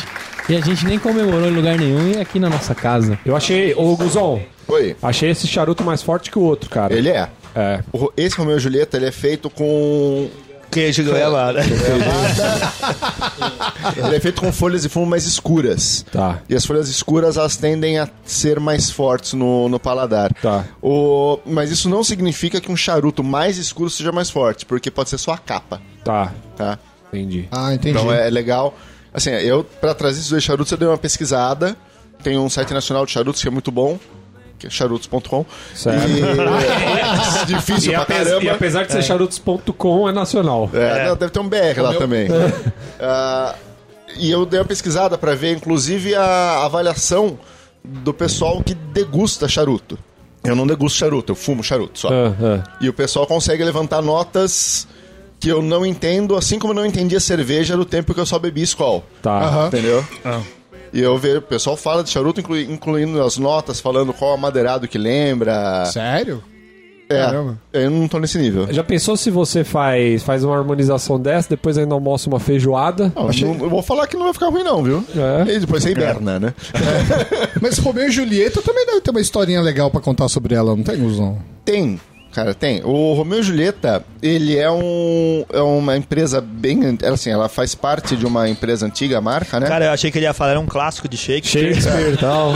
E 0.49 0.55
a 0.55 0.61
gente 0.61 0.85
nem 0.85 0.99
comemorou 0.99 1.47
em 1.47 1.51
lugar 1.55 1.77
nenhum 1.77 2.11
e 2.11 2.17
aqui 2.19 2.39
na 2.39 2.49
nossa 2.49 2.75
casa. 2.75 3.17
Eu 3.25 3.35
achei, 3.35 3.73
ô 3.75 3.95
Guzon, 3.95 4.41
Oi. 4.67 4.95
achei 5.01 5.29
esse 5.29 5.47
charuto 5.47 5.83
mais 5.83 6.01
forte 6.01 6.29
que 6.29 6.37
o 6.37 6.41
outro, 6.41 6.69
cara. 6.69 6.93
Ele 6.93 7.09
é. 7.09 7.29
É. 7.55 7.81
O- 7.93 8.11
Esse 8.17 8.35
Romeu 8.37 8.57
e 8.57 8.59
Julieta, 8.59 8.97
ele 8.97 9.05
é 9.05 9.11
feito 9.11 9.49
com... 9.49 10.27
Queijo 10.71 11.03
goiabada. 11.03 11.61
Ele 13.95 14.15
é 14.15 14.19
feito 14.19 14.41
com 14.41 14.51
folhas 14.51 14.81
de 14.81 14.89
fumo 14.89 15.05
mais 15.05 15.23
escuras. 15.25 16.03
Tá. 16.11 16.39
E 16.49 16.55
as 16.55 16.65
folhas 16.65 16.89
escuras, 16.89 17.37
elas 17.37 17.55
tendem 17.55 17.99
a 17.99 18.09
ser 18.25 18.59
mais 18.59 18.89
fortes 18.89 19.33
no, 19.33 19.69
no 19.69 19.79
paladar. 19.79 20.33
Tá. 20.41 20.65
O, 20.81 21.37
mas 21.45 21.69
isso 21.69 21.87
não 21.87 22.03
significa 22.03 22.59
que 22.59 22.71
um 22.71 22.75
charuto 22.75 23.23
mais 23.23 23.57
escuro 23.59 23.87
seja 23.89 24.11
mais 24.11 24.31
forte, 24.31 24.65
porque 24.65 24.89
pode 24.89 25.09
ser 25.11 25.17
só 25.19 25.33
a 25.33 25.37
capa, 25.37 25.79
Tá. 26.03 26.31
tá? 26.57 26.79
Entendi. 27.13 27.47
Ah, 27.51 27.71
entendi. 27.73 27.95
Então 27.97 28.11
é 28.11 28.27
legal. 28.31 28.75
Assim, 29.13 29.29
eu, 29.31 29.63
pra 29.63 29.93
trazer 29.93 30.19
esses 30.19 30.29
dois 30.29 30.43
charutos, 30.43 30.71
eu 30.71 30.77
dei 30.77 30.87
uma 30.87 30.97
pesquisada. 30.97 31.75
Tem 32.23 32.37
um 32.37 32.49
site 32.49 32.73
nacional 32.73 33.05
de 33.05 33.11
charutos 33.11 33.41
que 33.41 33.47
é 33.47 33.51
muito 33.51 33.69
bom, 33.71 33.99
que 34.57 34.67
é 34.67 34.69
charutos.com. 34.69 35.45
Certo. 35.75 36.07
E... 36.09 37.45
Difícil 37.45 37.91
E, 37.91 37.93
pra 37.95 38.03
ape- 38.03 38.13
caramba. 38.13 38.43
e 38.43 38.49
apesar 38.49 38.85
de 38.85 38.91
ser 38.93 39.03
charutos.com, 39.03 40.07
é 40.09 40.11
nacional. 40.11 40.69
É, 40.73 41.07
não, 41.09 41.15
deve 41.17 41.31
ter 41.31 41.39
um 41.39 41.47
BR 41.49 41.79
lá 41.81 41.93
também. 41.95 42.27
Ah, 43.05 43.55
e 44.15 44.31
eu 44.31 44.45
dei 44.45 44.59
uma 44.59 44.65
pesquisada 44.65 45.17
pra 45.17 45.35
ver, 45.35 45.53
inclusive, 45.57 46.15
a 46.15 46.63
avaliação 46.63 47.37
do 47.83 48.13
pessoal 48.13 48.61
que 48.63 48.73
degusta 48.73 49.45
charuto. 49.49 49.97
Eu 50.41 50.55
não 50.55 50.65
degusto 50.65 50.97
charuto, 50.99 51.31
eu 51.33 51.35
fumo 51.35 51.61
charuto 51.63 51.99
só. 51.99 52.09
Ah. 52.09 52.63
E 52.79 52.87
o 52.87 52.93
pessoal 52.93 53.27
consegue 53.27 53.61
levantar 53.63 54.01
notas 54.01 54.87
que 55.43 55.49
eu 55.49 55.61
não 55.61 55.85
entendo, 55.85 56.37
assim 56.37 56.57
como 56.57 56.71
eu 56.71 56.75
não 56.77 56.85
entendia 56.85 57.19
cerveja 57.19 57.75
do 57.75 57.83
tempo 57.83 58.13
que 58.13 58.19
eu 58.21 58.25
só 58.25 58.39
bebi 58.39 58.61
Skol. 58.61 59.03
Tá. 59.21 59.39
Aham. 59.41 59.67
Entendeu? 59.67 60.05
E 60.93 61.01
eu 61.01 61.17
vejo, 61.17 61.39
o 61.39 61.41
pessoal 61.41 61.75
fala 61.75 62.01
de 62.01 62.09
charuto, 62.11 62.39
inclui- 62.39 62.63
incluindo 62.69 63.21
as 63.21 63.37
notas, 63.37 63.81
falando 63.81 64.13
qual 64.13 64.33
amadeirado 64.35 64.87
que 64.87 64.97
lembra. 64.97 65.83
Sério? 65.87 66.41
É, 67.09 67.19
Caramba. 67.19 67.59
eu 67.73 67.91
não 67.91 68.07
tô 68.07 68.19
nesse 68.19 68.37
nível. 68.37 68.67
Já 68.71 68.83
pensou 68.85 69.17
se 69.17 69.29
você 69.29 69.65
faz, 69.65 70.23
faz 70.23 70.45
uma 70.45 70.55
harmonização 70.57 71.19
dessa, 71.19 71.49
depois 71.49 71.77
ainda 71.77 71.93
almoça 71.93 72.29
uma 72.29 72.39
feijoada? 72.39 73.11
Não, 73.13 73.27
não- 73.27 73.63
eu 73.65 73.69
vou 73.69 73.81
falar 73.83 74.07
que 74.07 74.15
não 74.15 74.23
vai 74.23 74.33
ficar 74.33 74.47
ruim 74.47 74.63
não, 74.63 74.81
viu? 74.81 75.03
É. 75.45 75.55
E 75.55 75.59
depois 75.59 75.83
você 75.83 75.91
hiberna, 75.91 76.39
né? 76.39 76.53
Mas 77.61 77.77
Romeu 77.79 78.07
e 78.07 78.11
Julieta 78.11 78.61
também 78.61 78.85
deve 78.85 79.01
ter 79.01 79.11
uma 79.11 79.19
historinha 79.19 79.61
legal 79.61 79.91
pra 79.91 79.99
contar 79.99 80.29
sobre 80.29 80.55
ela, 80.55 80.73
não 80.73 80.83
tem, 80.83 80.97
Guzão? 80.97 81.37
Tem, 81.65 81.99
cara, 82.33 82.53
tem. 82.53 82.81
O 82.83 83.13
Romeu 83.13 83.39
e 83.39 83.43
Julieta, 83.43 84.03
ele 84.21 84.57
é 84.57 84.69
um 84.69 85.45
é 85.51 85.61
uma 85.61 85.95
empresa 85.95 86.41
bem, 86.41 86.97
ela, 87.01 87.13
assim, 87.13 87.29
ela 87.29 87.47
faz 87.47 87.75
parte 87.75 88.15
de 88.15 88.25
uma 88.25 88.49
empresa 88.49 88.85
antiga, 88.85 89.21
marca, 89.21 89.59
né? 89.59 89.67
Cara, 89.67 89.85
eu 89.85 89.91
achei 89.91 90.11
que 90.11 90.17
ele 90.17 90.25
ia 90.25 90.33
falar, 90.33 90.51
era 90.51 90.59
um 90.59 90.65
clássico 90.65 91.07
de 91.07 91.17
Shakespeare. 91.17 91.73
Shakespeare 91.75 92.13
e 92.13 92.17
tal. 92.17 92.53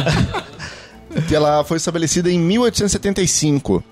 que 1.28 1.36
ela 1.36 1.64
foi 1.64 1.78
estabelecida 1.78 2.30
em 2.30 2.40
1875 2.40 3.84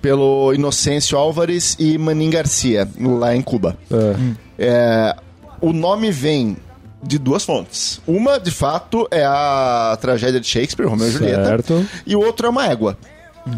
pelo 0.00 0.52
Inocêncio 0.54 1.16
Álvares 1.16 1.76
e 1.78 1.98
Manin 1.98 2.30
Garcia, 2.30 2.88
lá 2.98 3.34
em 3.34 3.42
Cuba. 3.42 3.76
É. 3.90 4.16
É, 4.58 5.16
o 5.60 5.72
nome 5.72 6.10
vem 6.10 6.56
de 7.02 7.18
duas 7.18 7.44
fontes. 7.44 8.00
Uma, 8.06 8.38
de 8.38 8.50
fato, 8.50 9.06
é 9.10 9.24
a 9.24 9.96
tragédia 10.00 10.40
de 10.40 10.46
Shakespeare, 10.46 10.86
Romeu 10.86 11.08
e 11.08 11.10
Julieta. 11.10 11.44
Certo. 11.44 11.86
E 12.06 12.14
o 12.14 12.20
outro 12.20 12.46
é 12.46 12.50
uma 12.50 12.66
égua. 12.66 12.96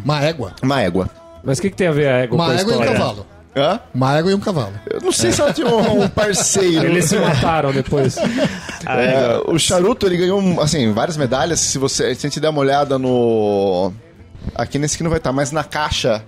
Uma 0.05 0.21
égua. 0.23 0.55
Uma 0.63 0.81
égua. 0.81 1.11
Mas 1.45 1.59
o 1.59 1.63
que, 1.63 1.71
que 1.71 1.77
tem 1.77 1.87
a 1.89 1.93
ver 1.93 2.09
a 2.09 2.19
égua 2.19 2.37
com 2.39 2.43
Uma 2.45 2.53
a 2.53 2.55
égua 2.61 2.73
e 2.73 2.77
um 2.77 2.81
história? 2.81 2.93
cavalo. 3.01 3.27
Hã? 3.55 3.81
Uma 3.95 4.17
égua 4.19 4.31
e 4.31 4.35
um 4.35 4.41
cavalo. 4.41 4.73
Eu 4.91 5.01
não 5.03 5.13
sei 5.13 5.31
se 5.33 5.41
ela 5.41 5.53
tinha 5.53 5.67
um, 5.69 6.03
um 6.05 6.09
parceiro. 6.09 6.87
Eles 6.87 7.05
se 7.05 7.17
mataram 7.19 7.71
depois. 7.73 8.17
É, 8.17 9.41
o 9.47 9.59
charuto 9.59 10.07
ele 10.07 10.17
ganhou 10.17 10.61
assim 10.63 10.91
várias 10.93 11.17
medalhas. 11.17 11.61
Se 11.61 11.77
você 11.79 12.15
se 12.15 12.27
a 12.27 12.31
gente 12.31 12.41
der 12.41 12.49
uma 12.49 12.61
olhada 12.61 12.99
no 12.99 13.93
aqui 14.55 14.79
nesse 14.79 14.97
que 14.97 15.03
não 15.03 15.11
vai 15.11 15.19
estar, 15.19 15.33
mas 15.33 15.53
na 15.53 15.63
caixa 15.65 16.23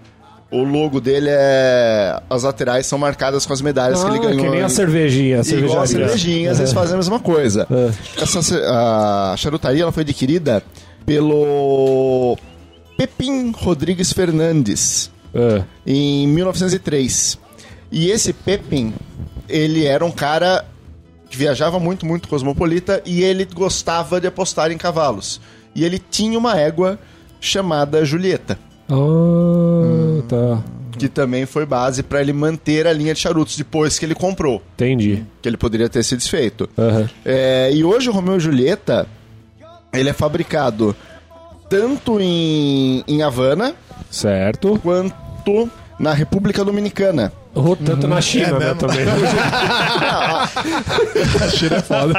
o 0.50 0.62
logo 0.62 1.00
dele 1.00 1.29
é 1.31 2.20
as 2.29 2.42
laterais 2.42 2.87
são 2.87 2.98
marcadas 2.98 3.44
com 3.46 3.53
as 3.55 3.61
medalhas 3.62 4.05
que 4.05 4.11
ele 4.11 4.18
Ah, 4.18 4.22
ganhou. 4.22 4.44
que 4.44 4.50
nem 4.50 4.62
a 4.62 4.68
cervejinha, 4.68 5.40
a 5.40 5.40
Igual 5.40 5.81
a 5.81 5.87
cervejaria. 5.87 5.87
cervejinhas, 6.09 6.59
eles 6.61 6.72
fazem 6.72 6.94
a 6.94 6.96
mesma 6.98 7.18
coisa. 7.18 7.66
É. 7.70 8.22
Essa 8.22 8.42
ce- 8.42 8.62
a 8.66 9.35
charutaria 9.38 9.83
ela 9.83 9.90
foi 9.92 10.03
adquirida 10.03 10.62
pelo 11.07 12.37
Pepin 12.97 13.51
Rodrigues 13.53 14.13
Fernandes 14.13 15.11
É. 15.35 15.63
em 15.87 16.27
1903. 16.29 17.39
E 17.91 18.09
esse 18.11 18.33
Pepin, 18.33 18.93
ele 19.49 19.85
era 19.85 20.05
um 20.05 20.11
cara 20.11 20.65
que 21.29 21.37
viajava 21.37 21.79
muito, 21.81 22.07
muito 22.07 22.29
cosmopolita 22.29 23.03
e 23.05 23.23
ele 23.23 23.45
gostava 23.45 24.21
de 24.21 24.27
apostar 24.27 24.71
em 24.71 24.79
cavalos. 24.79 25.41
E 25.75 25.85
ele 25.85 25.99
tinha 25.99 26.39
uma 26.39 26.57
égua 26.59 26.99
chamada 27.41 28.05
Julieta, 28.05 28.59
Ah, 28.89 30.23
tá. 30.29 30.63
que 30.99 31.09
também 31.09 31.45
foi 31.47 31.67
base 31.67 32.03
para 32.03 32.21
ele 32.21 32.33
manter 32.33 32.87
a 32.87 32.93
linha 32.93 33.13
de 33.13 33.21
charutos 33.21 33.57
depois 33.57 33.99
que 33.99 34.05
ele 34.07 34.15
comprou, 34.15 34.63
Entendi. 34.75 35.25
que 35.43 35.49
ele 35.49 35.57
poderia 35.57 35.89
ter 35.89 36.03
se 36.05 36.17
desfeito. 36.17 36.69
Aham. 36.79 37.11
É, 37.25 37.71
e 37.73 37.83
hoje 37.85 38.09
o 38.09 38.13
Romeu 38.13 38.37
e 38.37 38.41
Julieta, 38.41 39.07
ele 39.93 40.09
é 40.09 40.13
fabricado 40.13 40.95
tanto 41.75 42.21
em, 42.21 43.03
em 43.09 43.23
Havana 43.23 43.75
Certo. 44.09 44.79
quanto 44.81 45.69
na 45.99 46.13
República 46.13 46.65
Dominicana. 46.65 47.33
Ou 47.53 47.75
tanto 47.75 48.07
na 48.07 48.21
China, 48.21 48.59
né, 48.61 48.75
também. 48.75 49.05
A 51.43 51.49
China 51.51 51.77
é 51.77 51.83
foda. 51.83 52.15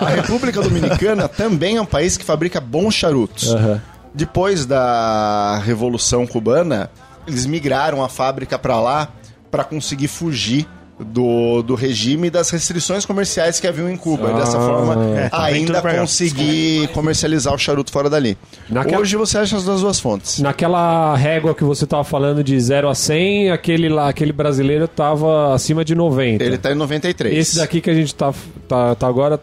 A 0.00 0.08
República 0.08 0.60
Dominicana 0.60 1.28
também 1.28 1.76
é 1.76 1.80
um 1.80 1.86
país 1.86 2.18
que 2.18 2.24
fabrica 2.24 2.60
bons 2.60 2.94
charutos. 2.94 3.52
Aham. 3.54 3.80
Depois 4.14 4.66
da 4.66 5.58
Revolução 5.64 6.26
Cubana, 6.26 6.90
eles 7.26 7.46
migraram 7.46 8.02
a 8.02 8.08
fábrica 8.08 8.58
para 8.58 8.78
lá 8.80 9.08
para 9.50 9.64
conseguir 9.64 10.08
fugir 10.08 10.66
do, 11.04 11.62
do 11.62 11.74
regime 11.74 12.28
e 12.28 12.30
das 12.30 12.50
restrições 12.50 13.04
comerciais 13.06 13.58
que 13.58 13.66
haviam 13.66 13.90
em 13.90 13.96
Cuba. 13.96 14.30
e 14.30 14.34
dessa 14.34 14.58
Ah. 14.58 14.60
forma, 14.60 15.16
É, 15.18 15.28
tá 15.28 15.42
ainda 15.44 15.80
conseguir 15.82 16.88
comercializar 16.88 17.54
o 17.54 17.58
charuto 17.58 17.90
fora 17.90 18.10
dali. 18.10 18.36
Naquela- 18.68 19.00
Hoje 19.00 19.16
você 19.16 19.38
acha 19.38 19.56
as 19.56 19.64
das 19.64 19.80
duas 19.80 19.98
fontes. 19.98 20.40
Naquela 20.40 21.16
régua 21.16 21.54
que 21.54 21.64
você 21.64 21.86
tava 21.86 22.04
falando 22.04 22.44
de 22.44 22.58
0 22.60 22.88
a 22.88 22.94
100, 22.94 23.50
aquele 23.50 23.88
lá, 23.88 24.08
aquele 24.08 24.32
brasileiro 24.32 24.86
tava 24.86 25.54
acima 25.54 25.84
de 25.84 25.94
90. 25.94 26.44
Ele 26.44 26.58
tá 26.58 26.72
em 26.72 26.74
93. 26.74 27.36
Esse 27.36 27.56
daqui 27.56 27.80
que 27.80 27.88
a 27.90 27.94
gente 27.94 28.14
tá, 28.14 28.32
tá, 28.68 28.94
tá 28.94 29.06
agora, 29.06 29.40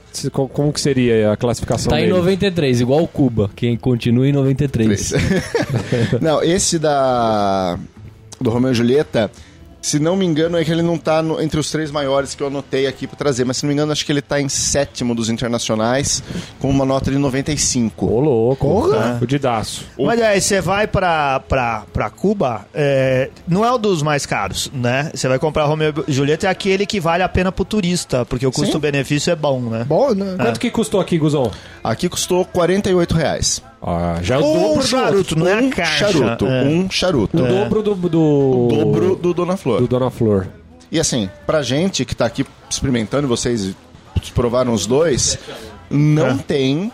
como 0.53 0.71
que 0.71 0.79
seria 0.79 1.31
a 1.31 1.37
classificação 1.37 1.89
Tá 1.89 1.97
em 1.99 2.03
dele? 2.03 2.13
93, 2.13 2.81
igual 2.81 3.01
o 3.03 3.07
Cuba, 3.07 3.49
que 3.55 3.75
continua 3.77 4.27
em 4.27 4.31
93. 4.31 5.13
Não, 6.21 6.41
esse 6.43 6.77
da. 6.79 7.77
Do 8.39 8.51
Romeu 8.51 8.71
e 8.71 8.75
Julieta, 8.75 9.31
se 9.87 9.99
não 9.99 10.15
me 10.15 10.25
engano, 10.25 10.57
é 10.57 10.63
que 10.65 10.71
ele 10.71 10.81
não 10.81 10.97
tá 10.97 11.21
no- 11.21 11.41
entre 11.41 11.59
os 11.59 11.69
três 11.71 11.89
maiores 11.91 12.35
que 12.35 12.43
eu 12.43 12.47
anotei 12.47 12.87
aqui 12.87 13.07
pra 13.07 13.15
trazer, 13.15 13.45
mas 13.45 13.57
se 13.57 13.63
não 13.63 13.67
me 13.69 13.73
engano, 13.73 13.91
acho 13.91 14.05
que 14.05 14.11
ele 14.11 14.21
tá 14.21 14.39
em 14.41 14.49
sétimo 14.49 15.15
dos 15.15 15.29
internacionais, 15.29 16.21
com 16.59 16.69
uma 16.69 16.85
nota 16.85 17.09
de 17.11 17.17
95. 17.17 18.05
Ô, 18.05 18.19
louco. 18.19 18.67
Porra. 18.67 19.15
Fudidaço. 19.19 19.85
Mas 19.97 20.21
aí, 20.21 20.41
você 20.41 20.59
vai 20.61 20.87
pra, 20.87 21.39
pra, 21.41 21.83
pra 21.93 22.09
Cuba, 22.09 22.65
é, 22.73 23.29
não 23.47 23.63
é 23.63 23.73
um 23.73 23.79
dos 23.79 24.01
mais 24.01 24.25
caros, 24.25 24.69
né? 24.73 25.11
Você 25.13 25.27
vai 25.27 25.39
comprar 25.39 25.65
Romeo 25.65 25.93
e 26.07 26.11
Julieta, 26.11 26.47
é 26.47 26.49
aquele 26.49 26.85
que 26.85 26.99
vale 26.99 27.23
a 27.23 27.29
pena 27.29 27.51
pro 27.51 27.63
turista, 27.65 28.25
porque 28.25 28.45
o 28.45 28.51
custo-benefício 28.51 29.31
é 29.31 29.35
bom, 29.35 29.61
né? 29.61 29.85
Bom, 29.87 30.13
né? 30.13 30.35
Quanto 30.37 30.59
que 30.59 30.69
custou 30.69 30.99
aqui, 30.99 31.17
Guzon? 31.17 31.51
Aqui 31.83 32.09
custou 32.09 32.43
48 32.45 33.15
reais. 33.15 33.61
Ah, 33.81 34.17
já 34.21 34.35
é 34.35 34.37
o 34.39 34.41
Um 34.45 34.53
dobro 34.61 34.81
do 34.81 34.87
charuto, 34.87 35.35
não 35.37 35.47
é 35.47 35.55
um 35.55 35.69
caixa. 35.69 36.11
charuto. 36.11 36.45
É. 36.47 36.63
Um 36.63 36.89
charuto. 36.89 37.37
O 37.37 37.47
dobro 37.47 37.83
do, 37.83 37.95
do... 37.95 38.19
O 38.21 38.67
dobro 38.69 39.15
do 39.15 39.33
Dona 39.33 39.55
Flor. 39.55 39.79
do 39.79 39.87
Dona 39.87 40.09
Flor. 40.09 40.47
E 40.91 40.99
assim, 40.99 41.29
pra 41.45 41.61
gente 41.61 42.03
que 42.05 42.15
tá 42.15 42.25
aqui 42.25 42.45
experimentando, 42.69 43.27
e 43.27 43.29
vocês 43.29 43.75
provaram 44.33 44.73
os 44.73 44.85
dois, 44.85 45.37
não 45.89 46.37
tem 46.37 46.91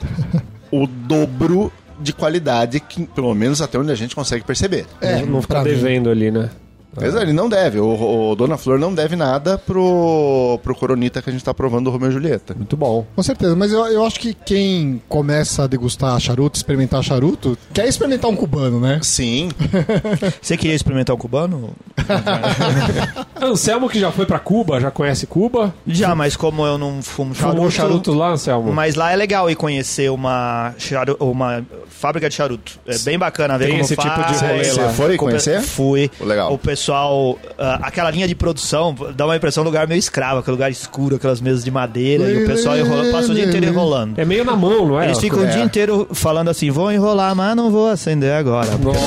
o 0.72 0.86
dobro 0.88 1.72
de 2.00 2.12
qualidade 2.12 2.80
que, 2.80 3.06
pelo 3.06 3.34
menos 3.34 3.62
até 3.62 3.78
onde 3.78 3.92
a 3.92 3.96
gente 3.96 4.16
consegue 4.16 4.44
perceber. 4.44 4.86
É, 5.00 5.22
não 5.26 5.42
ficar 5.42 5.62
pra 5.62 5.64
mim. 5.64 5.70
devendo 5.78 6.10
ali, 6.10 6.32
né? 6.32 6.50
Mas 6.96 7.16
ele 7.16 7.34
não 7.34 7.50
deve. 7.50 7.80
O, 7.80 8.32
o 8.32 8.36
Dona 8.36 8.58
Flor 8.58 8.80
não 8.80 8.94
deve 8.94 9.16
nada 9.16 9.58
pro, 9.58 10.60
pro 10.64 10.76
Coronita 10.76 11.22
que 11.22 11.30
a 11.30 11.34
gente 11.34 11.44
tá 11.44 11.54
provando 11.54 11.86
do 11.86 11.92
Romeu 11.92 12.10
e 12.10 12.14
Julieta. 12.14 12.54
Muito 12.54 12.78
bom. 12.78 13.06
Com 13.16 13.24
certeza, 13.24 13.56
mas 13.56 13.72
eu, 13.72 13.86
eu 13.88 14.06
acho 14.06 14.20
que 14.20 14.34
quem 14.34 15.02
começa 15.10 15.64
a 15.64 15.68
degustar 15.68 16.20
charuto, 16.20 16.58
experimentar 16.58 17.04
charuto, 17.04 17.58
quer 17.74 17.88
experimentar 17.88 18.30
um 18.30 18.36
cubano, 18.36 18.80
né? 18.80 19.00
Sim. 19.02 19.50
Você 20.42 20.56
queria 20.58 20.76
experimentar 20.76 21.16
o 21.16 21.20
cubano? 21.20 21.72
Anselmo, 23.52 23.90
que 23.90 24.00
já 24.00 24.12
foi 24.12 24.26
pra 24.26 24.40
Cuba, 24.40 24.80
já 24.80 24.90
conhece 24.92 25.28
Cuba. 25.28 25.74
Já, 25.86 26.16
mas 26.16 26.36
como 26.36 26.66
eu 26.66 26.78
não 26.78 27.02
fumo 27.02 27.34
charuto... 27.36 27.56
Fumou 27.58 27.72
charuto 27.72 28.14
lá, 28.14 28.30
Anselmo? 28.30 28.72
Mas 28.74 28.96
lá 28.96 29.12
é 29.12 29.16
legal 29.16 29.50
ir 29.50 29.56
conhecer 29.56 30.10
uma, 30.10 30.74
charu- 30.78 31.18
uma 31.20 31.64
fábrica 31.90 32.30
de 32.30 32.36
charuto. 32.36 32.74
É 32.88 32.98
bem 33.00 33.18
bacana 33.20 33.58
ver 33.58 33.66
Tem 33.66 33.74
como 33.74 33.84
esse 33.86 33.96
tipo 33.96 34.08
faz. 34.16 34.40
de 34.40 34.46
rolê 34.46 34.64
Você 34.64 34.82
lá. 34.82 34.90
foi 34.90 35.18
Com- 35.18 35.26
conhecer? 35.26 35.62
Fui. 35.62 36.10
Legal. 36.22 36.54
O 36.54 36.58
pessoal, 36.58 37.38
ah, 37.58 37.80
aquela 37.84 38.10
linha 38.12 38.28
de 38.28 38.36
produção, 38.36 38.96
dá 39.16 39.26
uma 39.26 39.36
impressão 39.36 39.64
de 39.64 39.70
lugar 39.70 39.88
meio 39.88 40.00
escravo, 40.00 40.40
aquele 40.40 40.54
lugar 40.56 40.72
escuro, 40.72 41.16
aquelas 41.18 41.40
mesas 41.42 41.64
de 41.64 41.72
madeira, 41.72 42.30
e 42.30 42.44
o 42.44 42.48
pessoal 42.48 42.78
enrola, 42.78 43.12
passa 43.12 43.32
o 43.32 43.36
dia 43.36 43.46
inteiro 43.46 43.66
enrolando. 43.66 44.18
É 44.20 44.26
meio 44.26 44.44
na 44.46 44.56
mão, 44.56 44.88
não 44.88 45.00
é? 45.02 45.06
Eles 45.06 45.20
ficam 45.20 45.40
o 45.40 45.44
É. 45.46 45.48
dia 45.48 45.64
inteiro 45.64 46.08
falando 46.14 46.50
assim, 46.50 46.70
vou 46.72 46.92
enrolar, 46.92 47.36
mas 47.36 47.56
não 47.56 47.72
vou 47.72 47.88
acender 47.90 48.34
agora. 48.34 48.68
porque 48.78 48.98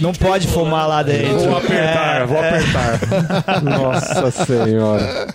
Não 0.00 0.12
pode 0.18 0.46
fumar 0.48 0.88
lá 0.88 1.02
dentro. 1.02 1.49
Vou 1.50 1.58
apertar, 1.58 2.20
É, 2.20 2.26
vou 2.26 2.36
é. 2.38 2.48
apertar. 2.48 3.00
Nossa 3.62 4.30
senhora. 4.30 5.26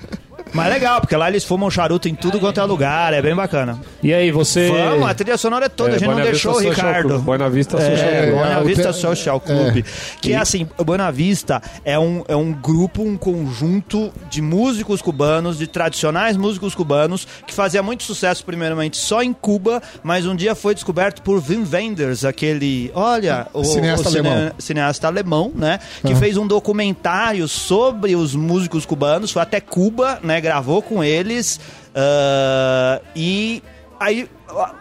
Mas 0.56 0.68
é 0.68 0.70
legal, 0.70 1.02
porque 1.02 1.16
lá 1.16 1.28
eles 1.30 1.44
fumam 1.44 1.70
charuto 1.70 2.08
em 2.08 2.16
tudo 2.16 2.40
quanto 2.40 2.60
é 2.60 2.64
lugar, 2.64 3.14
é 3.14 3.22
bem 3.22 3.36
bacana. 3.36 3.80
E 4.02 4.14
aí, 4.14 4.32
você... 4.32 4.70
Vamos, 4.72 5.08
a 5.10 5.14
trilha 5.14 5.38
sonora 5.38 5.66
é 5.66 5.70
toda, 5.70 5.92
É, 5.92 5.96
a 5.96 5.98
gente 6.00 6.08
não 6.10 6.22
deixou 6.22 6.56
o 6.56 6.60
Ricardo. 6.60 7.20
Buena 7.20 7.50
Vista 7.50 7.78
Social 7.78 8.10
É, 8.10 8.32
Club. 8.32 8.46
É, 8.46 8.64
Vista 8.64 8.94
Social 8.94 9.40
Club. 9.40 9.86
Que 10.22 10.34
é 10.34 10.38
assim, 10.38 10.68
o 10.78 10.84
Buena 10.84 11.12
Vista 11.12 11.62
é 11.84 11.98
um, 12.00 12.24
é 12.28 12.36
um 12.36 12.52
grupo, 12.52 13.02
um 13.04 13.18
conjunto 13.18 14.12
de 14.30 14.42
músicos 14.42 15.02
cubanos, 15.02 15.58
de 15.58 15.68
tradicionais 15.68 16.38
músicos 16.38 16.74
cubanos, 16.74 17.28
que 17.46 17.54
fazia 17.54 17.84
muito 17.84 18.04
sucesso 18.04 18.44
primeiramente 18.46 18.98
só 18.98 19.22
em 19.22 19.34
Cuba, 19.34 19.82
mas 20.04 20.26
um 20.26 20.36
dia 20.36 20.56
foi 20.56 20.74
descoberto 20.74 21.22
por 21.22 21.42
Wim 21.48 21.66
Wenders, 21.72 22.24
aquele, 22.26 22.92
olha, 22.94 23.48
o, 23.54 23.64
Cineasta 23.64 24.10
o 24.10 24.12
cine- 24.12 24.28
alemão. 24.30 24.52
cineasta 24.58 25.08
alemão, 25.08 25.52
né, 25.56 25.80
que 26.06 26.16
fez 26.16 26.38
um 26.38 26.48
documentário 26.48 27.48
sobre 27.48 28.16
os 28.16 28.36
músicos 28.36 28.86
cubanos, 28.86 29.32
foi 29.32 29.42
até 29.42 29.60
Cuba, 29.60 30.20
né, 30.24 30.42
gravou 30.46 30.82
com 30.82 31.04
eles, 31.04 31.60
ah, 31.96 33.02
e 33.16 33.64
aí 34.00 34.30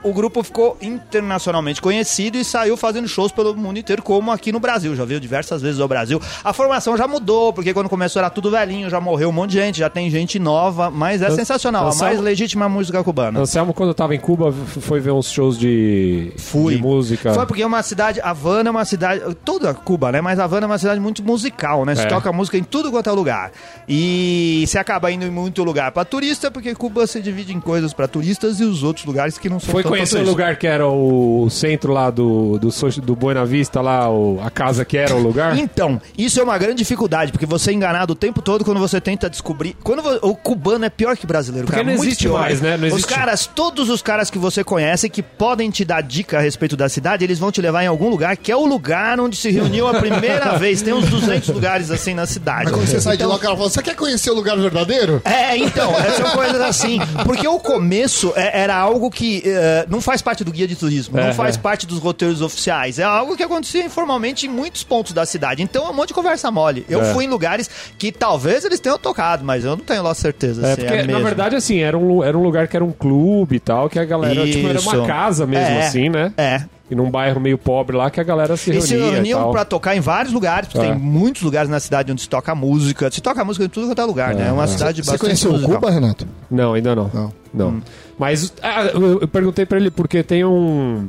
o 0.03 0.13
grupo 0.13 0.43
ficou 0.43 0.77
internacionalmente 0.81 1.81
conhecido 1.81 2.37
e 2.37 2.45
saiu 2.45 2.77
fazendo 2.77 3.09
shows 3.09 3.33
pelo 3.33 3.55
mundo 3.57 3.79
inteiro, 3.79 4.03
como 4.03 4.31
aqui 4.31 4.53
no 4.53 4.61
Brasil. 4.61 4.95
Já 4.95 5.05
veio 5.05 5.21
diversas 5.21 5.63
vezes 5.63 5.81
ao 5.81 5.89
Brasil. 5.89 6.21
A 6.43 6.53
formação 6.53 6.97
já 6.97 7.07
mudou, 7.09 7.53
porque 7.53 7.73
quando 7.75 7.89
começou 7.89 8.21
era 8.21 8.31
tudo 8.31 8.51
velhinho, 8.51 8.89
já 8.91 9.01
morreu 9.01 9.29
um 9.29 9.33
monte 9.33 9.51
de 9.53 9.59
gente, 9.59 9.79
já 9.79 9.89
tem 9.91 10.11
gente 10.11 10.39
nova, 10.39 10.91
mas 10.91 11.23
é 11.23 11.29
Eu- 11.29 11.35
sensacional. 11.35 11.87
A 11.87 11.89
Anselmo- 11.89 12.05
mais 12.15 12.21
legítima 12.21 12.69
música 12.69 13.03
cubana. 13.03 13.41
Anselmo, 13.41 13.73
quando 13.73 13.95
tava 13.95 14.15
em 14.15 14.21
Cuba, 14.21 14.53
foi 14.53 15.01
ver 15.01 15.13
uns 15.13 15.31
shows 15.31 15.59
de, 15.59 16.33
Fui. 16.37 16.75
de 16.77 16.83
música. 16.83 17.33
Foi 17.33 17.47
porque 17.47 17.63
é 17.63 17.67
uma 17.67 17.83
cidade, 17.83 18.21
Havana 18.21 18.69
é 18.69 18.73
uma 18.73 18.85
cidade, 18.85 19.23
toda 19.45 19.73
Cuba, 19.73 20.11
né? 20.13 20.21
Mas 20.21 20.39
Havana 20.39 20.67
é 20.67 20.69
uma 20.69 20.79
cidade 20.79 21.01
muito 21.01 21.23
musical, 21.25 21.85
né? 21.85 21.95
Se 21.95 22.03
É. 22.03 22.07
toca 22.07 22.33
música 22.33 22.59
em 22.59 22.65
tudo 22.65 22.91
quanto 22.91 23.09
é 23.09 23.13
lugar. 23.13 23.53
E 23.89 24.65
você 24.67 24.79
acaba 24.79 25.11
indo 25.11 25.25
em 25.25 25.31
muito 25.31 25.63
lugar 25.63 25.93
pra 25.93 26.05
turista, 26.05 26.51
porque 26.51 26.75
Cuba 26.75 27.07
se 27.07 27.21
divide 27.23 27.55
em 27.55 27.61
coisas 27.61 27.93
pra 27.93 28.09
turistas 28.09 28.59
e 28.61 28.65
os 28.65 28.83
outros 28.83 29.07
lugares 29.07 29.39
que 29.39 29.49
não 29.49 29.61
são 29.61 29.64
Foi 29.65 29.83
tanto 29.83 29.93
conhecer 29.93 30.19
o 30.19 30.25
lugar 30.25 30.57
que 30.57 30.67
era 30.67 30.87
o 30.87 31.49
centro 31.51 31.93
lá 31.93 32.11
do, 32.11 32.59
do, 32.59 32.69
do 33.03 33.17
Buena 33.17 33.45
Vista, 33.45 33.81
lá, 33.81 34.11
o- 34.11 34.41
a 34.43 34.51
casa 34.51 34.85
que 34.85 34.97
era 34.97 35.15
o 35.15 35.21
lugar? 35.23 35.59
Então, 35.59 36.01
isso 36.17 36.41
é 36.41 36.43
uma 36.43 36.57
grande 36.59 36.77
dificuldade, 36.77 37.33
porque 37.33 37.47
você 37.47 37.71
é 37.71 37.75
enganado 37.75 38.13
o 38.13 38.17
tempo 38.17 38.41
todo 38.43 38.65
quando 38.65 38.79
você 38.81 39.01
tenta 39.01 39.29
descobrir. 39.31 39.77
Quando 39.83 40.03
o 40.23 40.35
cubano 40.35 40.85
é 40.85 40.91
pior 40.91 41.17
que 41.17 41.27
brasileiro, 41.27 41.67
Porque 41.67 41.81
cara. 41.81 41.87
não 41.91 41.97
muito 41.97 42.09
existe 42.09 42.25
pior. 42.25 42.41
mais, 42.41 42.61
né? 42.61 42.77
Não 42.77 42.89
Os 42.89 42.95
existe- 42.95 43.13
caras, 43.15 43.47
todos 43.47 43.89
os 43.89 44.03
caras 44.03 44.31
que 44.31 44.39
você 44.39 44.63
conhece 44.65 45.09
que 45.09 45.23
podem 45.23 45.71
te 45.71 45.85
dar 45.85 46.03
dica 46.03 46.39
a 46.39 46.41
respeito 46.41 46.77
da 46.77 46.89
cidade, 46.89 47.25
eles 47.25 47.39
vão 47.39 47.51
te 47.51 47.61
levar 47.61 47.83
em 47.83 47.87
algum 47.87 48.09
lugar 48.09 48.37
que 48.37 48.51
é 48.53 48.57
o 48.57 48.65
lugar 48.67 49.19
onde 49.21 49.37
se 49.37 49.51
reuniu 49.51 49.89
a 49.89 49.95
primeira 49.95 50.57
vez. 50.59 50.83
Tem 50.83 50.93
uns 50.93 51.09
200 51.09 51.49
lugares 51.51 51.91
assim 51.91 52.15
na 52.15 52.27
cidade. 52.27 52.65
Mas 52.65 52.73
quando 52.73 52.87
você 52.87 53.01
sai 53.01 53.17
de 53.17 53.25
lá, 53.25 53.35
o 53.37 53.39
cara 53.39 53.57
fala, 53.57 53.69
você 53.71 53.83
quer 53.83 53.95
conhecer 53.97 54.31
o 54.31 54.35
lugar 54.35 54.57
verdadeiro? 54.57 55.23
É, 55.25 55.57
então, 55.57 55.93
são 56.17 56.31
coisas 56.33 56.61
assim. 56.61 56.99
Porque 57.25 57.47
o 57.47 57.59
começo 57.59 58.33
é- 58.37 58.61
era 58.63 58.77
algo 58.77 59.11
que 59.11 59.43
eh, 59.55 59.87
não 59.89 60.01
faz 60.01 60.21
parte 60.21 60.43
do 60.45 60.51
guia 60.53 60.67
de 60.67 60.77
turismo, 60.77 61.19
É, 61.19 61.27
não 61.29 61.35
faz 61.35 61.57
é. 61.57 61.59
parte 61.59 61.87
dos 61.87 61.99
roteiros 61.99 62.43
oficiais. 62.43 62.99
É 62.99 63.05
algo 63.05 63.37
que 63.37 63.43
acontecia 63.43 63.85
informalmente 63.85 64.47
em 64.47 64.49
muitos 64.49 64.83
pontos 64.85 65.13
da 65.13 65.25
cidade. 65.25 65.63
Então 65.63 65.87
é 65.87 65.91
um 65.91 65.95
monte 65.95 66.09
de 66.09 66.15
conversa 66.15 66.51
mole. 66.51 66.85
Eu 66.89 67.03
É. 67.03 67.13
fui 67.13 67.25
em 67.25 67.29
lugares 67.29 67.71
que 67.99 68.11
talvez 68.13 68.65
eles 68.65 68.81
tenham 68.81 68.99
tocado, 68.99 69.45
mas 69.45 69.65
eu 69.65 69.71
não 69.77 69.85
tenho 69.85 70.03
lá 70.03 70.15
certeza 70.15 70.67
É, 70.67 70.75
se 70.75 70.81
porque, 70.83 70.95
é 70.95 71.07
na 71.07 71.19
verdade, 71.21 71.57
assim, 71.57 71.79
era 71.79 71.97
um, 71.97 72.23
era 72.23 72.37
um 72.37 72.43
lugar 72.43 72.69
que 72.69 72.77
era 72.77 72.85
um 72.85 72.93
clube 72.93 73.57
e 73.57 73.61
tal, 73.61 73.89
que 73.89 73.99
a 73.99 74.05
galera, 74.05 74.45
tipo, 74.51 74.67
era 74.69 74.81
uma 74.81 75.07
casa 75.07 75.47
mesmo, 75.47 75.65
É, 75.67 75.87
assim, 75.87 76.09
né? 76.09 76.33
É. 76.37 76.63
E 76.91 76.95
num 76.95 77.11
bairro 77.11 77.41
meio 77.41 77.57
pobre 77.57 77.97
lá, 77.97 78.11
que 78.11 78.21
a 78.21 78.23
galera 78.23 78.57
se 78.59 78.69
Eles 78.71 78.85
se 78.85 78.91
reunia 78.95 79.09
e 79.09 79.15
reuniam 79.15 79.41
tal. 79.41 79.53
pra 79.53 79.65
tocar 79.65 79.97
em 79.97 80.01
vários 80.01 80.35
lugares, 80.35 80.69
porque 80.69 80.87
É. 80.87 80.91
tem 80.91 80.99
muitos 80.99 81.41
lugares 81.41 81.71
na 81.71 81.81
cidade 81.81 82.13
onde 82.13 82.21
se 82.21 82.29
toca 82.29 82.55
música. 82.55 83.11
Se 83.11 83.23
toca 83.23 83.43
música 83.43 83.65
em 83.65 83.69
tudo 83.71 83.87
quanto 83.87 84.03
é 84.03 84.05
lugar, 84.05 84.35
né? 84.35 84.49
É 84.49 84.53
uma 84.53 84.67
cidade 84.67 85.03
Você 85.03 85.11
bastante 85.13 85.21
conheceu 85.21 85.53
musical. 85.53 85.77
Cuba, 85.77 85.91
Renato? 85.91 86.27
Não, 86.51 86.75
ainda 86.75 86.95
não. 86.95 87.11
Não. 87.15 87.33
Não. 87.55 87.69
Hum. 87.71 87.83
Mas 88.19 88.53
ah, 88.63 88.85
eu, 88.93 89.21
eu 89.23 89.29
perguntei 89.29 89.65
pra 89.65 89.79
ele 89.79 89.91
porque 89.91 90.23
tem 90.23 90.45
um. 90.45 91.09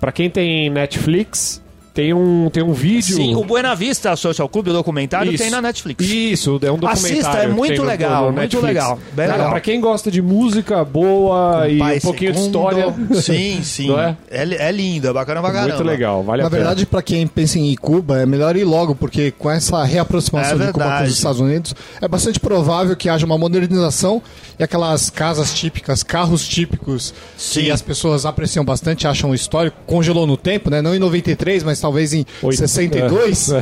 Pra 0.00 0.10
quem 0.10 0.30
tem 0.30 0.70
Netflix, 0.70 1.60
tem 1.94 2.12
um, 2.12 2.50
tem 2.50 2.60
um 2.62 2.72
vídeo. 2.72 3.14
Sim, 3.14 3.36
o 3.36 3.44
Buena 3.44 3.72
Vista 3.74 4.14
Social 4.16 4.48
Club, 4.48 4.66
o 4.68 4.72
documentário, 4.72 5.32
Isso. 5.32 5.42
tem 5.42 5.50
na 5.50 5.62
Netflix. 5.62 6.04
Isso, 6.04 6.58
é 6.62 6.70
um 6.72 6.76
documentário. 6.76 6.92
Assista, 7.20 7.38
é 7.38 7.46
muito 7.46 7.82
legal, 7.84 8.26
no 8.26 8.32
muito 8.32 8.60
legal, 8.60 8.98
bem 9.12 9.26
Cara, 9.26 9.36
legal. 9.38 9.50
pra 9.52 9.60
quem 9.60 9.80
gosta 9.80 10.10
de 10.10 10.20
música 10.20 10.84
boa 10.84 11.68
e 11.68 11.80
um 11.80 12.00
pouquinho 12.00 12.32
de 12.32 12.38
Segundo. 12.40 12.46
história. 12.58 12.94
Sim, 13.22 13.60
sim. 13.62 13.94
É? 13.96 14.16
É, 14.28 14.68
é 14.68 14.72
lindo, 14.72 15.06
é 15.08 15.12
bacana 15.12 15.40
pra 15.40 15.52
caramba. 15.52 15.74
Muito 15.76 15.86
legal, 15.86 16.22
vale 16.24 16.42
Na 16.42 16.48
a 16.48 16.50
pena. 16.50 16.62
verdade, 16.62 16.84
pra 16.84 17.00
quem 17.00 17.26
pensa 17.28 17.58
em 17.60 17.70
ir 17.70 17.76
Cuba, 17.76 18.20
é 18.20 18.26
melhor 18.26 18.56
ir 18.56 18.64
logo, 18.64 18.96
porque 18.96 19.30
com 19.30 19.48
essa 19.48 19.84
reaproximação 19.84 20.60
É 20.60 20.66
de 20.66 20.72
Cuba 20.72 20.98
com 20.98 21.04
os 21.04 21.10
Estados 21.12 21.40
Unidos, 21.40 21.74
é 22.00 22.08
bastante 22.08 22.40
provável 22.40 22.96
que 22.96 23.08
haja 23.08 23.24
uma 23.24 23.38
modernização 23.38 24.20
e 24.58 24.64
aquelas 24.64 25.10
casas 25.10 25.54
típicas, 25.54 26.02
carros 26.02 26.46
típicos, 26.48 27.14
Sim. 27.36 27.62
que 27.62 27.70
as 27.70 27.80
pessoas 27.80 28.26
apreciam 28.26 28.64
bastante, 28.64 29.06
acham 29.06 29.32
histórico, 29.32 29.76
congelou 29.86 30.26
no 30.26 30.36
tempo, 30.36 30.70
né? 30.70 30.82
Não 30.82 30.92
em 30.94 30.98
93, 30.98 31.62
mas 31.62 31.83
talvez 31.84 32.14
em 32.14 32.24
Oito- 32.42 32.56
62, 32.56 33.48
né? 33.48 33.60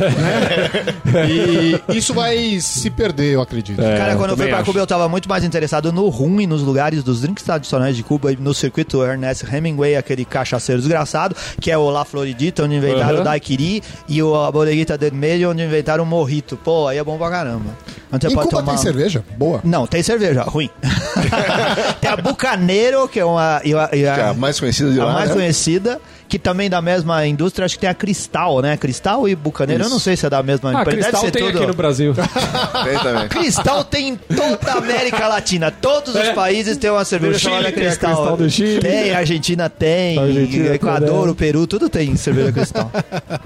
E 1.88 1.96
isso 1.98 2.14
vai 2.14 2.58
se 2.60 2.88
perder, 2.88 3.34
eu 3.34 3.40
acredito. 3.42 3.80
É, 3.82 3.96
Cara, 3.98 4.14
quando 4.16 4.30
eu 4.30 4.36
fui 4.36 4.46
pra 4.46 4.58
acho. 4.58 4.66
Cuba, 4.66 4.78
eu 4.78 4.86
tava 4.86 5.08
muito 5.08 5.28
mais 5.28 5.42
interessado 5.42 5.92
no 5.92 6.08
rum 6.08 6.40
e 6.40 6.46
nos 6.46 6.62
lugares 6.62 7.02
dos 7.02 7.22
drinks 7.22 7.42
tradicionais 7.44 7.96
de 7.96 8.02
Cuba, 8.04 8.32
e 8.32 8.36
no 8.36 8.54
circuito 8.54 9.02
Ernest 9.02 9.44
Hemingway, 9.52 9.96
aquele 9.96 10.24
cachaceiro 10.24 10.80
desgraçado, 10.80 11.34
que 11.60 11.68
é 11.70 11.76
o 11.76 11.90
La 11.90 12.04
Floridita, 12.04 12.62
onde 12.62 12.76
inventaram 12.76 13.14
Aham. 13.14 13.20
o 13.22 13.24
daiquiri, 13.24 13.82
e 14.08 14.22
o 14.22 14.34
a 14.36 14.52
Bodeguita 14.52 14.96
del 14.96 15.12
Medio, 15.12 15.50
onde 15.50 15.62
inventaram 15.64 16.04
o 16.04 16.06
morrito. 16.06 16.56
Pô, 16.56 16.86
aí 16.86 16.98
é 16.98 17.04
bom 17.04 17.18
pra 17.18 17.28
caramba. 17.28 17.70
Onde 18.12 18.26
você 18.26 18.32
Em 18.32 18.34
pode 18.36 18.48
Cuba 18.50 18.60
tomar... 18.60 18.74
tem 18.74 18.82
cerveja? 18.82 19.24
Boa. 19.36 19.60
Não, 19.64 19.86
tem 19.86 20.02
cerveja, 20.02 20.42
ruim. 20.42 20.70
tem 22.00 22.10
a 22.10 22.16
Bucaneiro, 22.16 23.08
que 23.08 23.18
é 23.18 23.24
uma... 23.24 23.60
e 23.64 23.74
a- 23.74 23.90
e 23.92 24.06
a- 24.06 24.14
Que 24.14 24.20
é 24.20 24.24
a 24.28 24.34
mais 24.34 24.60
conhecida 24.60 24.92
de 24.92 25.00
a 25.00 25.04
lá, 25.06 25.12
mais 25.14 25.28
né? 25.30 25.34
conhecida, 25.34 26.00
que 26.32 26.38
também 26.38 26.70
da 26.70 26.80
mesma 26.80 27.26
indústria, 27.26 27.66
acho 27.66 27.74
que 27.74 27.82
tem 27.82 27.90
a 27.90 27.94
Cristal, 27.94 28.62
né? 28.62 28.74
Cristal 28.78 29.28
e 29.28 29.34
Bucaneiro, 29.36 29.84
eu 29.84 29.90
não 29.90 29.98
sei 29.98 30.16
se 30.16 30.24
é 30.24 30.30
da 30.30 30.42
mesma 30.42 30.70
Ah, 30.70 30.80
empresa. 30.80 30.96
Cristal 31.10 31.30
tem 31.30 31.44
tudo- 31.44 31.58
aqui 31.58 31.66
no 31.66 31.74
Brasil. 31.74 32.14
Tem 32.84 32.98
também. 33.00 33.28
Cristal 33.28 33.84
tem 33.84 34.08
em 34.08 34.16
toda 34.16 34.72
a 34.72 34.78
América 34.78 35.28
Latina. 35.28 35.70
Todos 35.70 36.14
os 36.14 36.20
É. 36.28 36.32
países 36.32 36.78
têm 36.78 36.88
uma 36.88 37.04
cerveja 37.04 37.38
Chile 37.38 37.50
chamada 37.52 37.70
tem 37.70 37.82
a 37.82 37.86
Cristal. 37.86 38.14
Cristal 38.16 38.36
do 38.38 38.48
Chile. 38.50 38.80
Tem, 38.80 39.10
a 39.14 39.18
Argentina 39.18 39.68
tem, 39.68 40.18
A 40.18 40.22
Argentina 40.22 40.64
tem, 40.64 40.74
Equador, 40.74 41.28
o 41.28 41.34
Peru, 41.34 41.66
tudo 41.66 41.90
tem 41.90 42.16
cerveja 42.16 42.50
Cristal. 42.50 42.90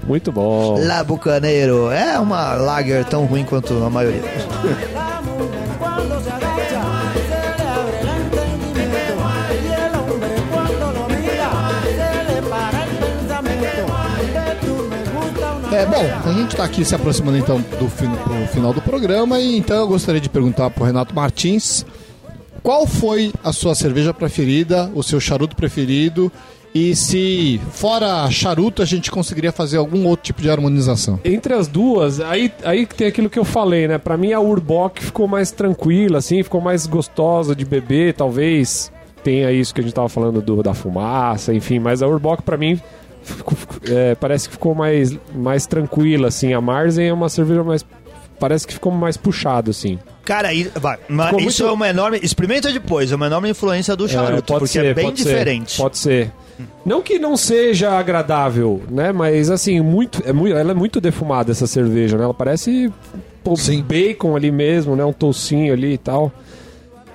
Muito 0.05 0.31
bom. 0.31 0.77
La 0.79 1.03
Bucaneiro 1.03 1.91
é 1.91 2.17
uma 2.17 2.53
lager 2.53 3.03
tão 3.03 3.25
ruim 3.25 3.43
quanto 3.43 3.83
a 3.83 3.89
maioria. 3.89 4.21
É, 15.77 15.85
bom, 15.85 16.03
a 16.25 16.33
gente 16.33 16.55
tá 16.55 16.63
aqui 16.63 16.83
se 16.83 16.95
aproximando 16.95 17.37
então 17.37 17.63
do 17.79 17.87
fin 17.87 18.09
pro 18.09 18.47
final 18.47 18.73
do 18.73 18.81
programa 18.81 19.39
e 19.39 19.59
então 19.59 19.77
eu 19.77 19.87
gostaria 19.87 20.19
de 20.19 20.27
perguntar 20.27 20.71
pro 20.71 20.83
Renato 20.83 21.13
Martins 21.13 21.85
qual 22.63 22.87
foi 22.87 23.31
a 23.43 23.53
sua 23.53 23.75
cerveja 23.75 24.11
preferida, 24.11 24.89
o 24.95 25.03
seu 25.03 25.19
charuto 25.19 25.55
preferido 25.55 26.31
e 26.73 26.95
se 26.95 27.61
fora 27.73 28.27
charuto 28.31 28.81
a 28.81 28.85
gente 28.85 29.11
conseguiria 29.11 29.51
fazer 29.51 29.77
algum 29.77 30.07
outro 30.07 30.25
tipo 30.25 30.41
de 30.41 30.49
harmonização. 30.49 31.19
Entre 31.23 31.53
as 31.53 31.67
duas, 31.67 32.19
aí, 32.21 32.51
aí 32.63 32.87
tem 32.87 33.05
aquilo 33.05 33.29
que 33.29 33.37
eu 33.37 33.45
falei, 33.45 33.87
né? 33.87 33.99
Pra 33.99 34.17
mim 34.17 34.33
a 34.33 34.39
Urboc 34.39 34.99
ficou 34.99 35.27
mais 35.27 35.51
tranquila, 35.51 36.17
assim, 36.17 36.41
ficou 36.41 36.59
mais 36.59 36.87
gostosa 36.87 37.55
de 37.55 37.65
beber, 37.65 38.15
talvez 38.15 38.91
tenha 39.23 39.51
isso 39.51 39.75
que 39.75 39.81
a 39.81 39.83
gente 39.83 39.93
tava 39.93 40.09
falando 40.09 40.41
do, 40.41 40.63
da 40.63 40.73
fumaça, 40.73 41.53
enfim, 41.53 41.77
mas 41.77 42.01
a 42.01 42.07
Urboc 42.07 42.41
pra 42.41 42.57
mim 42.57 42.81
é, 43.89 44.15
parece 44.15 44.47
que 44.47 44.53
ficou 44.55 44.73
mais, 44.75 45.17
mais 45.35 45.65
tranquila, 45.65 46.27
assim. 46.29 46.53
A 46.53 46.61
Marzen 46.61 47.07
é 47.07 47.13
uma 47.13 47.29
cerveja 47.29 47.63
mais. 47.63 47.85
Parece 48.39 48.67
que 48.67 48.73
ficou 48.73 48.91
mais 48.91 49.17
puxado, 49.17 49.71
assim. 49.71 49.97
Cara, 50.23 50.49
aí, 50.49 50.69
vai, 50.75 50.97
Ficou 50.97 51.39
isso 51.39 51.63
muito- 51.63 51.65
é 51.65 51.71
uma 51.71 51.89
enorme. 51.89 52.19
Experimenta 52.21 52.71
depois, 52.71 53.11
é 53.11 53.15
uma 53.15 53.25
enorme 53.27 53.49
influência 53.49 53.95
do 53.95 54.07
charuto, 54.07 54.33
É, 54.33 54.41
pode 54.41 54.59
porque 54.59 54.67
ser, 54.67 54.85
é 54.85 54.93
bem 54.93 55.05
pode 55.05 55.21
ser, 55.21 55.29
diferente. 55.29 55.77
pode 55.77 55.97
ser. 55.97 56.31
Não 56.85 57.01
que 57.01 57.17
não 57.19 57.37
seja 57.37 57.91
agradável, 57.97 58.81
né? 58.89 59.11
Mas 59.11 59.49
assim, 59.49 59.79
muito, 59.79 60.21
é 60.25 60.33
muito, 60.33 60.55
ela 60.55 60.71
é 60.71 60.73
muito 60.75 60.99
defumada 60.99 61.51
essa 61.51 61.65
cerveja, 61.67 62.17
né? 62.17 62.23
Ela 62.25 62.33
parece 62.33 62.91
pô, 63.43 63.55
Sim. 63.55 63.81
bacon 63.81 64.35
ali 64.35 64.51
mesmo, 64.51 64.95
né? 64.95 65.05
Um 65.05 65.13
toucinho 65.13 65.71
ali 65.73 65.93
e 65.93 65.97
tal. 65.97 66.31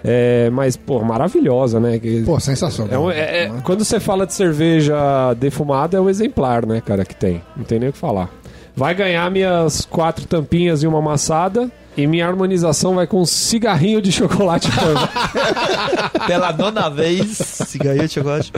É, 0.05 0.51
mas, 0.51 0.77
pô, 0.77 1.01
maravilhosa, 1.01 1.79
né? 1.79 2.01
Pô, 2.25 2.39
sensacional. 2.41 3.11
é 3.11 3.19
é- 3.19 3.45
é- 3.45 3.53
quando 3.63 3.85
você 3.85 4.01
fala 4.01 4.27
de 4.27 4.35
cerveja 4.35 4.95
defumada, 5.39 5.97
é 5.97 6.01
o 6.01 6.09
exemplar, 6.11 6.67
né, 6.67 6.81
cara, 6.85 7.05
que 7.05 7.15
tem. 7.15 7.41
Não 7.57 7.65
tem 7.65 7.79
nem 7.79 7.89
o 7.89 7.93
que 7.93 7.99
falar. 7.99 8.29
Vai 8.75 8.95
ganhar 8.95 9.31
minhas 9.31 9.85
quatro 9.85 10.27
tampinhas 10.27 10.83
e 10.83 10.87
uma 10.87 10.99
amassada. 10.99 11.71
E 11.97 12.07
minha 12.07 12.27
harmonização 12.27 12.95
vai 12.95 13.07
com 13.07 13.21
um 13.21 13.27
cigarrinho 13.27 14.01
de 14.01 14.11
chocolate 14.11 14.69
Panda. 14.73 15.11
Pela 16.27 16.53
nona 16.53 16.89
vez, 16.89 17.37
cigarrinho 17.67 18.09
de 18.09 18.15
chocolate. 18.15 18.53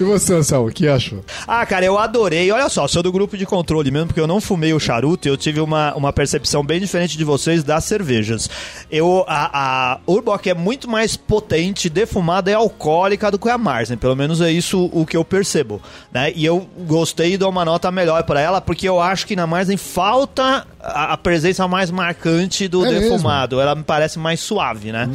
E 0.00 0.02
você, 0.02 0.34
Anselmo, 0.34 0.68
o 0.68 0.72
que 0.72 0.88
achou? 0.88 1.22
Ah, 1.46 1.64
cara, 1.66 1.84
eu 1.84 1.98
adorei. 1.98 2.50
Olha 2.50 2.68
só, 2.70 2.88
sou 2.88 3.02
do 3.02 3.12
grupo 3.12 3.36
de 3.36 3.44
controle 3.44 3.90
mesmo, 3.90 4.08
porque 4.08 4.20
eu 4.20 4.26
não 4.26 4.40
fumei 4.40 4.72
o 4.72 4.80
charuto 4.80 5.28
e 5.28 5.30
eu 5.30 5.36
tive 5.36 5.60
uma, 5.60 5.94
uma 5.94 6.12
percepção 6.12 6.64
bem 6.64 6.80
diferente 6.80 7.18
de 7.18 7.24
vocês 7.24 7.62
das 7.62 7.84
cervejas. 7.84 8.48
Eu, 8.90 9.24
a, 9.28 9.94
a 9.94 9.98
Urbock 10.06 10.48
é 10.48 10.54
muito 10.54 10.88
mais 10.88 11.16
potente, 11.16 11.90
defumada 11.90 12.50
e 12.50 12.54
alcoólica 12.54 13.30
do 13.30 13.38
que 13.38 13.48
a 13.50 13.58
Marzen. 13.58 13.98
Pelo 13.98 14.16
menos 14.16 14.40
é 14.40 14.50
isso 14.50 14.88
o 14.92 15.04
que 15.04 15.16
eu 15.16 15.24
percebo, 15.24 15.82
né? 16.10 16.32
E 16.34 16.44
eu 16.44 16.66
gostei 16.86 17.34
e 17.34 17.36
dou 17.36 17.50
uma 17.50 17.64
nota 17.64 17.90
melhor 17.90 18.22
pra 18.22 18.40
ela, 18.40 18.60
porque 18.60 18.88
eu 18.88 19.00
acho 19.00 19.26
que 19.26 19.36
na 19.36 19.46
Marzen 19.46 19.76
falta 19.76 20.66
a, 20.80 21.12
a 21.12 21.16
presença 21.16 21.66
mais 21.68 21.90
marcante 22.06 22.68
do 22.68 22.84
É 22.84 22.90
mesmo? 22.90 23.10
defumado. 23.10 23.60
Ela 23.60 23.74
me 23.74 23.82
parece 23.82 24.18
mais 24.18 24.40
suave, 24.40 24.92
né? 24.92 25.08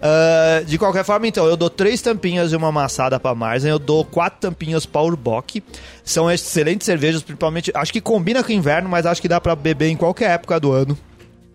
Ah, 0.00 0.62
de 0.66 0.78
qualquer 0.78 1.04
forma, 1.04 1.26
então, 1.26 1.46
eu 1.46 1.56
dou 1.56 1.70
três 1.70 2.00
tampinhas 2.00 2.52
e 2.52 2.56
uma 2.56 2.68
amassada 2.68 3.18
pra 3.18 3.34
Marzen, 3.34 3.70
eu 3.70 3.78
dou 3.78 4.04
quatro 4.04 4.40
tampinhas 4.40 4.86
pra 4.86 5.02
Urbock. 5.02 5.62
São 6.04 6.30
excelentes 6.30 6.84
cervejas, 6.84 7.22
principalmente. 7.22 7.72
Acho 7.74 7.92
que 7.92 8.00
combina 8.00 8.42
com 8.42 8.50
o 8.50 8.54
inverno, 8.54 8.88
mas 8.88 9.06
acho 9.06 9.20
que 9.20 9.28
dá 9.28 9.40
pra 9.40 9.56
beber 9.56 9.88
em 9.88 9.96
qualquer 9.96 10.30
época 10.32 10.60
do 10.60 10.72
ano. 10.72 10.96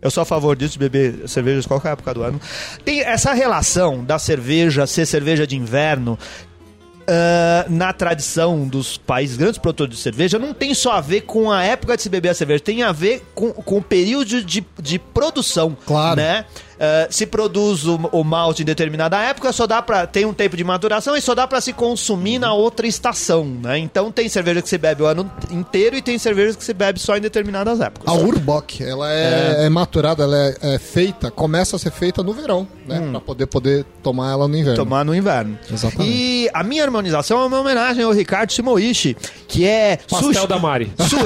Eu 0.02 0.10
sou 0.10 0.22
a 0.22 0.26
favor 0.26 0.56
disso, 0.56 0.74
de 0.74 0.80
beber 0.80 1.28
cervejas 1.28 1.66
qualquer 1.66 1.92
época 1.92 2.14
do 2.14 2.24
ano. 2.24 2.40
Tem 2.86 3.02
essa 3.02 3.34
relação 3.34 4.02
da 4.04 4.18
cerveja 4.18 4.88
ser 4.88 5.06
cerveja 5.06 5.46
de 5.46 5.58
inverno. 5.58 6.18
Ah, 7.12 7.66
na 7.68 7.92
tradição 7.92 8.68
dos 8.68 8.96
países 8.96 9.36
grandes 9.36 9.58
produtores 9.58 9.96
de 9.96 10.00
cerveja, 10.00 10.38
não 10.38 10.54
tem 10.54 10.76
só 10.76 10.92
a 10.92 11.02
ver 11.02 11.22
com 11.22 11.52
a 11.52 11.64
época 11.64 11.98
de 11.98 12.04
se 12.04 12.10
beber 12.10 12.30
a 12.30 12.34
cerveja, 12.36 12.60
tem 12.60 12.84
a 12.84 12.92
ver 12.92 13.24
com, 13.34 13.52
com 13.52 13.78
o 13.78 13.82
período 13.82 14.44
de, 14.44 14.64
de 14.80 15.00
produção. 15.00 15.76
Claro. 15.88 16.18
Né? 16.18 16.46
Ah, 16.80 17.08
se 17.10 17.26
produz 17.26 17.86
o, 17.86 17.96
o 18.12 18.24
malte 18.24 18.62
em 18.62 18.66
determinada 18.66 19.18
época, 19.22 19.52
só 19.52 19.68
dá 19.68 19.82
para 19.82 20.08
tem 20.08 20.26
um 20.26 20.34
tempo 20.34 20.56
de 20.56 20.64
maturação 20.64 21.16
e 21.16 21.22
só 21.22 21.36
dá 21.36 21.46
para 21.46 21.60
se 21.60 21.74
consumir 21.74 22.40
na 22.40 22.54
outra 22.54 22.88
estação, 22.88 23.44
né? 23.46 23.78
Então 23.78 24.10
tem 24.12 24.30
cerveja 24.30 24.62
que 24.62 24.70
se 24.70 24.78
bebe 24.78 25.04
o 25.04 25.06
ano 25.06 25.30
inteiro 25.52 25.98
e 25.98 26.02
tem 26.02 26.18
cerveja 26.18 26.58
que 26.58 26.64
se 26.64 26.74
bebe 26.74 26.98
só 27.00 27.18
em 27.18 27.22
determinadas 27.22 27.82
épocas. 27.82 28.08
A 28.14 28.16
Urbock, 28.18 28.82
ela 28.82 29.12
é, 29.12 29.66
é 29.66 29.70
maturada, 29.70 30.24
ela 30.24 30.38
é, 30.38 30.56
é 30.76 30.80
feita, 30.80 31.30
começa 31.30 31.76
a 31.76 31.80
ser 31.80 31.92
feita 31.92 32.24
no 32.24 32.32
verão, 32.32 32.66
né? 32.88 33.10
Pra 33.12 33.20
poder, 33.20 33.46
poder 33.48 33.86
tomar 34.02 34.32
ela 34.32 34.48
no 34.48 34.56
inverno. 34.58 34.78
tomar 34.78 35.04
no 35.04 35.14
inverno. 35.14 35.60
Exatamente. 35.70 36.10
E 36.10 36.50
a 36.54 36.64
minha 36.64 36.84
harmonização 36.84 37.42
é 37.42 37.46
uma 37.46 37.60
homenagem 37.60 38.04
ao 38.06 38.12
Ricardo 38.12 38.54
Shimoishi, 38.54 39.18
que 39.50 39.66
é 39.68 39.98
Pastel 40.10 40.34
sushi, 40.34 40.48
da 40.48 40.58
Mari. 40.60 40.94
su- 40.98 41.18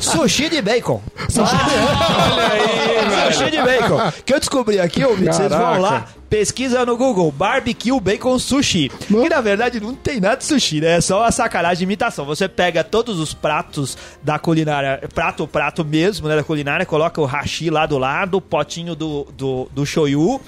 sushi 0.22 0.48
de 0.48 0.62
bacon. 0.62 1.02
Olha 1.36 2.52
aí, 2.52 3.32
Sushi 3.34 3.50
de 3.50 3.58
bacon. 3.62 4.12
Que 4.24 4.34
eu 4.34 4.38
descobri 4.40 4.53
aqui, 4.82 5.04
ouvintes, 5.04 5.36
vocês 5.36 5.50
vão 5.50 5.80
lá, 5.80 6.06
pesquisa 6.30 6.84
no 6.86 6.96
Google, 6.96 7.30
barbecue 7.32 7.98
bacon 8.00 8.38
sushi. 8.38 8.90
Que 9.22 9.28
na 9.28 9.40
verdade 9.40 9.80
não 9.80 9.94
tem 9.94 10.20
nada 10.20 10.36
de 10.36 10.44
sushi, 10.44 10.80
né? 10.80 10.96
É 10.96 11.00
só 11.00 11.20
uma 11.20 11.30
sacanagem 11.32 11.78
de 11.78 11.84
imitação. 11.84 12.24
Você 12.24 12.48
pega 12.48 12.82
todos 12.84 13.18
os 13.20 13.32
pratos 13.34 13.96
da 14.22 14.38
culinária, 14.38 15.00
prato, 15.14 15.46
prato 15.46 15.84
mesmo, 15.84 16.28
né, 16.28 16.36
da 16.36 16.42
culinária, 16.44 16.84
coloca 16.86 17.20
o 17.20 17.24
hashi 17.24 17.70
lá 17.70 17.86
do 17.86 17.98
lado, 17.98 18.36
o 18.36 18.40
potinho 18.40 18.94
do, 18.94 19.26
do, 19.36 19.68
do 19.72 19.84
shoyu, 19.86 20.40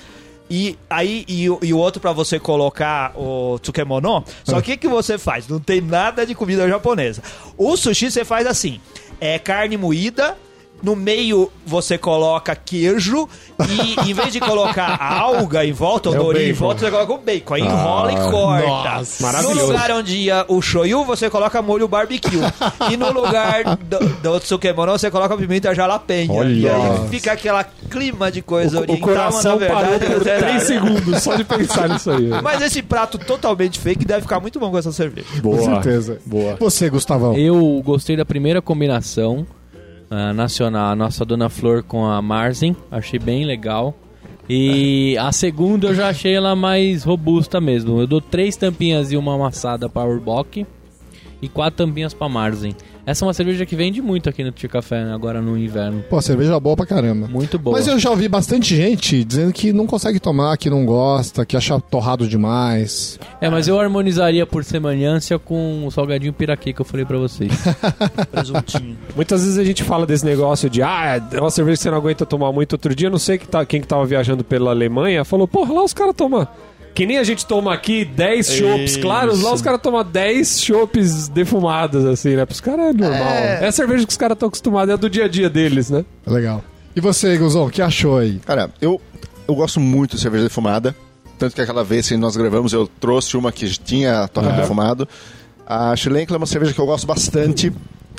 e 0.48 0.78
aí, 0.88 1.24
e, 1.26 1.50
o- 1.50 1.58
e 1.62 1.72
o 1.74 1.76
outro 1.78 2.00
pra 2.00 2.12
você 2.12 2.38
colocar 2.38 3.12
o 3.16 3.58
tsukemono. 3.60 4.24
Só 4.44 4.60
que 4.60 4.74
o 4.74 4.78
que 4.78 4.86
você 4.88 5.18
faz? 5.18 5.48
Não 5.48 5.58
tem 5.58 5.80
nada 5.80 6.24
de 6.24 6.34
comida 6.36 6.68
japonesa. 6.68 7.20
O 7.58 7.76
sushi 7.76 8.10
você 8.10 8.24
faz 8.24 8.46
assim: 8.46 8.80
é 9.20 9.38
carne 9.40 9.76
moída. 9.76 10.36
No 10.82 10.94
meio 10.94 11.50
você 11.66 11.96
coloca 11.98 12.54
queijo 12.54 13.28
e 13.68 14.10
em 14.10 14.14
vez 14.14 14.32
de 14.32 14.38
colocar 14.40 14.96
a 15.00 15.18
alga 15.20 15.64
em 15.64 15.72
volta, 15.72 16.10
o 16.10 16.14
É 16.14 16.18
o 16.20 16.22
dorinho 16.22 16.50
em 16.50 16.52
volta, 16.52 16.80
você 16.80 16.90
coloca 16.90 17.12
o 17.12 17.18
bacon. 17.18 17.54
Aí 17.54 17.62
enrola 17.62 18.12
e 18.12 18.16
corta. 18.30 18.66
nossa, 18.66 19.22
no 19.22 19.26
maravilhoso. 19.26 19.66
lugar 19.66 19.90
onde 19.92 20.16
ia 20.16 20.44
o 20.48 20.60
shoyu, 20.60 21.04
você 21.04 21.30
coloca 21.30 21.60
molho 21.62 21.88
barbecue. 21.88 22.38
e 22.90 22.96
no 22.96 23.10
lugar 23.12 23.76
do, 23.76 23.98
do 23.98 24.40
tsukemono, 24.40 24.92
você 24.92 25.10
coloca 25.10 25.36
pimenta 25.36 25.74
jalapeño. 25.74 26.34
Olha. 26.34 26.48
E 26.50 26.68
aí 26.68 27.08
fica 27.10 27.32
aquela 27.32 27.64
clima 27.64 28.30
de 28.30 28.42
coisa 28.42 28.78
O 28.78 28.82
oriental, 28.82 29.08
coração 29.08 29.58
mas 29.58 29.68
na 29.68 29.74
parou 29.74 29.90
verdade 29.98 30.14
por 30.14 30.24
não 30.24 30.32
é 30.32 30.38
3 30.38 30.52
nada. 30.52 30.64
segundos 30.64 31.22
só 31.22 31.34
de 31.34 31.44
pensar 31.44 31.88
nisso 31.88 32.10
aí. 32.10 32.28
Mas 32.42 32.60
esse 32.62 32.82
prato 32.82 33.18
totalmente 33.18 33.78
fake 33.80 34.04
deve 34.04 34.22
ficar 34.22 34.40
muito 34.40 34.60
bom 34.60 34.70
com 34.70 34.78
essa 34.78 34.92
cerveja. 34.92 35.26
Boa. 35.42 35.56
Com 35.58 35.64
certeza. 35.64 36.18
Boa. 36.26 36.56
Você, 36.60 36.88
Gustavão. 36.90 37.34
Eu 37.36 37.82
gostei 37.84 38.16
da 38.16 38.24
primeira 38.24 38.60
combinação 38.60 39.46
ah, 40.10 40.32
nacional, 40.32 40.92
a 40.92 40.96
nossa 40.96 41.24
Dona 41.24 41.48
Flor 41.48 41.82
com 41.82 42.06
a 42.06 42.22
Marzen, 42.22 42.76
achei 42.90 43.18
bem 43.18 43.44
legal. 43.44 43.94
E 44.48 45.16
a 45.20 45.32
segunda 45.32 45.88
eu 45.88 45.94
já 45.94 46.08
achei 46.08 46.34
ela 46.34 46.54
mais 46.54 47.02
robusta 47.02 47.60
mesmo. 47.60 48.00
Eu 48.00 48.06
dou 48.06 48.20
três 48.20 48.56
tampinhas 48.56 49.10
e 49.10 49.16
uma 49.16 49.34
amassada 49.34 49.88
para 49.88 50.08
Urbock 50.08 50.66
e 51.42 51.48
quatro 51.48 51.86
tampinhas 51.86 52.14
para 52.14 52.28
Marzen. 52.28 52.74
Essa 53.06 53.24
é 53.24 53.26
uma 53.26 53.32
cerveja 53.32 53.64
que 53.64 53.76
vende 53.76 54.02
muito 54.02 54.28
aqui 54.28 54.42
no 54.42 54.50
Tio 54.50 54.68
Café 54.68 55.04
né, 55.04 55.14
agora 55.14 55.40
no 55.40 55.56
inverno. 55.56 56.02
Pô, 56.10 56.20
cerveja 56.20 56.58
boa 56.58 56.74
pra 56.74 56.84
caramba. 56.84 57.28
Muito 57.28 57.56
boa. 57.56 57.76
Mas 57.76 57.86
eu 57.86 57.96
já 58.00 58.10
ouvi 58.10 58.28
bastante 58.28 58.74
gente 58.74 59.22
dizendo 59.22 59.52
que 59.52 59.72
não 59.72 59.86
consegue 59.86 60.18
tomar, 60.18 60.56
que 60.56 60.68
não 60.68 60.84
gosta, 60.84 61.46
que 61.46 61.56
acha 61.56 61.78
torrado 61.78 62.26
demais. 62.26 63.16
É, 63.40 63.48
mas 63.48 63.68
eu 63.68 63.78
harmonizaria 63.78 64.44
por 64.44 64.64
semelhança 64.64 65.38
com 65.38 65.86
o 65.86 65.90
salgadinho 65.92 66.32
piraquê 66.32 66.72
que 66.72 66.80
eu 66.80 66.84
falei 66.84 67.06
pra 67.06 67.16
vocês. 67.16 67.52
Presuntinho. 68.32 68.98
Muitas 69.14 69.44
vezes 69.44 69.56
a 69.56 69.64
gente 69.64 69.84
fala 69.84 70.04
desse 70.04 70.24
negócio 70.24 70.68
de 70.68 70.82
ah, 70.82 71.22
é 71.30 71.40
uma 71.40 71.50
cerveja 71.50 71.76
que 71.76 71.82
você 71.84 71.90
não 71.90 71.98
aguenta 71.98 72.26
tomar 72.26 72.50
muito. 72.50 72.72
Outro 72.72 72.92
dia, 72.92 73.08
não 73.08 73.18
sei 73.18 73.38
que 73.38 73.46
tá, 73.46 73.64
quem 73.64 73.80
que 73.80 73.86
tava 73.86 74.04
viajando 74.04 74.42
pela 74.42 74.72
Alemanha, 74.72 75.24
falou, 75.24 75.46
porra, 75.46 75.72
lá 75.72 75.84
os 75.84 75.94
caras 75.94 76.14
tomam. 76.16 76.48
Que 76.96 77.04
nem 77.04 77.18
a 77.18 77.24
gente 77.24 77.44
toma 77.44 77.74
aqui 77.74 78.06
10 78.06 78.52
chopps 78.52 78.96
claros, 78.96 79.42
lá 79.42 79.52
os 79.52 79.60
caras 79.60 79.82
tomam 79.82 80.02
10 80.02 80.62
chopps 80.62 81.28
defumados, 81.28 82.06
assim, 82.06 82.34
né? 82.34 82.46
Pros 82.46 82.58
caras 82.58 82.86
é 82.86 82.92
normal. 82.94 83.20
É, 83.20 83.66
a 83.66 83.70
cerveja 83.70 84.06
que 84.06 84.10
os 84.10 84.16
caras 84.16 84.34
estão 84.34 84.48
acostumados, 84.48 84.94
é 84.94 84.96
do 84.96 85.10
dia 85.10 85.26
a 85.26 85.28
dia 85.28 85.50
deles, 85.50 85.90
né? 85.90 86.06
Legal. 86.26 86.64
E 86.96 87.00
você, 87.02 87.36
Guzão, 87.36 87.66
o 87.66 87.70
que 87.70 87.82
achou 87.82 88.16
aí? 88.16 88.38
Cara, 88.46 88.70
eu, 88.80 88.98
eu 89.46 89.54
gosto 89.54 89.78
muito 89.78 90.16
de 90.16 90.22
cerveja 90.22 90.44
defumada. 90.44 90.96
Tanto 91.38 91.54
que 91.54 91.60
aquela 91.60 91.84
vez 91.84 92.08
que 92.08 92.16
nós 92.16 92.34
gravamos, 92.34 92.72
eu 92.72 92.88
trouxe 92.98 93.36
uma 93.36 93.52
que 93.52 93.68
tinha 93.78 94.26
torrado 94.28 94.56
defumado. 94.56 95.06
A 95.66 95.94
Schlenker 95.94 96.32
é 96.32 96.38
uma 96.38 96.46
cerveja 96.46 96.72
que 96.72 96.80
eu 96.80 96.86
gosto 96.86 97.06
bastante. 97.06 97.70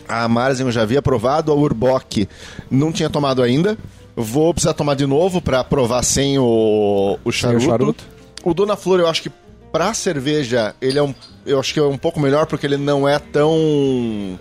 A 0.07 0.27
Marzen 0.27 0.67
eu 0.67 0.71
já 0.71 0.83
havia 0.83 1.01
provado. 1.01 1.51
A 1.51 1.55
Urbock 1.55 2.29
não 2.69 2.91
tinha 2.91 3.09
tomado 3.09 3.41
ainda. 3.41 3.75
Vou 4.15 4.53
precisar 4.53 4.75
tomar 4.75 4.93
de 4.93 5.07
novo 5.07 5.41
para 5.41 5.63
provar 5.63 6.03
sem 6.03 6.37
o, 6.37 7.17
o 7.25 7.31
charuto. 7.31 7.65
charuto. 7.65 8.16
O 8.47 8.53
Dona 8.53 8.77
Flor, 8.77 9.01
eu 9.01 9.09
acho 9.09 9.23
que 9.23 9.29
pra 9.73 9.93
cerveja, 9.93 10.73
ele 10.81 10.97
é 10.97 11.03
um. 11.03 11.13
Eu 11.45 11.59
acho 11.59 11.73
que 11.73 11.81
é 11.81 11.83
um 11.83 11.97
pouco 11.97 12.17
melhor 12.17 12.45
porque 12.45 12.65
ele 12.65 12.77
não 12.77 13.05
é 13.05 13.19
tão. 13.19 14.39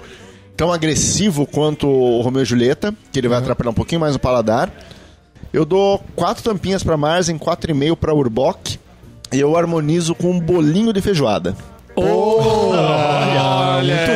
tão 0.57 0.73
agressivo 0.73 1.45
quanto 1.45 1.89
o 1.89 2.21
Romeu 2.21 2.43
e 2.43 2.45
Julieta, 2.45 2.95
que 3.11 3.19
ele 3.19 3.27
vai 3.27 3.39
atrapalhar 3.39 3.71
um 3.71 3.75
pouquinho 3.75 4.01
mais 4.01 4.15
o 4.15 4.21
paladar. 4.21 4.71
Eu 5.53 5.65
dou 5.65 6.01
quatro 6.15 6.45
tampinhas 6.45 6.85
pra 6.85 6.97
Marzen, 6.97 7.37
quatro 7.37 7.69
e 7.69 7.75
meio 7.75 7.97
pra 7.97 8.15
Urbock. 8.15 8.79
E 9.33 9.41
eu 9.41 9.57
harmonizo 9.57 10.15
com 10.15 10.31
um 10.31 10.39
bolinho 10.39 10.93
de 10.93 11.01
feijoada. 11.01 11.57
Olha, 11.97 13.77
Olha, 13.79 14.07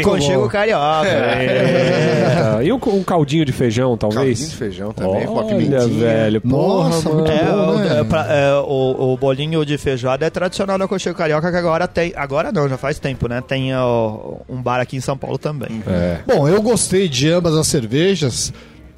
aconchego 0.00 0.48
carioca. 0.48 1.08
É. 1.08 2.64
E 2.64 2.72
um, 2.72 2.78
um 2.86 3.02
caldinho 3.02 3.44
de 3.44 3.52
feijão, 3.52 3.96
Caldinho 3.96 4.20
talvez? 4.20 4.50
de 4.50 4.56
feijão 4.56 4.92
também, 4.92 5.26
com 5.26 5.38
a 5.38 5.44
Olha, 5.44 5.56
pimentinha. 5.56 5.86
velho. 5.88 6.40
Porra, 6.40 6.88
Nossa, 6.88 7.08
mano. 7.08 7.20
muito 7.20 7.32
É, 7.32 7.44
bom, 7.44 7.70
o, 7.72 7.78
né? 7.78 8.00
é, 8.00 8.04
pra- 8.04 8.26
é, 8.32 8.54
o, 8.54 9.12
o 9.12 9.16
bolinho 9.16 9.64
de 9.64 9.76
feijoada 9.78 10.26
é 10.26 10.30
tradicional 10.30 10.78
da 10.78 10.88
Cocheiro 10.88 11.16
Carioca, 11.16 11.50
que 11.50 11.56
agora 11.56 11.86
tem. 11.86 12.12
Agora 12.16 12.50
não, 12.52 12.68
já 12.68 12.76
faz 12.76 12.98
tempo, 12.98 13.28
né? 13.28 13.42
Tem 13.46 13.74
ó, 13.76 14.36
um 14.48 14.60
bar 14.62 14.80
aqui 14.80 14.96
em 14.96 15.00
São 15.00 15.16
Paulo 15.16 15.38
também. 15.38 15.82
É. 15.86 16.18
Bom, 16.26 16.48
eu 16.48 16.60
gostei 16.62 17.08
de 17.08 17.30
ambas 17.30 17.54
as 17.54 17.66
cervejas. 17.66 18.52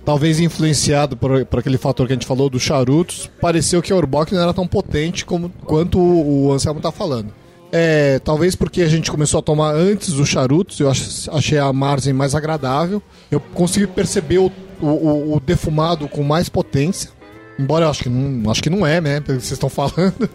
Talvez 0.05 0.41
influenciado 0.41 1.19
por, 1.19 1.45
por 1.45 1.59
aquele 1.59 1.77
fator 1.77 2.07
que 2.07 2.13
a 2.15 2.17
gente 2.17 2.27
falou 2.27 2.49
dos 2.49 2.63
charutos. 2.63 3.31
Pareceu 3.43 3.83
que 3.83 3.93
a 3.93 3.97
Urbock 3.97 4.33
não 4.33 4.41
era 4.43 4.55
tão 4.55 4.67
potente 4.67 5.23
como, 5.27 5.51
quanto 5.67 5.99
o, 5.99 6.47
o 6.47 6.53
Anselmo 6.53 6.81
tá 6.81 6.91
falando. 6.91 7.27
É, 7.71 8.19
talvez 8.21 8.55
porque 8.57 8.81
a 8.83 8.89
gente 8.89 9.11
começou 9.11 9.41
a 9.41 9.43
tomar 9.43 9.75
antes 9.75 10.13
dos 10.15 10.29
charutos, 10.29 10.81
eu 10.81 10.89
ach- 10.91 11.29
achei 11.33 11.59
a 11.59 11.71
margem 11.73 12.13
mais 12.15 12.35
agradável. 12.35 13.03
Eu 13.31 13.41
consegui 13.41 13.87
perceber 13.87 14.39
o, 14.39 14.51
o- 14.81 14.87
o- 14.87 15.37
o 15.37 15.41
defumado 15.41 16.09
com 16.09 16.23
mais 16.23 16.49
potência. 16.49 17.11
Embora 17.59 17.85
eu 17.85 17.91
acho 17.91 18.05
que 18.05 18.09
não, 18.09 18.51
acho 18.51 18.63
que 18.63 18.71
não 18.71 18.87
é, 18.87 19.01
né? 19.01 19.21
Pelo 19.21 19.39
que 19.39 19.45
vocês 19.45 19.53
estão 19.53 19.69
falando. 19.69 20.29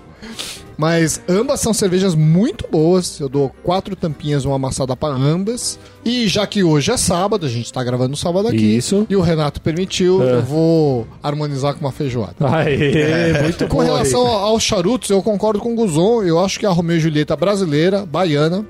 Mas 0.76 1.22
ambas 1.30 1.60
são 1.60 1.74
cervejas 1.74 2.16
muito 2.16 2.66
boas. 2.70 3.20
Eu 3.20 3.30
dou 3.30 3.50
quatro 3.64 3.96
tampinhas, 3.96 4.44
uma 4.44 4.56
amassada 4.56 4.96
para 4.96 5.14
ambas. 5.14 5.78
E 6.04 6.28
já 6.28 6.48
que 6.48 6.64
hoje 6.64 6.92
é 6.92 6.98
sábado, 6.98 7.46
a 7.46 7.50
gente 7.50 7.72
tá 7.72 7.84
gravando 7.84 8.10
no 8.10 8.18
sábado 8.18 8.48
aqui. 8.48 8.78
Isso. 8.78 9.06
E 9.10 9.16
o 9.16 9.22
Renato 9.22 9.62
permitiu, 9.62 10.22
É. 10.24 10.34
eu 10.36 10.42
vou 10.42 11.08
harmonizar 11.22 11.74
com 11.76 11.82
uma 11.82 11.92
feijoada. 11.92 12.34
Aê, 12.42 13.42
muito 13.44 13.68
Com 13.68 13.78
bom. 13.78 13.84
relação 13.84 14.26
aos 14.26 14.64
charutos, 14.64 15.10
eu 15.12 15.22
concordo 15.22 15.60
com 15.60 15.74
o 15.74 15.76
Guzon. 15.76 16.24
Eu 16.24 16.40
acho 16.44 16.60
que 16.60 16.66
a 16.66 16.72
Romeu 16.72 16.98
e 16.98 17.00
Julieta 17.00 17.36
brasileira, 17.36 18.06
baiana, 18.06 18.66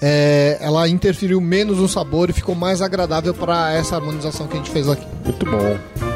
é, 0.00 0.56
ela 0.60 0.88
interferiu 0.88 1.40
menos 1.40 1.78
no 1.78 1.88
sabor 1.88 2.30
e 2.30 2.32
ficou 2.32 2.54
mais 2.54 2.80
agradável 2.80 3.34
para 3.34 3.72
essa 3.74 3.96
harmonização 3.96 4.46
que 4.46 4.54
a 4.54 4.56
gente 4.56 4.70
fez 4.70 4.88
aqui. 4.88 5.04
Muito 5.24 5.44
bom. 5.44 6.09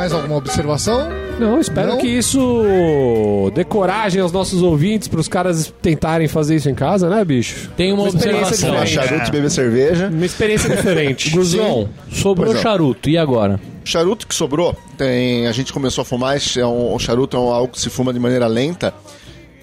Mais 0.00 0.14
alguma 0.14 0.36
observação? 0.36 1.10
Não, 1.38 1.60
espero 1.60 1.88
Não? 1.90 1.98
que 1.98 2.06
isso 2.06 3.50
dê 3.54 3.64
coragem 3.64 4.22
aos 4.22 4.32
nossos 4.32 4.62
ouvintes 4.62 5.08
para 5.08 5.20
os 5.20 5.28
caras 5.28 5.70
tentarem 5.82 6.26
fazer 6.26 6.56
isso 6.56 6.70
em 6.70 6.74
casa, 6.74 7.10
né, 7.10 7.22
bicho? 7.22 7.70
Tem 7.76 7.92
uma 7.92 8.04
Uma 8.04 8.08
observação. 8.10 8.70
Diferente. 8.70 8.94
charuto 8.94 9.28
e 9.28 9.30
beber 9.30 9.50
cerveja. 9.50 10.08
Uma 10.08 10.24
experiência 10.24 10.74
diferente. 10.74 11.28
Guzon, 11.36 11.86
sobrou 12.10 12.46
Pois 12.46 12.56
não. 12.56 12.62
charuto, 12.62 13.10
e 13.10 13.18
agora? 13.18 13.60
Charuto 13.84 14.26
que 14.26 14.34
sobrou, 14.34 14.74
tem, 14.96 15.46
a 15.46 15.52
gente 15.52 15.70
começou 15.70 16.00
a 16.00 16.04
fumar, 16.06 16.38
é 16.56 16.64
um, 16.64 16.94
o 16.94 16.98
charuto 16.98 17.36
é 17.36 17.40
um- 17.40 17.50
algo 17.52 17.70
que 17.70 17.78
se 17.78 17.90
fuma 17.90 18.10
de 18.10 18.18
maneira 18.18 18.46
lenta, 18.46 18.94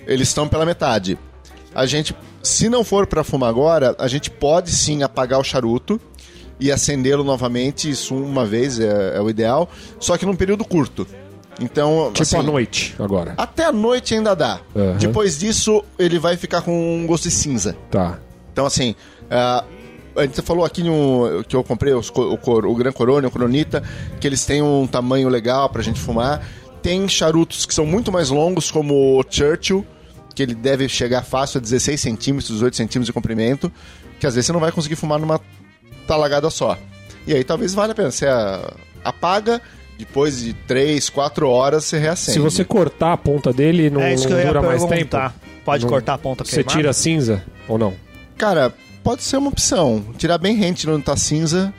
eles 0.05 0.27
estão 0.27 0.47
pela 0.47 0.67
metade. 0.67 1.17
A 1.73 1.87
gente, 1.87 2.15
se 2.43 2.69
não 2.69 2.83
for 2.83 3.07
para 3.07 3.23
fumar 3.23 3.49
agora, 3.49 3.95
a 3.97 4.07
gente 4.07 4.29
pode 4.29 4.69
sim 4.69 5.01
apagar 5.01 5.39
o 5.39 5.43
charuto 5.43 5.99
e 6.59 6.71
acendê-lo 6.71 7.23
novamente, 7.23 7.89
isso 7.89 8.15
uma 8.15 8.45
vez 8.45 8.79
é, 8.79 9.17
é 9.17 9.21
o 9.21 9.29
ideal, 9.29 9.69
só 9.99 10.17
que 10.17 10.25
num 10.25 10.35
período 10.35 10.65
curto. 10.65 11.05
Então, 11.59 12.11
tipo 12.13 12.21
assim, 12.21 12.37
à 12.37 12.43
noite, 12.43 12.95
agora. 12.99 13.33
até 13.35 13.65
a 13.65 13.71
noite 13.71 14.13
ainda 14.13 14.35
dá. 14.35 14.59
Aham. 14.75 14.97
Depois 14.97 15.39
disso, 15.39 15.83
ele 15.97 16.19
vai 16.19 16.37
ficar 16.37 16.61
com 16.61 16.97
um 16.99 17.07
gosto 17.07 17.23
de 17.23 17.31
cinza. 17.31 17.75
Tá. 17.89 18.19
Então, 18.53 18.65
assim, 18.65 18.93
ah, 19.29 19.63
a 20.15 20.21
gente 20.23 20.39
falou 20.43 20.63
aqui 20.63 20.83
no, 20.83 21.43
que 21.47 21.55
eu 21.55 21.63
comprei 21.63 21.93
os 21.93 22.09
o, 22.09 22.37
cor- 22.37 22.65
o 22.65 22.75
Gran 22.75 22.91
Corona 22.91 23.27
o 23.27 23.31
Coronita, 23.31 23.81
que 24.19 24.27
eles 24.27 24.45
têm 24.45 24.61
um 24.61 24.85
tamanho 24.85 25.29
legal 25.29 25.67
pra 25.69 25.81
gente 25.81 25.99
fumar. 25.99 26.45
Tem 26.81 27.07
charutos 27.07 27.65
que 27.65 27.73
são 27.73 27.85
muito 27.87 28.11
mais 28.11 28.29
longos, 28.29 28.69
como 28.69 29.19
o 29.19 29.23
Churchill, 29.27 29.83
que 30.35 30.43
ele 30.43 30.53
deve 30.53 30.87
chegar 30.87 31.23
fácil 31.23 31.57
a 31.57 31.61
16 31.61 31.99
centímetros, 31.99 32.49
18 32.53 32.75
centímetros 32.77 33.07
de 33.07 33.13
comprimento, 33.13 33.71
que 34.19 34.27
às 34.27 34.35
vezes 34.35 34.45
você 34.45 34.53
não 34.53 34.59
vai 34.59 34.71
conseguir 34.71 34.95
fumar 34.95 35.19
numa 35.19 35.41
talagada 36.07 36.49
só. 36.49 36.77
E 37.27 37.33
aí 37.33 37.43
talvez 37.43 37.73
valha 37.73 37.91
a 37.91 37.95
pena. 37.95 38.09
Você 38.09 38.25
ah, 38.25 38.73
apaga, 39.03 39.61
depois 39.97 40.39
de 40.41 40.53
3, 40.53 41.09
4 41.09 41.49
horas 41.49 41.83
você 41.85 41.97
reacende. 41.99 42.33
Se 42.33 42.39
você 42.39 42.63
cortar 42.63 43.13
a 43.13 43.17
ponta 43.17 43.51
dele, 43.53 43.89
não, 43.89 44.01
é 44.01 44.13
isso 44.13 44.25
que 44.25 44.31
não 44.33 44.39
eu 44.39 44.45
ia 44.45 44.53
dura 44.53 44.61
mais 44.61 44.83
tempo? 44.85 45.17
Pode 45.65 45.83
Não- 45.83 45.89
cortar 45.89 46.13
a 46.13 46.17
ponta 46.17 46.45
Você 46.45 46.55
queimada? 46.63 46.75
tira 46.77 46.89
a 46.91 46.93
cinza 46.93 47.43
ou 47.67 47.77
não? 47.77 47.93
Cara, 48.37 48.73
pode 49.03 49.21
ser 49.23 49.35
uma 49.37 49.49
opção. 49.49 50.05
Tirar 50.17 50.37
bem 50.37 50.55
rente 50.55 50.89
onde 50.89 51.03
tá 51.03 51.17
cinza 51.17 51.73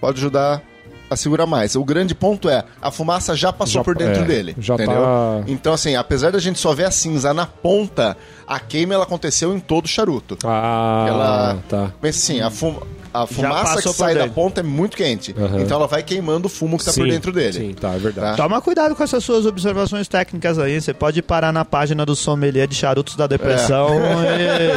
pode 0.00 0.18
ajudar 0.18 0.62
a 1.10 1.16
segurar 1.16 1.44
mais. 1.46 1.76
O 1.76 1.84
grande 1.84 2.14
ponto 2.14 2.48
é, 2.48 2.64
a 2.80 2.90
fumaça 2.90 3.36
já 3.36 3.52
passou 3.52 3.80
Já- 3.80 3.84
por 3.84 3.94
dentro 3.94 4.22
é, 4.22 4.24
dele. 4.24 4.56
já 4.58 4.72
entendeu? 4.74 5.02
tá- 5.02 5.42
Então, 5.46 5.74
assim, 5.74 5.94
apesar 5.96 6.32
da 6.32 6.38
gente 6.38 6.58
só 6.58 6.72
ver 6.72 6.84
a 6.84 6.90
cinza 6.90 7.34
na 7.34 7.44
ponta, 7.44 8.16
a 8.46 8.58
queima 8.58 8.94
ela 8.94 9.04
aconteceu 9.04 9.54
em 9.54 9.60
todo 9.60 9.84
o 9.84 9.88
charuto. 9.88 10.38
Ah, 10.44 11.04
Ela- 11.06 11.58
tá. 11.68 11.92
Pensa 12.00 12.18
assim, 12.18 12.40
a, 12.40 12.50
fu- 12.50 12.82
a 13.14 13.26
fumaça 13.28 13.80
que 13.80 13.88
sai 13.90 14.12
da 14.12 14.22
dentro. 14.22 14.34
ponta 14.34 14.60
é 14.60 14.62
muito 14.64 14.96
quente. 14.96 15.32
Aham. 15.38 15.60
Então 15.60 15.76
ela 15.76 15.86
vai 15.86 16.02
queimando 16.02 16.46
o 16.46 16.50
fumo 16.50 16.76
que 16.76 16.84
tá 16.84 16.92
por 16.92 17.06
dentro 17.08 17.30
dele. 17.30 17.52
Sim, 17.52 17.72
tá, 17.72 17.94
é 17.94 17.98
verdade. 17.98 18.36
Tá? 18.36 18.42
Toma 18.42 18.60
cuidado 18.60 18.96
com 18.96 19.04
essas 19.04 19.22
suas 19.22 19.46
observações 19.46 20.08
técnicas 20.08 20.58
aí. 20.58 20.80
Você 20.80 20.92
pode 20.92 21.22
parar 21.22 21.52
na 21.52 21.64
página 21.64 22.04
do 22.04 22.16
sommelier 22.16 22.66
de 22.66 22.74
charutos 22.74 23.14
da 23.14 23.28
depressão 23.28 23.88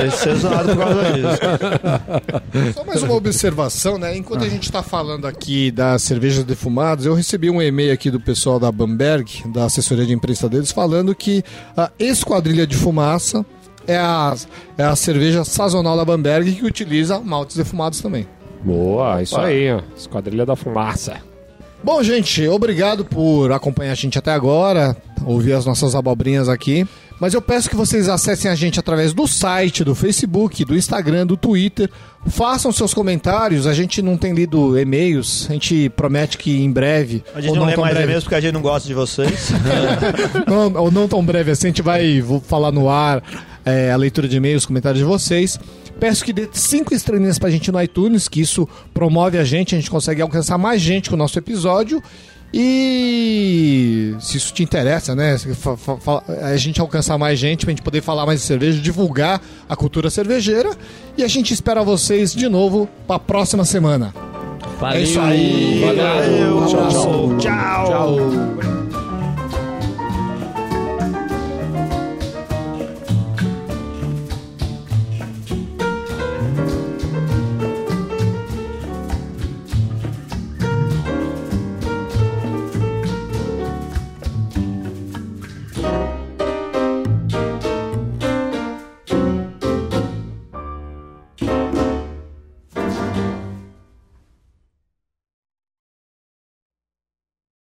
e 0.05 0.11
ser 0.11 0.35
zoado 0.35 0.69
por 0.69 0.77
causa 0.77 1.03
disso. 1.13 2.73
Só 2.77 2.83
mais 2.83 3.01
uma 3.01 3.15
observação, 3.15 3.97
né? 3.97 4.15
Enquanto 4.15 4.43
a 4.43 4.49
gente 4.49 4.63
está 4.63 4.83
falando 4.83 5.25
aqui 5.25 5.71
das 5.71 6.03
cervejas 6.03 6.43
defumadas, 6.43 7.05
eu 7.05 7.15
recebi 7.15 7.49
um 7.49 7.59
e-mail 7.59 7.91
aqui 7.91 8.11
do 8.11 8.19
pessoal 8.19 8.59
da 8.59 8.71
Bamberg, 8.71 9.43
da 9.47 9.65
assessoria 9.65 10.05
de 10.05 10.13
imprensa 10.13 10.47
deles, 10.47 10.71
falando 10.71 11.15
que 11.15 11.43
a 11.75 11.89
Esquadrilha 11.97 12.67
de 12.67 12.75
Fumaça 12.75 13.43
é 13.87 13.97
a, 13.97 14.35
é 14.77 14.83
a 14.83 14.95
cerveja 14.95 15.43
sazonal 15.43 15.95
da 15.95 16.05
Bamberg 16.05 16.51
que 16.53 16.65
utiliza 16.65 17.19
maltes 17.19 17.55
defumados 17.55 18.01
também. 18.01 18.27
Boa, 18.63 19.21
isso 19.21 19.39
aí, 19.39 19.71
ó. 19.71 19.81
Esquadrilha 19.95 20.45
da 20.45 20.55
fumaça. 20.55 21.21
Bom, 21.83 22.01
gente, 22.03 22.45
obrigado 22.47 23.05
por 23.05 23.51
acompanhar 23.51 23.91
a 23.91 23.95
gente 23.95 24.17
até 24.17 24.31
agora, 24.31 24.97
ouvir 25.23 25.53
as 25.53 25.65
nossas 25.65 25.95
abobrinhas 25.95 26.49
aqui. 26.49 26.87
Mas 27.19 27.33
eu 27.33 27.41
peço 27.41 27.69
que 27.69 27.75
vocês 27.75 28.07
acessem 28.09 28.49
a 28.49 28.55
gente 28.55 28.79
através 28.79 29.11
do 29.11 29.27
site, 29.27 29.83
do 29.83 29.95
Facebook, 29.95 30.63
do 30.63 30.75
Instagram, 30.75 31.25
do 31.25 31.35
Twitter. 31.35 31.89
Façam 32.27 32.71
seus 32.71 32.93
comentários. 32.93 33.65
A 33.65 33.73
gente 33.73 34.03
não 34.03 34.15
tem 34.17 34.33
lido 34.33 34.77
e-mails. 34.77 35.47
A 35.49 35.53
gente 35.53 35.89
promete 35.89 36.37
que 36.37 36.61
em 36.61 36.71
breve. 36.71 37.23
A 37.33 37.41
gente 37.41 37.51
ou 37.51 37.55
não, 37.55 37.65
lê 37.65 37.75
mais 37.75 37.97
e-mails 37.97 38.23
porque 38.23 38.35
a 38.35 38.41
gente 38.41 38.53
não 38.53 38.61
gosta 38.61 38.87
de 38.87 38.93
vocês. 38.93 39.49
não, 40.45 40.83
ou 40.83 40.91
não 40.91 41.07
tão 41.07 41.23
breve 41.25 41.51
assim, 41.51 41.67
a 41.67 41.69
gente 41.69 41.81
vai 41.81 42.21
vou 42.21 42.39
falar 42.39 42.71
no 42.71 42.87
ar 42.87 43.23
é, 43.67 43.91
a 43.91 43.97
leitura 43.97 44.29
de 44.29 44.37
e-mails, 44.37 44.65
comentários 44.65 44.99
de 44.99 45.05
vocês. 45.05 45.59
Peço 45.99 46.23
que 46.23 46.31
dê 46.31 46.47
cinco 46.53 46.93
estrelinhas 46.93 47.37
pra 47.37 47.49
gente 47.49 47.69
no 47.71 47.81
iTunes, 47.81 48.29
que 48.29 48.39
isso 48.39 48.67
promove 48.93 49.37
a 49.37 49.43
gente, 49.43 49.75
a 49.75 49.77
gente 49.77 49.91
consegue 49.91 50.21
alcançar 50.21 50.57
mais 50.57 50.81
gente 50.81 51.09
com 51.09 51.15
o 51.15 51.17
nosso 51.17 51.37
episódio. 51.37 52.01
E 52.53 54.15
se 54.21 54.37
isso 54.37 54.53
te 54.53 54.63
interessa, 54.63 55.13
né? 55.13 55.35
A 56.43 56.55
gente 56.55 56.79
alcançar 56.79 57.17
mais 57.17 57.37
gente 57.37 57.65
pra 57.65 57.71
gente 57.71 57.81
poder 57.81 58.01
falar 58.01 58.25
mais 58.25 58.39
de 58.39 58.45
cerveja, 58.45 58.79
divulgar 58.79 59.41
a 59.67 59.75
cultura 59.75 60.09
cervejeira. 60.09 60.71
E 61.17 61.23
a 61.23 61.27
gente 61.27 61.53
espera 61.53 61.83
vocês 61.83 62.33
de 62.33 62.47
novo 62.47 62.87
pra 63.05 63.19
próxima 63.19 63.65
semana. 63.65 64.13
Valeu. 64.79 64.97
É 64.97 65.03
isso 65.03 65.19
aí. 65.19 65.81
Valeu. 65.81 66.61
Valeu. 66.61 66.67
Tchau, 66.67 66.89
tchau. 66.89 67.37
Tchau. 67.37 67.85
Tchau. 67.87 68.66